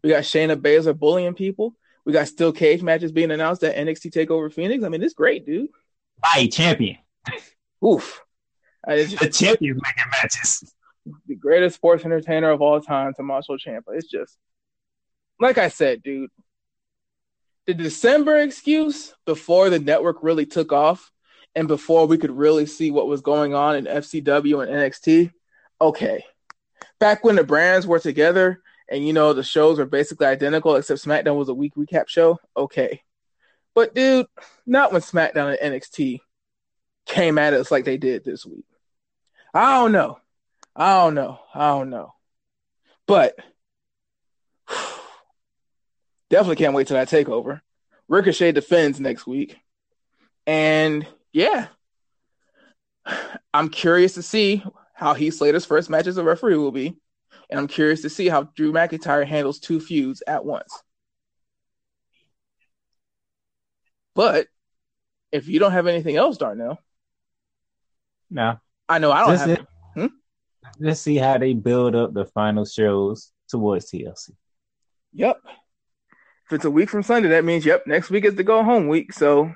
We 0.04 0.10
got 0.10 0.24
Shayna 0.24 0.56
Baszler 0.56 0.98
bullying 0.98 1.34
people. 1.34 1.76
We 2.06 2.14
got 2.14 2.28
steel 2.28 2.52
cage 2.52 2.84
matches 2.84 3.12
being 3.12 3.32
announced 3.32 3.64
at 3.64 3.76
NXT 3.76 4.12
Takeover 4.14 4.54
Phoenix. 4.54 4.84
I 4.84 4.90
mean, 4.90 5.02
it's 5.04 5.16
great, 5.16 5.46
dude. 5.46 5.70
By 6.22 6.48
champion. 6.48 6.98
Oof. 7.84 8.22
Just 8.88 9.20
The 9.20 9.30
champions 9.30 9.82
making 9.84 10.12
matches. 10.12 10.74
the 11.28 11.36
greatest 11.36 11.76
sports 11.76 12.06
entertainer 12.06 12.52
of 12.52 12.62
all 12.62 12.80
time, 12.80 13.14
Tommaso 13.16 13.58
Ciampa. 13.58 13.90
It's 13.94 14.08
just 14.08 14.38
like 15.40 15.58
I 15.58 15.70
said, 15.70 16.04
dude. 16.04 16.30
The 17.68 17.74
December 17.74 18.40
excuse 18.40 19.14
before 19.26 19.70
the 19.70 19.80
network 19.80 20.18
really 20.22 20.46
took 20.46 20.72
off 20.72 21.12
and 21.56 21.68
before 21.68 22.06
we 22.06 22.18
could 22.18 22.32
really 22.32 22.66
see 22.66 22.92
what 22.92 23.08
was 23.08 23.22
going 23.22 23.56
on 23.56 23.76
in 23.76 23.86
FCW 23.86 24.62
and 24.62 24.72
NXT. 24.72 25.32
Okay. 25.82 26.24
Back 27.00 27.24
when 27.24 27.36
the 27.36 27.44
brands 27.44 27.88
were 27.88 28.00
together 28.00 28.62
and 28.90 29.06
you 29.06 29.14
know 29.14 29.34
the 29.34 29.44
shows 29.44 29.80
were 29.80 29.86
basically 29.86 30.28
identical 30.28 30.76
except 30.76 31.04
SmackDown 31.04 31.38
was 31.38 31.50
a 31.50 31.54
week 31.54 31.74
recap 31.76 32.08
show. 32.08 32.40
Okay. 32.56 33.02
But 33.74 33.96
dude, 33.96 34.28
not 34.66 34.92
when 34.94 35.02
SmackDown 35.02 35.58
and 35.60 35.74
NXT 35.74 36.20
came 37.06 37.38
at 37.38 37.54
us 37.54 37.72
like 37.72 37.86
they 37.86 37.98
did 37.98 38.24
this 38.24 38.46
week. 38.46 38.66
I 39.54 39.80
don't 39.80 39.92
know. 39.92 40.20
I 40.76 41.02
don't 41.02 41.16
know. 41.16 41.40
I 41.54 41.70
don't 41.70 41.90
know. 41.90 42.14
But 43.08 43.40
definitely 46.30 46.56
can't 46.58 46.74
wait 46.74 46.88
till 46.88 46.98
that 46.98 47.10
takeover. 47.10 47.62
Ricochet 48.08 48.52
defends 48.52 49.00
next 49.00 49.26
week. 49.26 49.58
And 50.48 51.08
yeah, 51.34 51.68
I'm 53.54 53.70
curious 53.70 54.14
to 54.14 54.22
see 54.22 54.64
how 54.94 55.14
Heath 55.14 55.36
Slater's 55.36 55.66
first 55.66 55.90
match 55.90 56.08
as 56.08 56.18
a 56.18 56.24
referee 56.24 56.58
will 56.58 56.72
be. 56.72 56.96
And 57.50 57.60
I'm 57.60 57.68
curious 57.68 58.02
to 58.02 58.10
see 58.10 58.28
how 58.28 58.44
Drew 58.56 58.72
McIntyre 58.72 59.26
handles 59.26 59.60
two 59.60 59.80
feuds 59.80 60.24
at 60.26 60.46
once. 60.46 60.72
But 64.16 64.48
if 65.32 65.48
you 65.48 65.60
don't 65.60 65.74
have 65.74 65.88
anything 65.88 66.16
else, 66.16 66.38
Darnell, 66.38 66.80
No. 68.30 68.60
I 68.88 69.00
know 69.00 69.12
I 69.12 69.20
don't 69.22 69.30
That's 69.30 69.42
have 69.42 69.50
it. 69.60 69.68
Hmm? 69.96 70.06
let's 70.80 71.02
see 71.02 71.18
how 71.18 71.38
they 71.38 71.54
build 71.54 71.96
up 71.96 72.14
the 72.14 72.26
final 72.26 72.66
shows 72.66 73.32
towards 73.50 73.92
TLC. 73.92 74.32
Yep. 75.14 75.38
If 76.46 76.54
it's 76.54 76.66
a 76.66 76.72
week 76.72 76.90
from 76.90 77.04
Sunday, 77.04 77.30
that 77.30 77.44
means 77.44 77.66
yep, 77.66 77.88
next 77.88 78.10
week 78.10 78.26
is 78.26 78.36
the 78.36 78.44
go 78.44 78.64
home 78.64 78.88
week. 78.88 79.14
So 79.14 79.54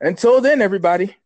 until 0.00 0.40
then, 0.40 0.62
everybody, 0.62 1.16